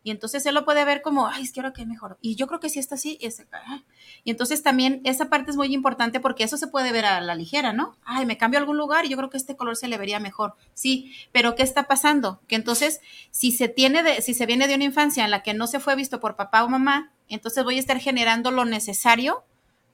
Y 0.05 0.11
entonces 0.11 0.45
él 0.47 0.55
lo 0.55 0.65
puede 0.65 0.85
ver 0.85 1.01
como, 1.01 1.29
ay, 1.29 1.45
es 1.45 1.53
que 1.53 1.61
ahora 1.61 1.73
mejor. 1.87 2.19
Y 2.21 2.35
yo 2.35 2.47
creo 2.49 2.59
que 2.59 2.69
si 2.69 2.81
está 2.81 2.97
así, 2.97 3.19
es, 3.21 3.45
y 4.25 4.31
entonces 4.31 4.63
también 4.63 5.01
esa 5.05 5.29
parte 5.29 5.51
es 5.51 5.57
muy 5.57 5.73
importante 5.73 6.19
porque 6.19 6.45
eso 6.45 6.57
se 6.57 6.67
puede 6.67 6.91
ver 6.91 7.05
a 7.05 7.21
la 7.21 7.35
ligera, 7.35 7.73
¿no? 7.73 7.97
Ay, 8.05 8.27
me 8.27 8.37
cambio 8.37 8.59
a 8.59 8.63
algún 8.63 8.77
lugar 8.77 9.05
y 9.05 9.11
yo 9.11 9.17
creo 9.17 9.31
que 9.31 9.37
este 9.37 9.57
color 9.57 9.77
se 9.77 9.89
le 9.89 9.99
vería 9.99 10.19
mejor. 10.19 10.55
Sí, 10.75 11.15
pero 11.31 11.55
¿qué 11.55 11.63
está 11.63 11.87
pasando? 11.87 12.41
Que 12.49 12.57
entonces, 12.57 13.01
si 13.31 13.53
se 13.53 13.69
tiene 13.69 14.21
si 14.23 14.35
se 14.35 14.47
viene 14.47 14.67
de 14.67 14.75
una 14.75 14.85
infancia 14.85 15.25
en 15.25 15.31
la 15.31 15.43
que 15.43 15.55
no 15.55 15.67
se 15.69 15.79
fue 15.79 15.95
visto 15.95 16.19
por 16.19 16.35
papá 16.35 16.65
o 16.65 16.69
mamá, 16.69 17.13
entonces 17.29 17.63
voy 17.63 17.77
a 17.77 17.81
estar 17.81 17.99
generando 17.99 18.51
lo 18.51 18.65
necesario 18.65 19.45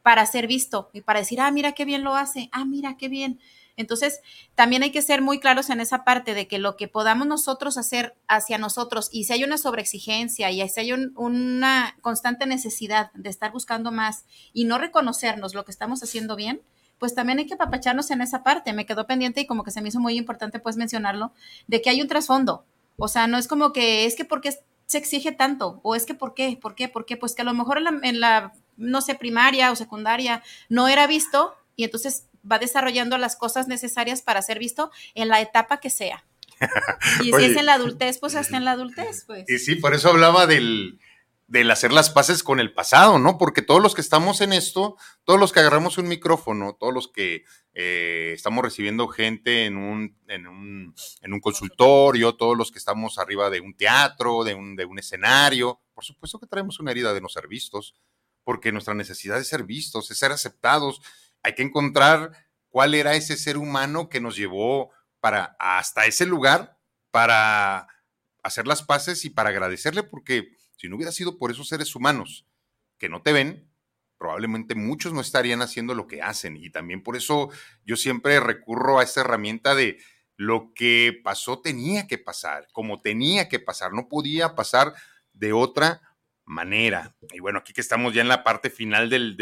para 0.09 0.25
ser 0.25 0.47
visto 0.47 0.89
y 0.95 1.03
para 1.03 1.19
decir, 1.19 1.39
ah, 1.39 1.51
mira 1.51 1.73
qué 1.73 1.85
bien 1.85 2.03
lo 2.03 2.17
hace, 2.17 2.49
ah, 2.53 2.65
mira 2.65 2.97
qué 2.97 3.11
bien. 3.11 3.39
Entonces, 3.77 4.23
también 4.55 4.83
hay 4.83 4.91
que 4.91 5.03
ser 5.03 5.21
muy 5.21 5.39
claros 5.39 5.69
en 5.69 5.83
esa 5.83 6.03
parte 6.03 6.33
de 6.33 6.49
que 6.49 6.59
lo 6.59 6.79
que 6.79 6.89
podamos 6.89 7.27
nosotros 7.27 7.77
hacer 7.77 8.17
hacia 8.27 8.57
nosotros 8.57 9.11
y 9.13 9.25
si 9.25 9.35
hay 9.35 9.45
una 9.45 9.59
sobreexigencia 9.59 10.51
y 10.51 10.67
si 10.67 10.81
hay 10.81 10.93
una 10.95 11.95
constante 12.01 12.47
necesidad 12.47 13.11
de 13.13 13.29
estar 13.29 13.53
buscando 13.53 13.93
más 13.93 14.25
y 14.55 14.65
no 14.65 14.79
reconocernos 14.79 15.53
lo 15.55 15.67
que 15.67 15.73
estamos 15.73 16.03
haciendo 16.03 16.37
bien, 16.37 16.63
pues 16.99 17.15
también 17.15 17.41
hay 17.41 17.47
que 17.47 17.53
apapacharnos 17.53 18.11
en 18.11 18.23
esa 18.23 18.43
parte. 18.43 18.73
Me 18.73 18.87
quedó 18.87 19.07
pendiente 19.07 19.43
y 19.43 19.47
como 19.47 19.63
que 19.63 19.73
se 19.73 19.83
me 19.83 19.91
hizo 19.91 20.01
muy 20.01 20.17
importante 20.17 20.59
pues 20.59 20.79
mencionarlo, 20.79 21.33
de 21.67 21.83
que 21.83 21.91
hay 21.91 22.01
un 22.01 22.09
trasfondo. 22.09 22.65
O 22.97 23.09
sea, 23.09 23.27
no 23.27 23.37
es 23.37 23.47
como 23.47 23.75
que 23.75 24.07
es 24.07 24.17
que 24.17 24.25
porque 24.25 24.55
se 24.87 24.97
exige 24.97 25.33
tanto 25.33 25.81
o 25.83 25.95
es 25.95 26.07
que 26.07 26.15
por 26.15 26.33
qué, 26.33 26.59
por 26.59 26.75
qué, 26.75 26.89
por 26.89 27.05
qué, 27.05 27.19
pues 27.19 27.35
que 27.35 27.43
a 27.43 27.45
lo 27.45 27.53
mejor 27.53 27.83
en 28.03 28.21
la 28.21 28.55
no 28.79 29.03
sé, 29.03 29.15
primaria 29.15 29.71
o 29.71 29.77
secundaria, 29.77 30.43
no 30.69 30.89
era 30.89 31.07
visto 31.07 31.55
y 31.77 31.85
entonces 31.85 32.29
va 32.51 32.59
desarrollando 32.59 33.19
las 33.19 33.37
cosas 33.37 33.69
necesarias 33.69 34.23
para 34.23 34.41
ser 34.41 34.59
visto 34.59 34.91
en 35.15 35.29
la 35.29 35.41
etapa 35.41 35.81
que 35.81 35.91
sea. 35.91 36.25
Y 37.23 37.33
si 37.33 37.45
es 37.45 37.57
en 37.57 37.67
la 37.67 37.75
adultez, 37.75 38.19
pues 38.19 38.35
hasta 38.35 38.57
en 38.57 38.65
la 38.65 38.73
adultez, 38.73 39.25
pues. 39.27 39.45
Y 39.49 39.59
sí, 39.59 39.77
por 39.77 39.95
eso 39.95 40.09
hablaba 40.09 40.47
del, 40.47 40.99
hacer 41.71 41.93
las 41.93 42.11
paces 42.11 42.43
con 42.43 42.61
el 42.61 42.73
pasado, 42.73 43.19
¿no? 43.19 43.39
Porque 43.39 43.63
todos 43.63 43.83
los 43.83 43.95
que 43.95 44.01
estamos 44.01 44.41
en 44.41 44.53
esto, 44.53 44.97
todos 45.25 45.39
los 45.39 45.53
que 45.53 45.61
agarramos 45.61 45.99
un 45.99 46.09
micrófono, 46.09 46.77
todos 46.79 46.93
los 46.93 47.09
que 47.09 47.45
eh, 47.75 48.33
estamos 48.35 48.65
recibiendo 48.65 49.09
gente 49.09 49.67
en 49.67 49.77
un, 49.77 50.17
en, 50.27 50.47
un, 50.47 50.95
en 51.23 51.33
un 51.33 51.41
consultorio, 51.41 52.35
todos 52.35 52.57
los 52.57 52.73
que 52.73 52.79
estamos 52.79 53.19
arriba 53.19 53.51
de 53.51 53.61
un 53.61 53.77
teatro, 53.77 54.43
de 54.43 54.55
un, 54.55 54.75
de 54.75 54.85
un 54.85 54.99
escenario, 54.99 55.81
por 55.95 56.05
supuesto 56.05 56.39
que 56.39 56.47
traemos 56.47 56.81
una 56.81 56.91
herida 56.91 57.15
de 57.15 57.21
no 57.21 57.29
ser 57.29 57.47
vistos, 57.49 57.95
porque 58.49 58.73
nuestra 58.73 58.95
necesidad 58.95 59.37
es 59.37 59.49
ser 59.49 59.65
vistos, 59.65 60.11
es 60.11 60.17
ser 60.17 60.33
aceptados. 60.33 61.03
Hay 61.43 61.55
que 61.55 61.61
encontrar 61.61 62.33
cuál 62.71 62.95
era 62.95 63.15
ese 63.15 63.37
ser 63.37 63.59
humano 63.59 64.09
que 64.09 64.23
nos 64.23 64.37
llevó 64.37 64.91
para 65.21 65.55
hasta 65.59 66.07
ese 66.07 66.25
lugar 66.25 66.79
para 67.11 67.87
hacer 68.43 68.67
las 68.67 68.83
paces 68.83 69.27
y 69.27 69.29
para 69.29 69.51
agradecerle, 69.51 70.03
porque 70.03 70.57
si 70.79 70.89
no 70.89 70.97
hubiera 70.97 71.13
sido 71.13 71.37
por 71.37 71.51
esos 71.51 71.69
seres 71.69 71.95
humanos 71.95 72.47
que 72.97 73.11
no 73.11 73.21
te 73.21 73.35
ven, 73.35 73.71
probablemente 74.17 74.75
muchos 74.75 75.13
no 75.13 75.21
estarían 75.21 75.61
haciendo 75.61 75.93
lo 75.95 76.07
que 76.07 76.23
hacen. 76.23 76.57
Y 76.57 76.71
también 76.71 77.03
por 77.03 77.19
eso 77.19 77.51
yo 77.85 77.97
siempre 77.97 78.41
recurro 78.41 78.99
a 78.99 79.03
esta 79.03 79.21
herramienta 79.21 79.75
de 79.75 79.99
lo 80.37 80.73
que 80.73 81.21
pasó 81.23 81.61
tenía 81.61 82.07
que 82.07 82.17
pasar, 82.17 82.67
como 82.73 83.03
tenía 83.03 83.47
que 83.51 83.61
pasar, 83.61 83.93
no 83.93 84.09
podía 84.09 84.55
pasar 84.55 84.95
de 85.35 85.53
otra 85.53 86.01
manera. 86.49 87.15
Y 87.33 87.41
bueno, 87.41 87.61
aquí 87.61 87.73
que 87.73 87.81
estamos 87.81 88.15
ya 88.15 88.23
en 88.23 88.29
la 88.29 88.43
parte 88.43 88.71
final 88.71 89.09
del, 89.11 89.37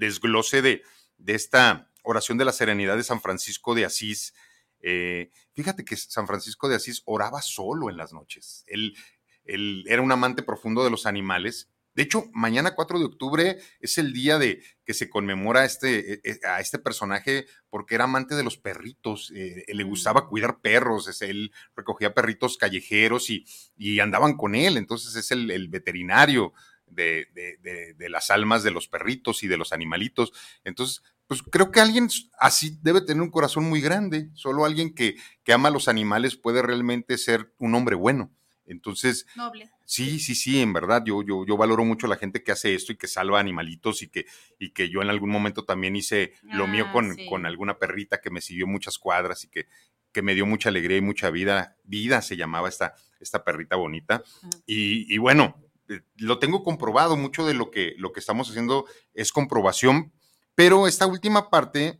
desglose 0.00 0.62
de, 0.62 0.82
esta 1.26 1.90
oración 2.02 2.38
de 2.38 2.44
la 2.44 2.52
serenidad 2.52 2.96
de 2.96 3.04
San 3.04 3.20
Francisco 3.20 3.74
de 3.74 3.84
Asís. 3.84 4.34
Eh, 4.80 5.30
fíjate 5.52 5.84
que 5.84 5.96
San 5.96 6.26
Francisco 6.26 6.68
de 6.68 6.76
Asís 6.76 7.02
oraba 7.04 7.42
solo 7.42 7.90
en 7.90 7.96
las 7.96 8.12
noches. 8.12 8.64
Él, 8.66 8.96
él 9.44 9.84
era 9.86 10.02
un 10.02 10.10
amante 10.10 10.42
profundo 10.42 10.82
de 10.82 10.90
los 10.90 11.06
animales 11.06 11.71
de 11.94 12.02
hecho, 12.02 12.24
mañana 12.32 12.74
4 12.74 12.98
de 12.98 13.04
octubre 13.04 13.58
es 13.80 13.98
el 13.98 14.12
día 14.12 14.38
de 14.38 14.62
que 14.84 14.94
se 14.94 15.10
conmemora 15.10 15.64
este, 15.64 16.14
e, 16.14 16.20
e, 16.24 16.46
a 16.46 16.60
este 16.60 16.78
personaje 16.78 17.46
porque 17.68 17.94
era 17.94 18.04
amante 18.04 18.34
de 18.34 18.44
los 18.44 18.56
perritos, 18.56 19.30
eh, 19.34 19.64
le 19.68 19.84
gustaba 19.84 20.26
cuidar 20.28 20.60
perros, 20.60 21.20
él 21.20 21.52
recogía 21.76 22.14
perritos 22.14 22.56
callejeros 22.56 23.28
y, 23.28 23.44
y, 23.76 24.00
andaban 24.00 24.36
con 24.36 24.54
él, 24.54 24.78
entonces 24.78 25.14
es 25.16 25.30
el, 25.32 25.68
veterinario 25.68 26.52
de, 26.86 27.28
de, 27.32 28.08
las 28.08 28.30
almas 28.30 28.62
de 28.62 28.70
los 28.70 28.88
perritos 28.88 29.42
y 29.42 29.48
de 29.48 29.56
los 29.56 29.72
animalitos. 29.72 30.32
Entonces, 30.64 31.02
pues 31.26 31.42
creo 31.42 31.70
que 31.70 31.80
alguien 31.80 32.08
así 32.38 32.78
debe 32.82 33.00
tener 33.00 33.22
un 33.22 33.30
corazón 33.30 33.64
muy 33.64 33.80
grande, 33.80 34.30
solo 34.34 34.64
alguien 34.64 34.94
que, 34.94 35.16
que 35.44 35.52
ama 35.52 35.68
a 35.68 35.72
los 35.72 35.88
animales 35.88 36.36
puede 36.36 36.62
realmente 36.62 37.16
ser 37.18 37.54
un 37.58 37.74
hombre 37.74 37.96
bueno. 37.96 38.30
Entonces, 38.72 39.26
Noble. 39.36 39.70
sí, 39.84 40.18
sí, 40.18 40.34
sí, 40.34 40.60
en 40.60 40.72
verdad, 40.72 41.02
yo, 41.04 41.22
yo, 41.22 41.46
yo 41.46 41.56
valoro 41.56 41.84
mucho 41.84 42.06
a 42.06 42.10
la 42.10 42.16
gente 42.16 42.42
que 42.42 42.52
hace 42.52 42.74
esto 42.74 42.92
y 42.92 42.96
que 42.96 43.06
salva 43.06 43.38
animalitos 43.38 44.02
y 44.02 44.08
que, 44.08 44.26
y 44.58 44.70
que 44.70 44.88
yo 44.90 45.00
en 45.02 45.10
algún 45.10 45.30
momento 45.30 45.64
también 45.64 45.94
hice 45.94 46.32
lo 46.42 46.66
mío 46.66 46.86
Ah, 46.88 46.92
con, 46.92 47.14
sí. 47.14 47.26
con 47.26 47.46
alguna 47.46 47.78
perrita 47.78 48.20
que 48.20 48.30
me 48.30 48.40
siguió 48.40 48.66
muchas 48.66 48.98
cuadras 48.98 49.44
y 49.44 49.48
que, 49.48 49.66
que 50.12 50.22
me 50.22 50.34
dio 50.34 50.44
mucha 50.46 50.68
alegría 50.70 50.96
y 50.96 51.02
mucha 51.02 51.30
vida. 51.30 51.76
Vida 51.84 52.20
se 52.22 52.36
llamaba 52.36 52.68
esta, 52.68 52.94
esta 53.20 53.44
perrita 53.44 53.76
bonita. 53.76 54.22
Y, 54.66 55.12
y 55.14 55.18
bueno, 55.18 55.56
eh, 55.88 56.00
lo 56.16 56.38
tengo 56.38 56.62
comprobado, 56.62 57.16
mucho 57.16 57.46
de 57.46 57.54
lo 57.54 57.70
que, 57.70 57.94
lo 57.98 58.12
que 58.12 58.20
estamos 58.20 58.48
haciendo 58.50 58.86
es 59.14 59.32
comprobación, 59.32 60.12
pero 60.54 60.86
esta 60.86 61.06
última 61.06 61.48
parte 61.50 61.98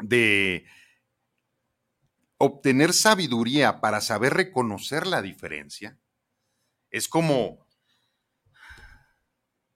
de 0.00 0.64
obtener 2.44 2.92
sabiduría 2.92 3.80
para 3.80 4.00
saber 4.00 4.34
reconocer 4.34 5.06
la 5.06 5.22
diferencia 5.22 5.98
es 6.90 7.08
como 7.08 7.66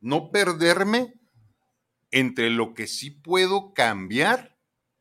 no 0.00 0.30
perderme 0.30 1.14
entre 2.10 2.50
lo 2.50 2.74
que 2.74 2.86
sí 2.86 3.10
puedo 3.10 3.74
cambiar 3.74 4.56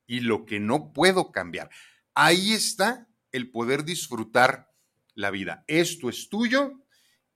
y 0.08 0.22
lo 0.22 0.46
que 0.46 0.60
no 0.60 0.94
puedo 0.94 1.32
cambiar. 1.32 1.70
Ahí 2.16 2.54
está 2.54 3.08
el 3.32 3.52
poder 3.52 3.84
disfrutar 3.84 4.74
la 5.14 5.30
vida. 5.30 5.64
Esto 5.68 6.10
es 6.10 6.30
tuyo, 6.30 6.84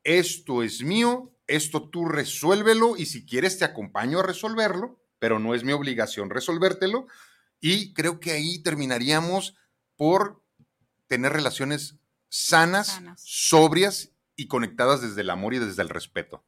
esto 0.03 0.63
es 0.63 0.81
mío, 0.81 1.37
esto 1.47 1.89
tú 1.89 2.05
resuélvelo 2.05 2.97
y 2.97 3.05
si 3.05 3.25
quieres 3.25 3.59
te 3.59 3.65
acompaño 3.65 4.19
a 4.19 4.23
resolverlo, 4.23 5.03
pero 5.19 5.37
no 5.37 5.53
es 5.53 5.63
mi 5.63 5.73
obligación 5.73 6.29
resolvértelo. 6.29 7.05
Y 7.59 7.93
creo 7.93 8.19
que 8.19 8.31
ahí 8.31 8.63
terminaríamos 8.63 9.55
por 10.01 10.41
tener 11.05 11.31
relaciones 11.31 11.95
sanas, 12.27 12.87
Sanas. 12.87 13.21
sobrias 13.23 14.09
y 14.35 14.47
conectadas 14.47 14.99
desde 15.03 15.21
el 15.21 15.29
amor 15.29 15.53
y 15.53 15.59
desde 15.59 15.83
el 15.83 15.89
respeto. 15.89 16.43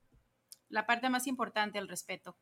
La 0.70 0.88
parte 0.88 1.08
más 1.12 1.28
importante, 1.28 1.78
el 1.78 1.88
respeto. 1.88 2.36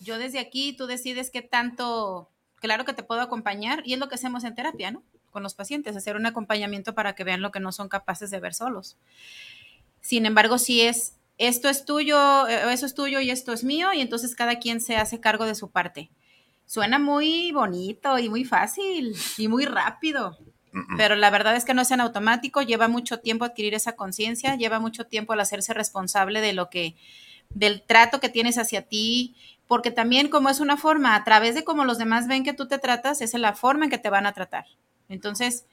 Yo 0.00 0.16
desde 0.16 0.38
aquí, 0.38 0.74
tú 0.74 0.86
decides 0.86 1.28
qué 1.28 1.42
tanto, 1.42 2.30
claro 2.54 2.86
que 2.86 2.94
te 2.94 3.02
puedo 3.02 3.20
acompañar 3.20 3.82
y 3.84 3.92
es 3.92 3.98
lo 3.98 4.08
que 4.08 4.14
hacemos 4.14 4.44
en 4.44 4.54
terapia, 4.54 4.92
¿no? 4.92 5.02
Con 5.30 5.42
los 5.42 5.54
pacientes, 5.54 5.94
hacer 5.94 6.16
un 6.16 6.24
acompañamiento 6.24 6.94
para 6.94 7.14
que 7.14 7.24
vean 7.24 7.42
lo 7.42 7.50
que 7.50 7.60
no 7.60 7.70
son 7.70 7.90
capaces 7.90 8.30
de 8.30 8.40
ver 8.40 8.54
solos. 8.54 8.96
Sin 10.00 10.24
embargo, 10.24 10.56
si 10.56 10.80
es, 10.80 11.18
esto 11.36 11.68
es 11.68 11.84
tuyo, 11.84 12.48
eh, 12.48 12.72
eso 12.72 12.86
es 12.86 12.94
tuyo 12.94 13.20
y 13.20 13.28
esto 13.28 13.52
es 13.52 13.62
mío, 13.62 13.92
y 13.92 14.00
entonces 14.00 14.34
cada 14.34 14.58
quien 14.58 14.80
se 14.80 14.96
hace 14.96 15.20
cargo 15.20 15.44
de 15.44 15.54
su 15.54 15.70
parte. 15.70 16.10
Suena 16.66 16.98
muy 16.98 17.52
bonito 17.52 18.18
y 18.18 18.28
muy 18.28 18.44
fácil 18.44 19.14
y 19.38 19.48
muy 19.48 19.64
rápido, 19.64 20.38
pero 20.96 21.14
la 21.14 21.30
verdad 21.30 21.56
es 21.56 21.64
que 21.64 21.74
no 21.74 21.82
es 21.82 21.90
en 21.90 22.00
automático, 22.00 22.62
lleva 22.62 22.88
mucho 22.88 23.20
tiempo 23.20 23.44
adquirir 23.44 23.74
esa 23.74 23.94
conciencia, 23.96 24.56
lleva 24.56 24.80
mucho 24.80 25.06
tiempo 25.06 25.34
el 25.34 25.40
hacerse 25.40 25.72
responsable 25.74 26.40
de 26.40 26.52
lo 26.52 26.70
que, 26.70 26.96
del 27.50 27.82
trato 27.82 28.18
que 28.18 28.28
tienes 28.28 28.58
hacia 28.58 28.82
ti, 28.82 29.36
porque 29.66 29.90
también 29.90 30.28
como 30.28 30.48
es 30.48 30.60
una 30.60 30.76
forma, 30.76 31.14
a 31.14 31.24
través 31.24 31.54
de 31.54 31.64
cómo 31.64 31.84
los 31.84 31.98
demás 31.98 32.26
ven 32.26 32.44
que 32.44 32.54
tú 32.54 32.66
te 32.66 32.78
tratas, 32.78 33.20
esa 33.20 33.36
es 33.36 33.40
la 33.40 33.54
forma 33.54 33.84
en 33.84 33.90
que 33.90 33.98
te 33.98 34.10
van 34.10 34.26
a 34.26 34.32
tratar. 34.32 34.66
Entonces, 35.08 35.66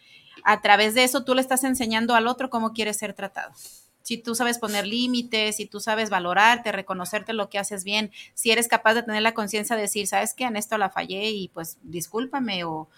a 0.43 0.61
través 0.61 0.93
de 0.93 1.03
eso 1.03 1.23
tú 1.23 1.33
le 1.35 1.41
estás 1.41 1.63
enseñando 1.63 2.15
al 2.15 2.27
otro 2.27 2.49
cómo 2.49 2.73
quiere 2.73 2.93
ser 2.93 3.13
tratado. 3.13 3.53
Si 4.03 4.17
tú 4.17 4.35
sabes 4.35 4.57
poner 4.59 4.87
límites, 4.87 5.57
si 5.57 5.65
tú 5.65 5.79
sabes 5.79 6.09
valorarte, 6.09 6.71
reconocerte 6.71 7.33
lo 7.33 7.49
que 7.49 7.59
haces 7.59 7.83
bien, 7.83 8.11
si 8.33 8.51
eres 8.51 8.67
capaz 8.67 8.93
de 8.95 9.03
tener 9.03 9.21
la 9.21 9.33
conciencia 9.33 9.75
de 9.75 9.83
decir, 9.83 10.07
sabes 10.07 10.33
que 10.33 10.45
en 10.45 10.55
esto 10.55 10.77
la 10.77 10.89
fallé 10.89 11.29
y 11.31 11.49
pues 11.49 11.77
discúlpame 11.83 12.63
o, 12.63 12.89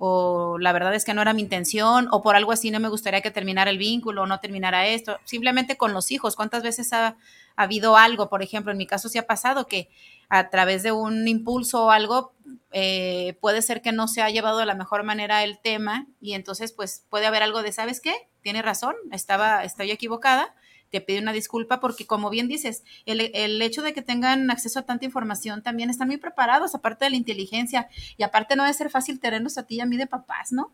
o 0.00 0.58
la 0.58 0.72
verdad 0.72 0.94
es 0.94 1.04
que 1.04 1.12
no 1.12 1.22
era 1.22 1.32
mi 1.32 1.42
intención, 1.42 2.08
o 2.12 2.22
por 2.22 2.36
algo 2.36 2.52
así 2.52 2.70
no 2.70 2.78
me 2.78 2.88
gustaría 2.88 3.20
que 3.20 3.32
terminara 3.32 3.70
el 3.70 3.78
vínculo, 3.78 4.22
o 4.22 4.26
no 4.26 4.38
terminara 4.38 4.86
esto, 4.86 5.18
simplemente 5.24 5.76
con 5.76 5.92
los 5.92 6.12
hijos, 6.12 6.36
¿cuántas 6.36 6.62
veces 6.62 6.92
ha, 6.92 7.16
ha 7.56 7.62
habido 7.62 7.96
algo? 7.96 8.28
Por 8.28 8.42
ejemplo, 8.42 8.70
en 8.70 8.78
mi 8.78 8.86
caso 8.86 9.08
sí 9.08 9.18
ha 9.18 9.26
pasado 9.26 9.66
que 9.66 9.90
a 10.28 10.50
través 10.50 10.84
de 10.84 10.92
un 10.92 11.26
impulso 11.26 11.86
o 11.86 11.90
algo, 11.90 12.32
eh, 12.70 13.36
puede 13.40 13.60
ser 13.60 13.82
que 13.82 13.90
no 13.90 14.06
se 14.06 14.22
ha 14.22 14.30
llevado 14.30 14.58
de 14.58 14.66
la 14.66 14.76
mejor 14.76 15.02
manera 15.02 15.42
el 15.42 15.58
tema, 15.58 16.06
y 16.20 16.34
entonces 16.34 16.70
pues 16.72 17.04
puede 17.10 17.26
haber 17.26 17.42
algo 17.42 17.64
de, 17.64 17.72
¿sabes 17.72 18.00
qué? 18.00 18.14
Tiene 18.48 18.62
razón, 18.62 18.96
estaba, 19.12 19.62
estoy 19.62 19.90
equivocada, 19.90 20.54
te 20.90 21.02
pido 21.02 21.20
una 21.20 21.34
disculpa 21.34 21.80
porque 21.80 22.06
como 22.06 22.30
bien 22.30 22.48
dices, 22.48 22.82
el, 23.04 23.30
el, 23.34 23.60
hecho 23.60 23.82
de 23.82 23.92
que 23.92 24.00
tengan 24.00 24.50
acceso 24.50 24.78
a 24.78 24.86
tanta 24.86 25.04
información 25.04 25.62
también 25.62 25.90
están 25.90 26.08
muy 26.08 26.16
preparados, 26.16 26.74
aparte 26.74 27.04
de 27.04 27.10
la 27.10 27.18
inteligencia, 27.18 27.90
y 28.16 28.22
aparte 28.22 28.56
no 28.56 28.62
debe 28.62 28.72
ser 28.72 28.88
fácil 28.88 29.20
tenernos 29.20 29.58
a 29.58 29.64
ti 29.64 29.74
y 29.74 29.80
a 29.82 29.84
mí 29.84 29.98
de 29.98 30.06
papás, 30.06 30.50
¿no? 30.50 30.72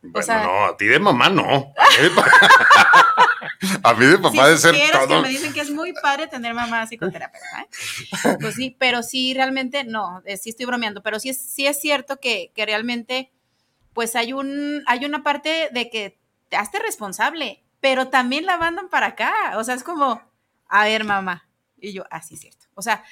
Bueno, 0.00 0.24
sea- 0.24 0.44
no, 0.44 0.64
a 0.64 0.76
ti 0.78 0.86
de 0.86 0.98
mamá 0.98 1.28
no. 1.28 1.44
A 3.82 3.92
mí 3.92 4.06
de, 4.06 4.16
papá 4.22 4.30
si 4.30 4.38
de 4.38 4.56
ser 4.56 4.74
todo. 4.90 5.08
que 5.08 5.20
me 5.20 5.28
dicen 5.28 5.52
que 5.52 5.60
es 5.60 5.70
muy 5.70 5.92
padre 5.92 6.26
tener 6.26 6.54
mamá 6.54 6.86
psicoterapeuta, 6.86 7.60
¿eh? 7.60 8.38
Pues 8.40 8.54
sí, 8.54 8.74
pero 8.78 9.02
sí, 9.02 9.34
realmente, 9.34 9.84
no, 9.84 10.22
eh, 10.24 10.38
sí 10.38 10.48
estoy 10.48 10.64
bromeando, 10.64 11.02
pero 11.02 11.20
sí 11.20 11.28
es, 11.28 11.38
sí 11.38 11.66
es 11.66 11.78
cierto 11.78 12.18
que, 12.18 12.50
que 12.54 12.64
realmente, 12.64 13.30
pues 13.92 14.16
hay, 14.16 14.32
un, 14.32 14.82
hay 14.86 15.04
una 15.04 15.22
parte 15.22 15.68
de 15.70 15.90
que 15.90 16.23
te 16.54 16.58
hazte 16.60 16.78
responsable, 16.78 17.64
pero 17.80 18.10
también 18.10 18.46
la 18.46 18.56
mandan 18.58 18.88
para 18.88 19.08
acá, 19.08 19.32
o 19.56 19.64
sea, 19.64 19.74
es 19.74 19.82
como, 19.82 20.22
a 20.68 20.84
ver, 20.84 21.02
mamá, 21.02 21.48
y 21.76 21.92
yo, 21.92 22.04
ah, 22.12 22.22
sí, 22.22 22.34
es 22.34 22.42
cierto. 22.42 22.66
O 22.76 22.82
sea, 22.82 23.02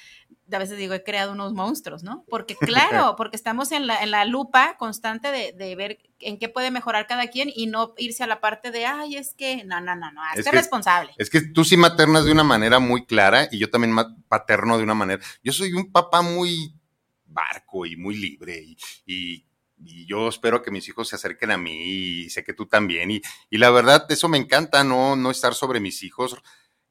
a 0.52 0.58
veces 0.58 0.78
digo, 0.78 0.94
he 0.94 1.02
creado 1.02 1.32
unos 1.32 1.52
monstruos, 1.52 2.04
¿no? 2.04 2.24
Porque 2.28 2.54
claro, 3.04 3.16
porque 3.16 3.34
estamos 3.34 3.72
en 3.72 3.88
la, 3.88 4.00
en 4.00 4.12
la 4.12 4.24
lupa 4.26 4.76
constante 4.78 5.32
de, 5.32 5.52
de 5.54 5.74
ver 5.74 5.98
en 6.20 6.38
qué 6.38 6.48
puede 6.48 6.70
mejorar 6.70 7.08
cada 7.08 7.26
quien 7.26 7.50
y 7.52 7.66
no 7.66 7.94
irse 7.98 8.22
a 8.22 8.28
la 8.28 8.40
parte 8.40 8.70
de, 8.70 8.86
ay, 8.86 9.16
es 9.16 9.34
que, 9.34 9.64
no, 9.64 9.80
no, 9.80 9.96
no, 9.96 10.12
no, 10.12 10.22
hazte 10.22 10.40
Es 10.40 10.44
que- 10.46 10.52
responsable. 10.52 11.12
Es 11.18 11.28
que 11.28 11.40
tú 11.40 11.64
sí 11.64 11.76
maternas 11.76 12.24
de 12.24 12.30
una 12.30 12.44
manera 12.44 12.78
muy 12.78 13.06
clara 13.06 13.48
y 13.50 13.58
yo 13.58 13.70
también 13.70 13.96
paterno 14.28 14.78
de 14.78 14.84
una 14.84 14.94
manera. 14.94 15.20
Yo 15.42 15.52
soy 15.52 15.72
un 15.72 15.90
papá 15.90 16.22
muy 16.22 16.76
barco 17.26 17.86
y 17.86 17.96
muy 17.96 18.14
libre 18.16 18.62
y, 18.62 18.76
y- 19.04 19.46
y 19.84 20.06
yo 20.06 20.28
espero 20.28 20.62
que 20.62 20.70
mis 20.70 20.88
hijos 20.88 21.08
se 21.08 21.16
acerquen 21.16 21.50
a 21.50 21.58
mí 21.58 21.82
y 22.24 22.30
sé 22.30 22.44
que 22.44 22.54
tú 22.54 22.66
también. 22.66 23.10
Y, 23.10 23.22
y 23.50 23.58
la 23.58 23.70
verdad, 23.70 24.06
eso 24.10 24.28
me 24.28 24.38
encanta, 24.38 24.84
no, 24.84 25.16
no 25.16 25.30
estar 25.30 25.54
sobre 25.54 25.80
mis 25.80 26.02
hijos, 26.02 26.36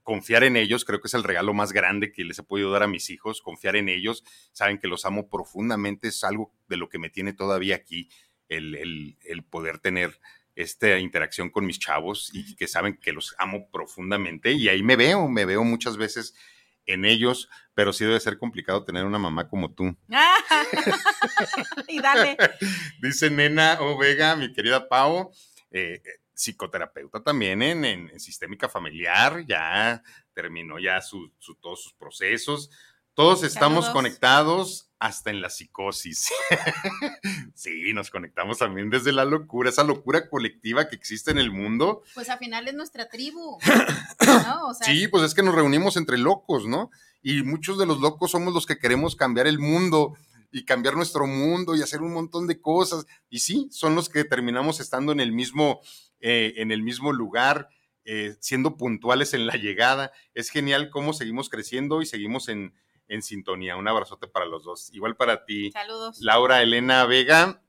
confiar 0.03 0.43
en 0.43 0.57
ellos, 0.57 0.83
creo 0.83 0.99
que 0.99 1.07
es 1.07 1.13
el 1.13 1.23
regalo 1.23 1.53
más 1.53 1.73
grande 1.73 2.11
que 2.11 2.23
les 2.23 2.39
he 2.39 2.43
podido 2.43 2.71
dar 2.71 2.83
a 2.83 2.87
mis 2.87 3.09
hijos, 3.09 3.41
confiar 3.41 3.75
en 3.75 3.87
ellos, 3.89 4.23
saben 4.51 4.79
que 4.79 4.87
los 4.87 5.05
amo 5.05 5.29
profundamente, 5.29 6.07
es 6.07 6.23
algo 6.23 6.51
de 6.67 6.77
lo 6.77 6.89
que 6.89 6.99
me 6.99 7.09
tiene 7.09 7.33
todavía 7.33 7.75
aquí, 7.75 8.09
el, 8.49 8.75
el- 8.75 9.17
el 9.21 9.43
poder 9.43 9.79
tener 9.79 10.19
esta 10.55 10.97
interacción 10.99 11.49
con 11.49 11.65
mis 11.65 11.79
chavos 11.79 12.29
y 12.33 12.55
que 12.55 12.67
saben 12.67 12.97
que 12.97 13.13
los 13.13 13.35
amo 13.37 13.69
profundamente 13.71 14.51
y 14.51 14.67
ahí 14.67 14.83
me 14.83 14.97
veo, 14.97 15.29
me 15.29 15.45
veo 15.45 15.63
muchas 15.63 15.95
veces 15.97 16.35
en 16.85 17.05
ellos, 17.05 17.49
pero 17.73 17.93
sí 17.93 18.05
debe 18.05 18.19
ser 18.19 18.37
complicado 18.37 18.83
tener 18.83 19.05
una 19.05 19.19
mamá 19.19 19.47
como 19.47 19.73
tú. 19.73 19.95
y 21.87 21.99
dale. 22.01 22.37
Dice 23.01 23.29
Nena 23.29 23.77
O 23.81 23.97
Vega, 23.97 24.35
mi 24.35 24.51
querida 24.53 24.87
Pau, 24.87 25.31
eh, 25.71 26.01
eh, 26.03 26.09
psicoterapeuta 26.33 27.23
también 27.23 27.61
en, 27.61 27.85
en- 27.85 28.09
en 28.09 28.19
sistémica 28.19 28.67
familiar, 28.67 29.45
ya 29.47 30.01
terminó 30.33 30.79
ya 30.79 31.01
su- 31.01 31.31
su- 31.37 31.55
todos 31.55 31.83
sus 31.83 31.93
procesos. 31.93 32.69
Todos 33.13 33.43
estamos 33.43 33.85
Saludos. 33.85 33.93
conectados 33.93 34.91
hasta 34.97 35.31
en 35.31 35.41
la 35.41 35.49
psicosis. 35.49 36.29
sí, 37.55 37.91
nos 37.93 38.09
conectamos 38.09 38.59
también 38.59 38.89
desde 38.89 39.11
la 39.11 39.25
locura, 39.25 39.69
esa 39.69 39.83
locura 39.83 40.29
colectiva 40.29 40.87
que 40.87 40.95
existe 40.95 41.31
en 41.31 41.37
el 41.37 41.51
mundo. 41.51 42.03
Pues 42.13 42.29
al 42.29 42.37
final 42.37 42.67
es 42.67 42.73
nuestra 42.73 43.09
tribu. 43.09 43.57
¿no? 44.47 44.67
O 44.67 44.73
sea, 44.73 44.87
Sí, 44.87 45.07
pues 45.07 45.23
es 45.23 45.33
que 45.33 45.43
nos 45.43 45.55
reunimos 45.55 45.97
entre 45.97 46.17
locos, 46.17 46.67
¿no? 46.67 46.89
Y 47.21 47.43
muchos 47.43 47.77
de 47.77 47.85
los 47.85 47.99
locos 47.99 48.31
somos 48.31 48.53
los 48.53 48.65
que 48.65 48.77
queremos 48.77 49.15
cambiar 49.15 49.47
el 49.47 49.59
mundo 49.59 50.15
y 50.51 50.65
cambiar 50.65 50.95
nuestro 50.95 51.27
mundo 51.27 51.75
y 51.75 51.81
hacer 51.81 52.01
un 52.01 52.13
montón 52.13 52.47
de 52.47 52.61
cosas. 52.61 53.05
Y 53.29 53.39
sí, 53.39 53.67
son 53.71 53.95
los 53.95 54.07
que 54.07 54.23
terminamos 54.23 54.79
estando 54.79 55.11
en 55.11 55.19
el 55.19 55.31
mismo, 55.31 55.81
eh, 56.19 56.53
en 56.57 56.71
el 56.71 56.81
mismo 56.81 57.11
lugar, 57.11 57.67
eh, 58.05 58.35
siendo 58.39 58.77
puntuales 58.77 59.33
en 59.33 59.47
la 59.47 59.55
llegada. 59.55 60.11
Es 60.33 60.49
genial 60.49 60.89
cómo 60.89 61.13
seguimos 61.13 61.49
creciendo 61.49 62.01
y 62.01 62.05
seguimos 62.05 62.47
en, 62.47 62.73
en 63.11 63.21
sintonía. 63.21 63.75
Un 63.75 63.87
abrazote 63.87 64.27
para 64.27 64.45
los 64.45 64.63
dos. 64.63 64.89
Igual 64.93 65.15
para 65.15 65.45
ti. 65.45 65.71
Saludos. 65.71 66.19
Laura 66.21 66.61
Elena 66.61 67.05
Vega, 67.05 67.61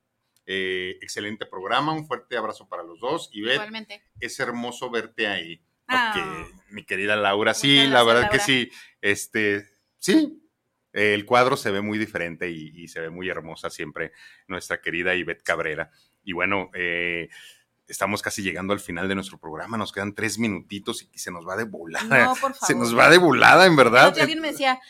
eh, 0.47 0.99
excelente 1.03 1.47
programa, 1.47 1.93
un 1.93 2.07
fuerte 2.07 2.37
abrazo 2.37 2.69
para 2.69 2.85
los 2.85 3.01
dos. 3.01 3.29
Y 3.33 3.41
Igualmente. 3.41 4.03
es 4.21 4.39
hermoso 4.39 4.89
verte 4.89 5.27
ahí. 5.27 5.61
Ah. 5.89 6.13
Porque, 6.15 6.55
mi 6.71 6.85
querida 6.85 7.17
Laura, 7.17 7.55
sí, 7.55 7.87
la 7.89 8.05
verdad 8.05 8.31
que 8.31 8.39
sí, 8.39 8.71
este, 9.01 9.69
sí, 9.99 10.49
el 10.93 11.27
cuadro 11.27 11.57
se 11.57 11.73
ve 11.73 11.83
muy 11.83 11.99
diferente 11.99 12.49
y, 12.49 12.71
y 12.75 12.89
se 12.89 13.01
ve 13.01 13.11
muy 13.11 13.29
hermosa 13.29 13.69
siempre 13.69 14.13
nuestra 14.47 14.81
querida 14.81 15.15
Ivette 15.17 15.43
Cabrera. 15.43 15.91
Y 16.23 16.35
bueno, 16.35 16.71
eh, 16.73 17.29
estamos 17.89 18.23
casi 18.23 18.43
llegando 18.43 18.73
al 18.73 18.81
final 18.81 19.09
de 19.09 19.17
nuestro 19.17 19.39
programa, 19.39 19.77
nos 19.77 19.93
quedan 19.93 20.15
tres 20.15 20.39
minutitos 20.39 21.09
y 21.13 21.19
se 21.19 21.33
nos 21.33 21.47
va 21.47 21.57
de 21.57 21.65
volada. 21.65 22.27
No, 22.27 22.31
por 22.37 22.55
favor. 22.55 22.57
se 22.67 22.75
nos 22.77 22.97
va 22.97 23.11
de 23.11 23.19
volada, 23.19 23.67
en 23.67 23.75
verdad. 23.75 24.15
día 24.15 24.23
alguien 24.23 24.41
me 24.41 24.53
decía, 24.53 24.81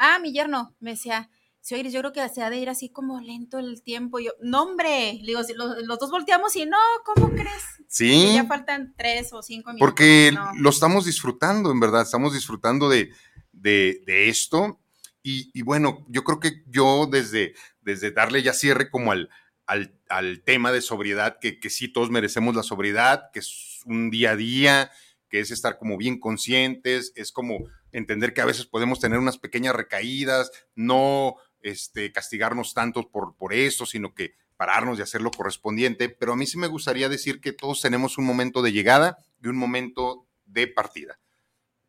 ah, 0.00 0.18
mi 0.18 0.32
yerno, 0.32 0.74
me 0.80 0.90
decía, 0.90 1.30
si 1.60 1.80
yo 1.90 2.00
creo 2.00 2.12
que 2.12 2.26
se 2.30 2.42
ha 2.42 2.50
de 2.50 2.56
ir 2.58 2.68
así 2.70 2.88
como 2.88 3.20
lento 3.20 3.58
el 3.58 3.82
tiempo. 3.82 4.18
Y 4.18 4.24
yo, 4.24 4.32
no, 4.40 4.62
hombre, 4.62 5.18
le 5.20 5.26
digo, 5.26 5.44
si 5.44 5.52
los, 5.54 5.76
los 5.84 5.98
dos 5.98 6.10
volteamos 6.10 6.56
y 6.56 6.64
no, 6.66 6.78
¿cómo 7.04 7.30
crees? 7.30 7.62
Sí. 7.86 8.08
Que 8.28 8.34
ya 8.34 8.44
faltan 8.46 8.94
tres 8.96 9.32
o 9.32 9.42
cinco 9.42 9.70
minutos. 9.70 9.86
Porque 9.86 10.32
no. 10.34 10.50
lo 10.56 10.70
estamos 10.70 11.04
disfrutando, 11.04 11.70
en 11.70 11.78
verdad, 11.78 12.02
estamos 12.02 12.32
disfrutando 12.32 12.88
de, 12.88 13.10
de- 13.52 14.02
de 14.06 14.28
esto. 14.30 14.80
Y, 15.22 15.50
y 15.52 15.62
bueno, 15.62 16.06
yo 16.08 16.24
creo 16.24 16.40
que 16.40 16.64
yo 16.66 17.06
desde, 17.06 17.52
desde 17.82 18.10
darle 18.10 18.42
ya 18.42 18.54
cierre 18.54 18.90
como 18.90 19.12
al, 19.12 19.28
al, 19.66 20.00
al 20.08 20.42
tema 20.42 20.72
de 20.72 20.80
sobriedad, 20.80 21.36
que, 21.40 21.60
que 21.60 21.68
sí 21.68 21.88
todos 21.92 22.10
merecemos 22.10 22.56
la 22.56 22.62
sobriedad, 22.62 23.24
que 23.34 23.40
es 23.40 23.80
un 23.84 24.08
día 24.08 24.30
a 24.30 24.36
día, 24.36 24.90
que 25.28 25.40
es 25.40 25.50
estar 25.50 25.78
como 25.78 25.98
bien 25.98 26.18
conscientes, 26.18 27.12
es 27.16 27.32
como 27.32 27.58
entender 27.92 28.34
que 28.34 28.40
a 28.40 28.46
veces 28.46 28.66
podemos 28.66 29.00
tener 29.00 29.18
unas 29.18 29.38
pequeñas 29.38 29.74
recaídas, 29.74 30.50
no 30.74 31.36
este, 31.60 32.12
castigarnos 32.12 32.74
tanto 32.74 33.10
por, 33.10 33.36
por 33.36 33.52
esto, 33.52 33.86
sino 33.86 34.14
que 34.14 34.34
pararnos 34.56 34.98
y 34.98 35.02
hacer 35.02 35.22
lo 35.22 35.30
correspondiente. 35.30 36.08
Pero 36.08 36.32
a 36.32 36.36
mí 36.36 36.46
sí 36.46 36.58
me 36.58 36.66
gustaría 36.66 37.08
decir 37.08 37.40
que 37.40 37.52
todos 37.52 37.80
tenemos 37.80 38.18
un 38.18 38.24
momento 38.24 38.62
de 38.62 38.72
llegada 38.72 39.18
y 39.42 39.48
un 39.48 39.56
momento 39.56 40.26
de 40.44 40.66
partida. 40.66 41.18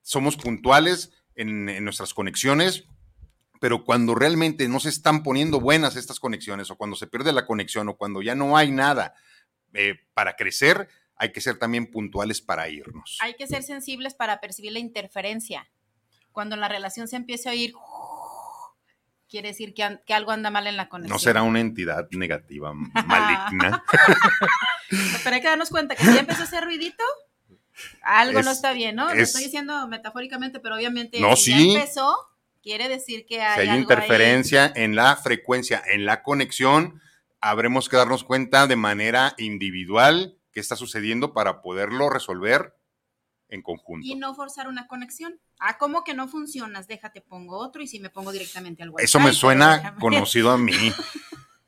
Somos 0.01 0.37
puntuales 0.37 1.11
en, 1.35 1.69
en 1.69 1.83
nuestras 1.83 2.13
conexiones, 2.13 2.85
pero 3.59 3.85
cuando 3.85 4.15
realmente 4.15 4.67
no 4.67 4.79
se 4.79 4.89
están 4.89 5.21
poniendo 5.21 5.59
buenas 5.59 5.95
estas 5.95 6.19
conexiones 6.19 6.71
o 6.71 6.77
cuando 6.77 6.95
se 6.95 7.07
pierde 7.07 7.31
la 7.31 7.45
conexión 7.45 7.89
o 7.89 7.95
cuando 7.95 8.21
ya 8.21 8.33
no 8.33 8.57
hay 8.57 8.71
nada 8.71 9.13
eh, 9.73 9.95
para 10.13 10.35
crecer, 10.35 10.89
hay 11.15 11.31
que 11.31 11.41
ser 11.41 11.59
también 11.59 11.91
puntuales 11.91 12.41
para 12.41 12.67
irnos. 12.67 13.17
Hay 13.21 13.35
que 13.35 13.45
ser 13.45 13.61
sensibles 13.61 14.15
para 14.15 14.41
percibir 14.41 14.71
la 14.71 14.79
interferencia. 14.79 15.69
Cuando 16.32 16.55
la 16.55 16.67
relación 16.67 17.07
se 17.07 17.15
empiece 17.17 17.49
a 17.49 17.51
oír, 17.51 17.73
quiere 19.29 19.49
decir 19.49 19.73
que, 19.73 20.13
algo 20.13 20.32
anda 20.32 20.49
mal 20.49 20.67
en 20.67 20.77
la 20.77 20.89
conexión. 20.89 21.13
No 21.15 21.19
será 21.19 21.43
una 21.43 21.59
entidad 21.59 22.07
negativa, 22.11 22.73
maligna. 22.73 23.84
Pero 25.23 25.36
hay 25.36 25.41
que 25.41 25.47
darnos 25.47 25.69
cuenta 25.69 25.95
que 25.95 26.03
si 26.03 26.13
ya 26.13 26.19
empezó 26.19 26.43
ese 26.43 26.59
ruidito, 26.61 27.03
algo 28.03 28.41
no 28.41 28.51
Es- 28.51 28.57
está 28.57 28.73
bien, 28.73 28.95
¿no? 28.95 29.05
Lo 29.05 29.13
es- 29.13 29.29
estoy 29.29 29.43
diciendo 29.45 29.88
metafóricamente, 29.88 30.59
pero 30.59 30.75
obviamente 30.75 31.19
No, 31.21 31.36
si 31.38 31.53
sí. 31.53 31.73
ya 31.73 31.79
empezó, 31.79 32.17
quiere 32.61 32.89
decir 32.89 33.25
que 33.25 33.41
hay, 33.41 33.55
si 33.55 33.61
hay 33.61 33.67
algo 33.69 33.73
ahí. 33.73 33.82
interferencia 33.82 34.71
en 34.75 34.95
la 34.95 35.15
frecuencia, 35.15 35.82
en 35.88 36.05
la 36.05 36.23
conexión, 36.23 37.01
habremos 37.39 37.88
que 37.88 37.95
darnos 37.97 38.23
cuenta 38.25 38.67
de 38.67 38.75
manera 38.75 39.34
individual 39.38 40.36
qué 40.51 40.59
está 40.59 40.75
sucediendo 40.75 41.34
para 41.34 41.61
poderlo 41.61 42.09
resolver 42.09 42.75
en 43.51 43.61
conjunto. 43.61 44.07
Y 44.07 44.15
no 44.15 44.33
forzar 44.33 44.67
una 44.67 44.87
conexión. 44.87 45.39
Ah, 45.59 45.77
¿cómo 45.77 46.03
que 46.03 46.15
no 46.15 46.27
funcionas? 46.27 46.87
Déjate, 46.87 47.21
pongo 47.21 47.57
otro 47.57 47.83
y 47.83 47.87
si 47.87 47.99
me 47.99 48.09
pongo 48.09 48.31
directamente 48.31 48.81
al 48.81 48.89
WhatsApp. 48.89 49.03
Eso 49.05 49.19
me 49.19 49.33
suena 49.33 49.95
conocido 49.99 50.49
a 50.51 50.57
mí. 50.57 50.73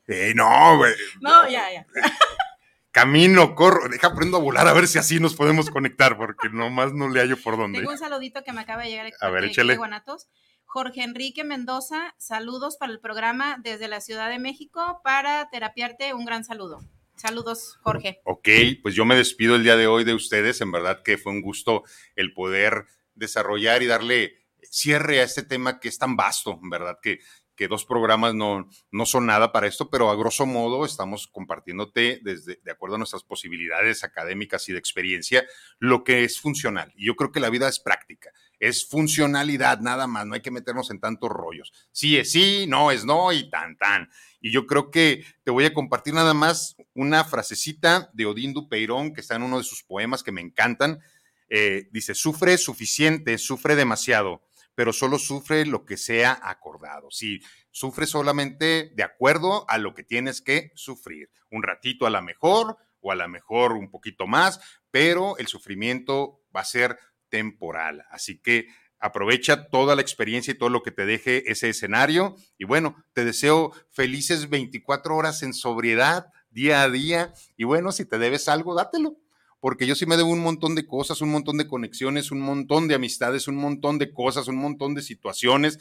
Eh, 0.06 0.34
no, 0.36 0.76
güey. 0.76 0.92
No, 1.22 1.48
ya, 1.48 1.72
ya. 1.72 1.86
Camino, 2.90 3.54
corro, 3.54 3.88
deja 3.88 4.14
prendo 4.14 4.36
a 4.36 4.40
volar 4.40 4.68
a 4.68 4.74
ver 4.74 4.86
si 4.86 4.98
así 4.98 5.18
nos 5.18 5.34
podemos 5.34 5.70
conectar, 5.70 6.18
porque 6.18 6.50
nomás 6.50 6.92
no 6.92 7.08
le 7.08 7.20
hallo 7.20 7.40
por 7.42 7.56
dónde. 7.56 7.78
Tengo 7.78 7.90
un 7.90 7.96
saludito 7.96 8.44
que 8.44 8.52
me 8.52 8.60
acaba 8.60 8.82
de 8.82 8.90
llegar. 8.90 9.10
A 9.18 9.30
ver, 9.30 9.44
échale. 9.44 9.78
Guanatos. 9.78 10.28
Jorge 10.66 11.04
Enrique 11.04 11.42
Mendoza, 11.42 12.14
saludos 12.18 12.76
para 12.76 12.92
el 12.92 13.00
programa 13.00 13.56
desde 13.62 13.88
la 13.88 14.02
Ciudad 14.02 14.28
de 14.28 14.38
México 14.38 15.00
para 15.02 15.48
terapiarte. 15.48 16.12
Un 16.12 16.26
gran 16.26 16.44
saludo. 16.44 16.82
Saludos, 17.16 17.78
Jorge. 17.82 18.20
Ok, 18.24 18.48
pues 18.82 18.94
yo 18.94 19.04
me 19.04 19.16
despido 19.16 19.56
el 19.56 19.62
día 19.62 19.76
de 19.76 19.86
hoy 19.86 20.04
de 20.04 20.14
ustedes. 20.14 20.60
En 20.60 20.72
verdad 20.72 21.02
que 21.02 21.18
fue 21.18 21.32
un 21.32 21.42
gusto 21.42 21.84
el 22.16 22.34
poder 22.34 22.86
desarrollar 23.14 23.82
y 23.82 23.86
darle 23.86 24.44
cierre 24.62 25.20
a 25.20 25.24
este 25.24 25.42
tema 25.42 25.78
que 25.78 25.88
es 25.88 25.98
tan 25.98 26.16
vasto, 26.16 26.58
en 26.62 26.70
verdad 26.70 26.98
que, 27.00 27.20
que 27.54 27.68
dos 27.68 27.84
programas 27.84 28.34
no, 28.34 28.68
no 28.90 29.06
son 29.06 29.26
nada 29.26 29.52
para 29.52 29.66
esto, 29.66 29.88
pero 29.88 30.10
a 30.10 30.16
grosso 30.16 30.46
modo 30.46 30.84
estamos 30.84 31.28
compartiéndote 31.28 32.20
desde, 32.22 32.60
de 32.62 32.70
acuerdo 32.70 32.96
a 32.96 32.98
nuestras 32.98 33.22
posibilidades 33.22 34.02
académicas 34.04 34.68
y 34.68 34.72
de 34.72 34.78
experiencia, 34.78 35.44
lo 35.78 36.02
que 36.02 36.24
es 36.24 36.40
funcional. 36.40 36.92
Y 36.96 37.06
yo 37.06 37.14
creo 37.14 37.30
que 37.30 37.40
la 37.40 37.50
vida 37.50 37.68
es 37.68 37.78
práctica, 37.78 38.30
es 38.58 38.88
funcionalidad 38.88 39.80
nada 39.80 40.06
más, 40.06 40.26
no 40.26 40.34
hay 40.34 40.42
que 40.42 40.50
meternos 40.50 40.90
en 40.90 41.00
tantos 41.00 41.30
rollos. 41.30 41.72
Sí 41.92 42.16
es 42.18 42.32
sí, 42.32 42.66
no 42.68 42.90
es 42.90 43.04
no 43.04 43.32
y 43.32 43.48
tan 43.50 43.76
tan. 43.76 44.10
Y 44.44 44.50
yo 44.50 44.66
creo 44.66 44.90
que 44.90 45.24
te 45.42 45.50
voy 45.50 45.64
a 45.64 45.72
compartir 45.72 46.12
nada 46.12 46.34
más 46.34 46.76
una 46.92 47.24
frasecita 47.24 48.10
de 48.12 48.26
Odín 48.26 48.52
Dupeirón 48.52 49.14
que 49.14 49.22
está 49.22 49.36
en 49.36 49.42
uno 49.42 49.56
de 49.56 49.64
sus 49.64 49.82
poemas 49.82 50.22
que 50.22 50.32
me 50.32 50.42
encantan. 50.42 51.00
Eh, 51.48 51.88
dice, 51.92 52.14
sufre 52.14 52.58
suficiente, 52.58 53.38
sufre 53.38 53.74
demasiado, 53.74 54.42
pero 54.74 54.92
solo 54.92 55.18
sufre 55.18 55.64
lo 55.64 55.86
que 55.86 55.96
sea 55.96 56.38
acordado. 56.42 57.10
Sí, 57.10 57.40
sufre 57.70 58.04
solamente 58.04 58.92
de 58.94 59.02
acuerdo 59.02 59.64
a 59.66 59.78
lo 59.78 59.94
que 59.94 60.02
tienes 60.02 60.42
que 60.42 60.72
sufrir. 60.74 61.30
Un 61.50 61.62
ratito 61.62 62.04
a 62.04 62.10
la 62.10 62.20
mejor 62.20 62.76
o 63.00 63.12
a 63.12 63.16
la 63.16 63.28
mejor 63.28 63.72
un 63.72 63.90
poquito 63.90 64.26
más, 64.26 64.60
pero 64.90 65.38
el 65.38 65.46
sufrimiento 65.46 66.42
va 66.54 66.60
a 66.60 66.66
ser 66.66 66.98
temporal. 67.30 68.04
Así 68.10 68.42
que 68.42 68.68
aprovecha 68.98 69.68
toda 69.68 69.94
la 69.94 70.02
experiencia 70.02 70.52
y 70.52 70.58
todo 70.58 70.70
lo 70.70 70.82
que 70.82 70.90
te 70.90 71.06
deje 71.06 71.50
ese 71.50 71.68
escenario. 71.68 72.36
Y 72.58 72.64
bueno, 72.64 72.96
te 73.12 73.24
deseo 73.24 73.72
felices 73.90 74.48
24 74.48 75.16
horas 75.16 75.42
en 75.42 75.52
sobriedad, 75.52 76.26
día 76.50 76.82
a 76.82 76.90
día. 76.90 77.32
Y 77.56 77.64
bueno, 77.64 77.92
si 77.92 78.04
te 78.04 78.18
debes 78.18 78.48
algo, 78.48 78.74
dátelo. 78.74 79.16
Porque 79.60 79.86
yo 79.86 79.94
sí 79.94 80.04
me 80.04 80.16
debo 80.16 80.28
un 80.28 80.40
montón 80.40 80.74
de 80.74 80.86
cosas, 80.86 81.20
un 81.20 81.30
montón 81.30 81.56
de 81.56 81.66
conexiones, 81.66 82.30
un 82.30 82.40
montón 82.40 82.86
de 82.86 82.94
amistades, 82.94 83.48
un 83.48 83.56
montón 83.56 83.98
de 83.98 84.12
cosas, 84.12 84.48
un 84.48 84.56
montón 84.56 84.94
de 84.94 85.02
situaciones. 85.02 85.78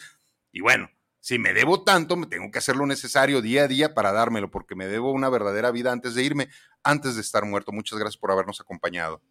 Y 0.52 0.62
bueno, 0.62 0.90
si 1.20 1.40
me 1.40 1.54
debo 1.54 1.84
tanto, 1.84 2.18
me 2.18 2.28
tengo 2.28 2.52
que 2.52 2.60
hacer 2.60 2.76
lo 2.76 2.86
necesario 2.86 3.42
día 3.42 3.64
a 3.64 3.68
día 3.68 3.94
para 3.94 4.12
dármelo, 4.12 4.52
porque 4.52 4.76
me 4.76 4.88
debo 4.88 5.12
una 5.12 5.30
verdadera 5.30 5.72
vida 5.72 5.92
antes 5.92 6.16
de 6.16 6.24
irme, 6.24 6.50
antes 6.84 7.16
de 7.16 7.22
estar 7.22 7.46
muerto. 7.46 7.72
Muchas 7.72 7.98
gracias 7.98 8.18
por 8.18 8.32
habernos 8.32 8.60
acompañado. 8.60 9.22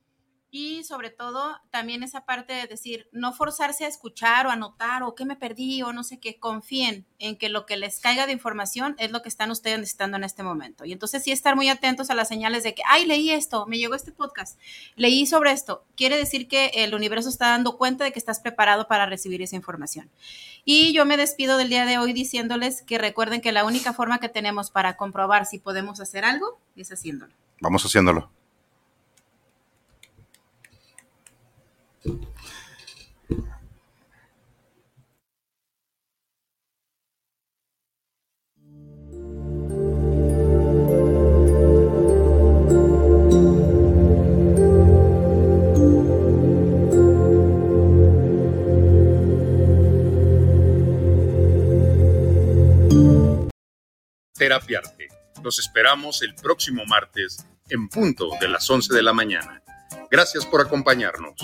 Y 0.55 0.85
sobre 0.85 1.09
todo, 1.09 1.57
también 1.71 2.03
esa 2.03 2.27
parte 2.27 2.53
de 2.53 2.67
decir, 2.67 3.09
no 3.11 3.33
forzarse 3.33 3.87
a 3.87 3.89
escuchar 3.89 4.47
o 4.47 4.51
anotar 4.51 5.03
o 5.03 5.15
qué 5.15 5.25
me 5.25 5.35
perdí 5.35 5.81
o 5.81 5.95
no 5.95 6.05
sé 6.05 6.21
qué, 6.21 6.39
confíen 6.39 7.07
en 7.19 7.39
que 7.39 7.49
lo 7.49 7.65
que 7.65 7.79
les 7.79 8.01
caiga 8.01 8.27
de 8.27 8.33
información 8.33 8.95
es 8.99 9.13
lo 9.13 9.23
que 9.23 9.31
están 9.31 9.51
ustedes 9.51 9.79
necesitando 9.79 10.19
en 10.19 10.25
este 10.25 10.43
momento. 10.43 10.85
Y 10.85 10.93
entonces 10.93 11.23
sí 11.23 11.33
estar 11.33 11.57
muy 11.57 11.71
atentos 11.71 12.11
a 12.11 12.15
las 12.15 12.29
señales 12.29 12.65
de 12.65 12.75
que, 12.75 12.83
ay, 12.87 13.07
leí 13.07 13.31
esto, 13.31 13.65
me 13.67 13.79
llegó 13.79 13.95
este 13.95 14.13
podcast, 14.13 14.61
leí 14.95 15.25
sobre 15.25 15.53
esto. 15.53 15.87
Quiere 15.97 16.19
decir 16.19 16.49
que 16.49 16.67
el 16.75 16.95
universo 16.95 17.31
está 17.31 17.49
dando 17.49 17.79
cuenta 17.79 18.05
de 18.05 18.13
que 18.13 18.19
estás 18.19 18.39
preparado 18.39 18.89
para 18.89 19.07
recibir 19.07 19.41
esa 19.41 19.57
información. 19.57 20.11
Y 20.67 20.93
yo 20.93 21.07
me 21.07 21.17
despido 21.17 21.57
del 21.57 21.71
día 21.71 21.87
de 21.87 21.97
hoy 21.97 22.13
diciéndoles 22.13 22.83
que 22.83 22.99
recuerden 22.99 23.41
que 23.41 23.53
la 23.53 23.65
única 23.65 23.95
forma 23.95 24.19
que 24.19 24.29
tenemos 24.29 24.71
para 24.71 24.99
comprobar 24.99 25.47
si 25.47 25.61
podemos 25.61 25.99
hacer 26.01 26.27
algo 26.27 26.61
es 26.77 26.93
haciéndolo. 26.93 27.33
Vamos 27.59 27.87
haciéndolo. 27.87 28.42
Terapiarte. 54.35 55.07
Los 55.45 55.61
esperamos 55.61 56.23
el 56.23 56.35
próximo 56.35 56.85
martes 56.87 57.47
en 57.69 57.89
punto 57.89 58.31
de 58.41 58.49
las 58.49 58.69
11 58.69 58.93
de 58.93 59.03
la 59.03 59.13
mañana. 59.13 59.63
Gracias 60.11 60.45
por 60.45 60.61
acompañarnos. 60.61 61.35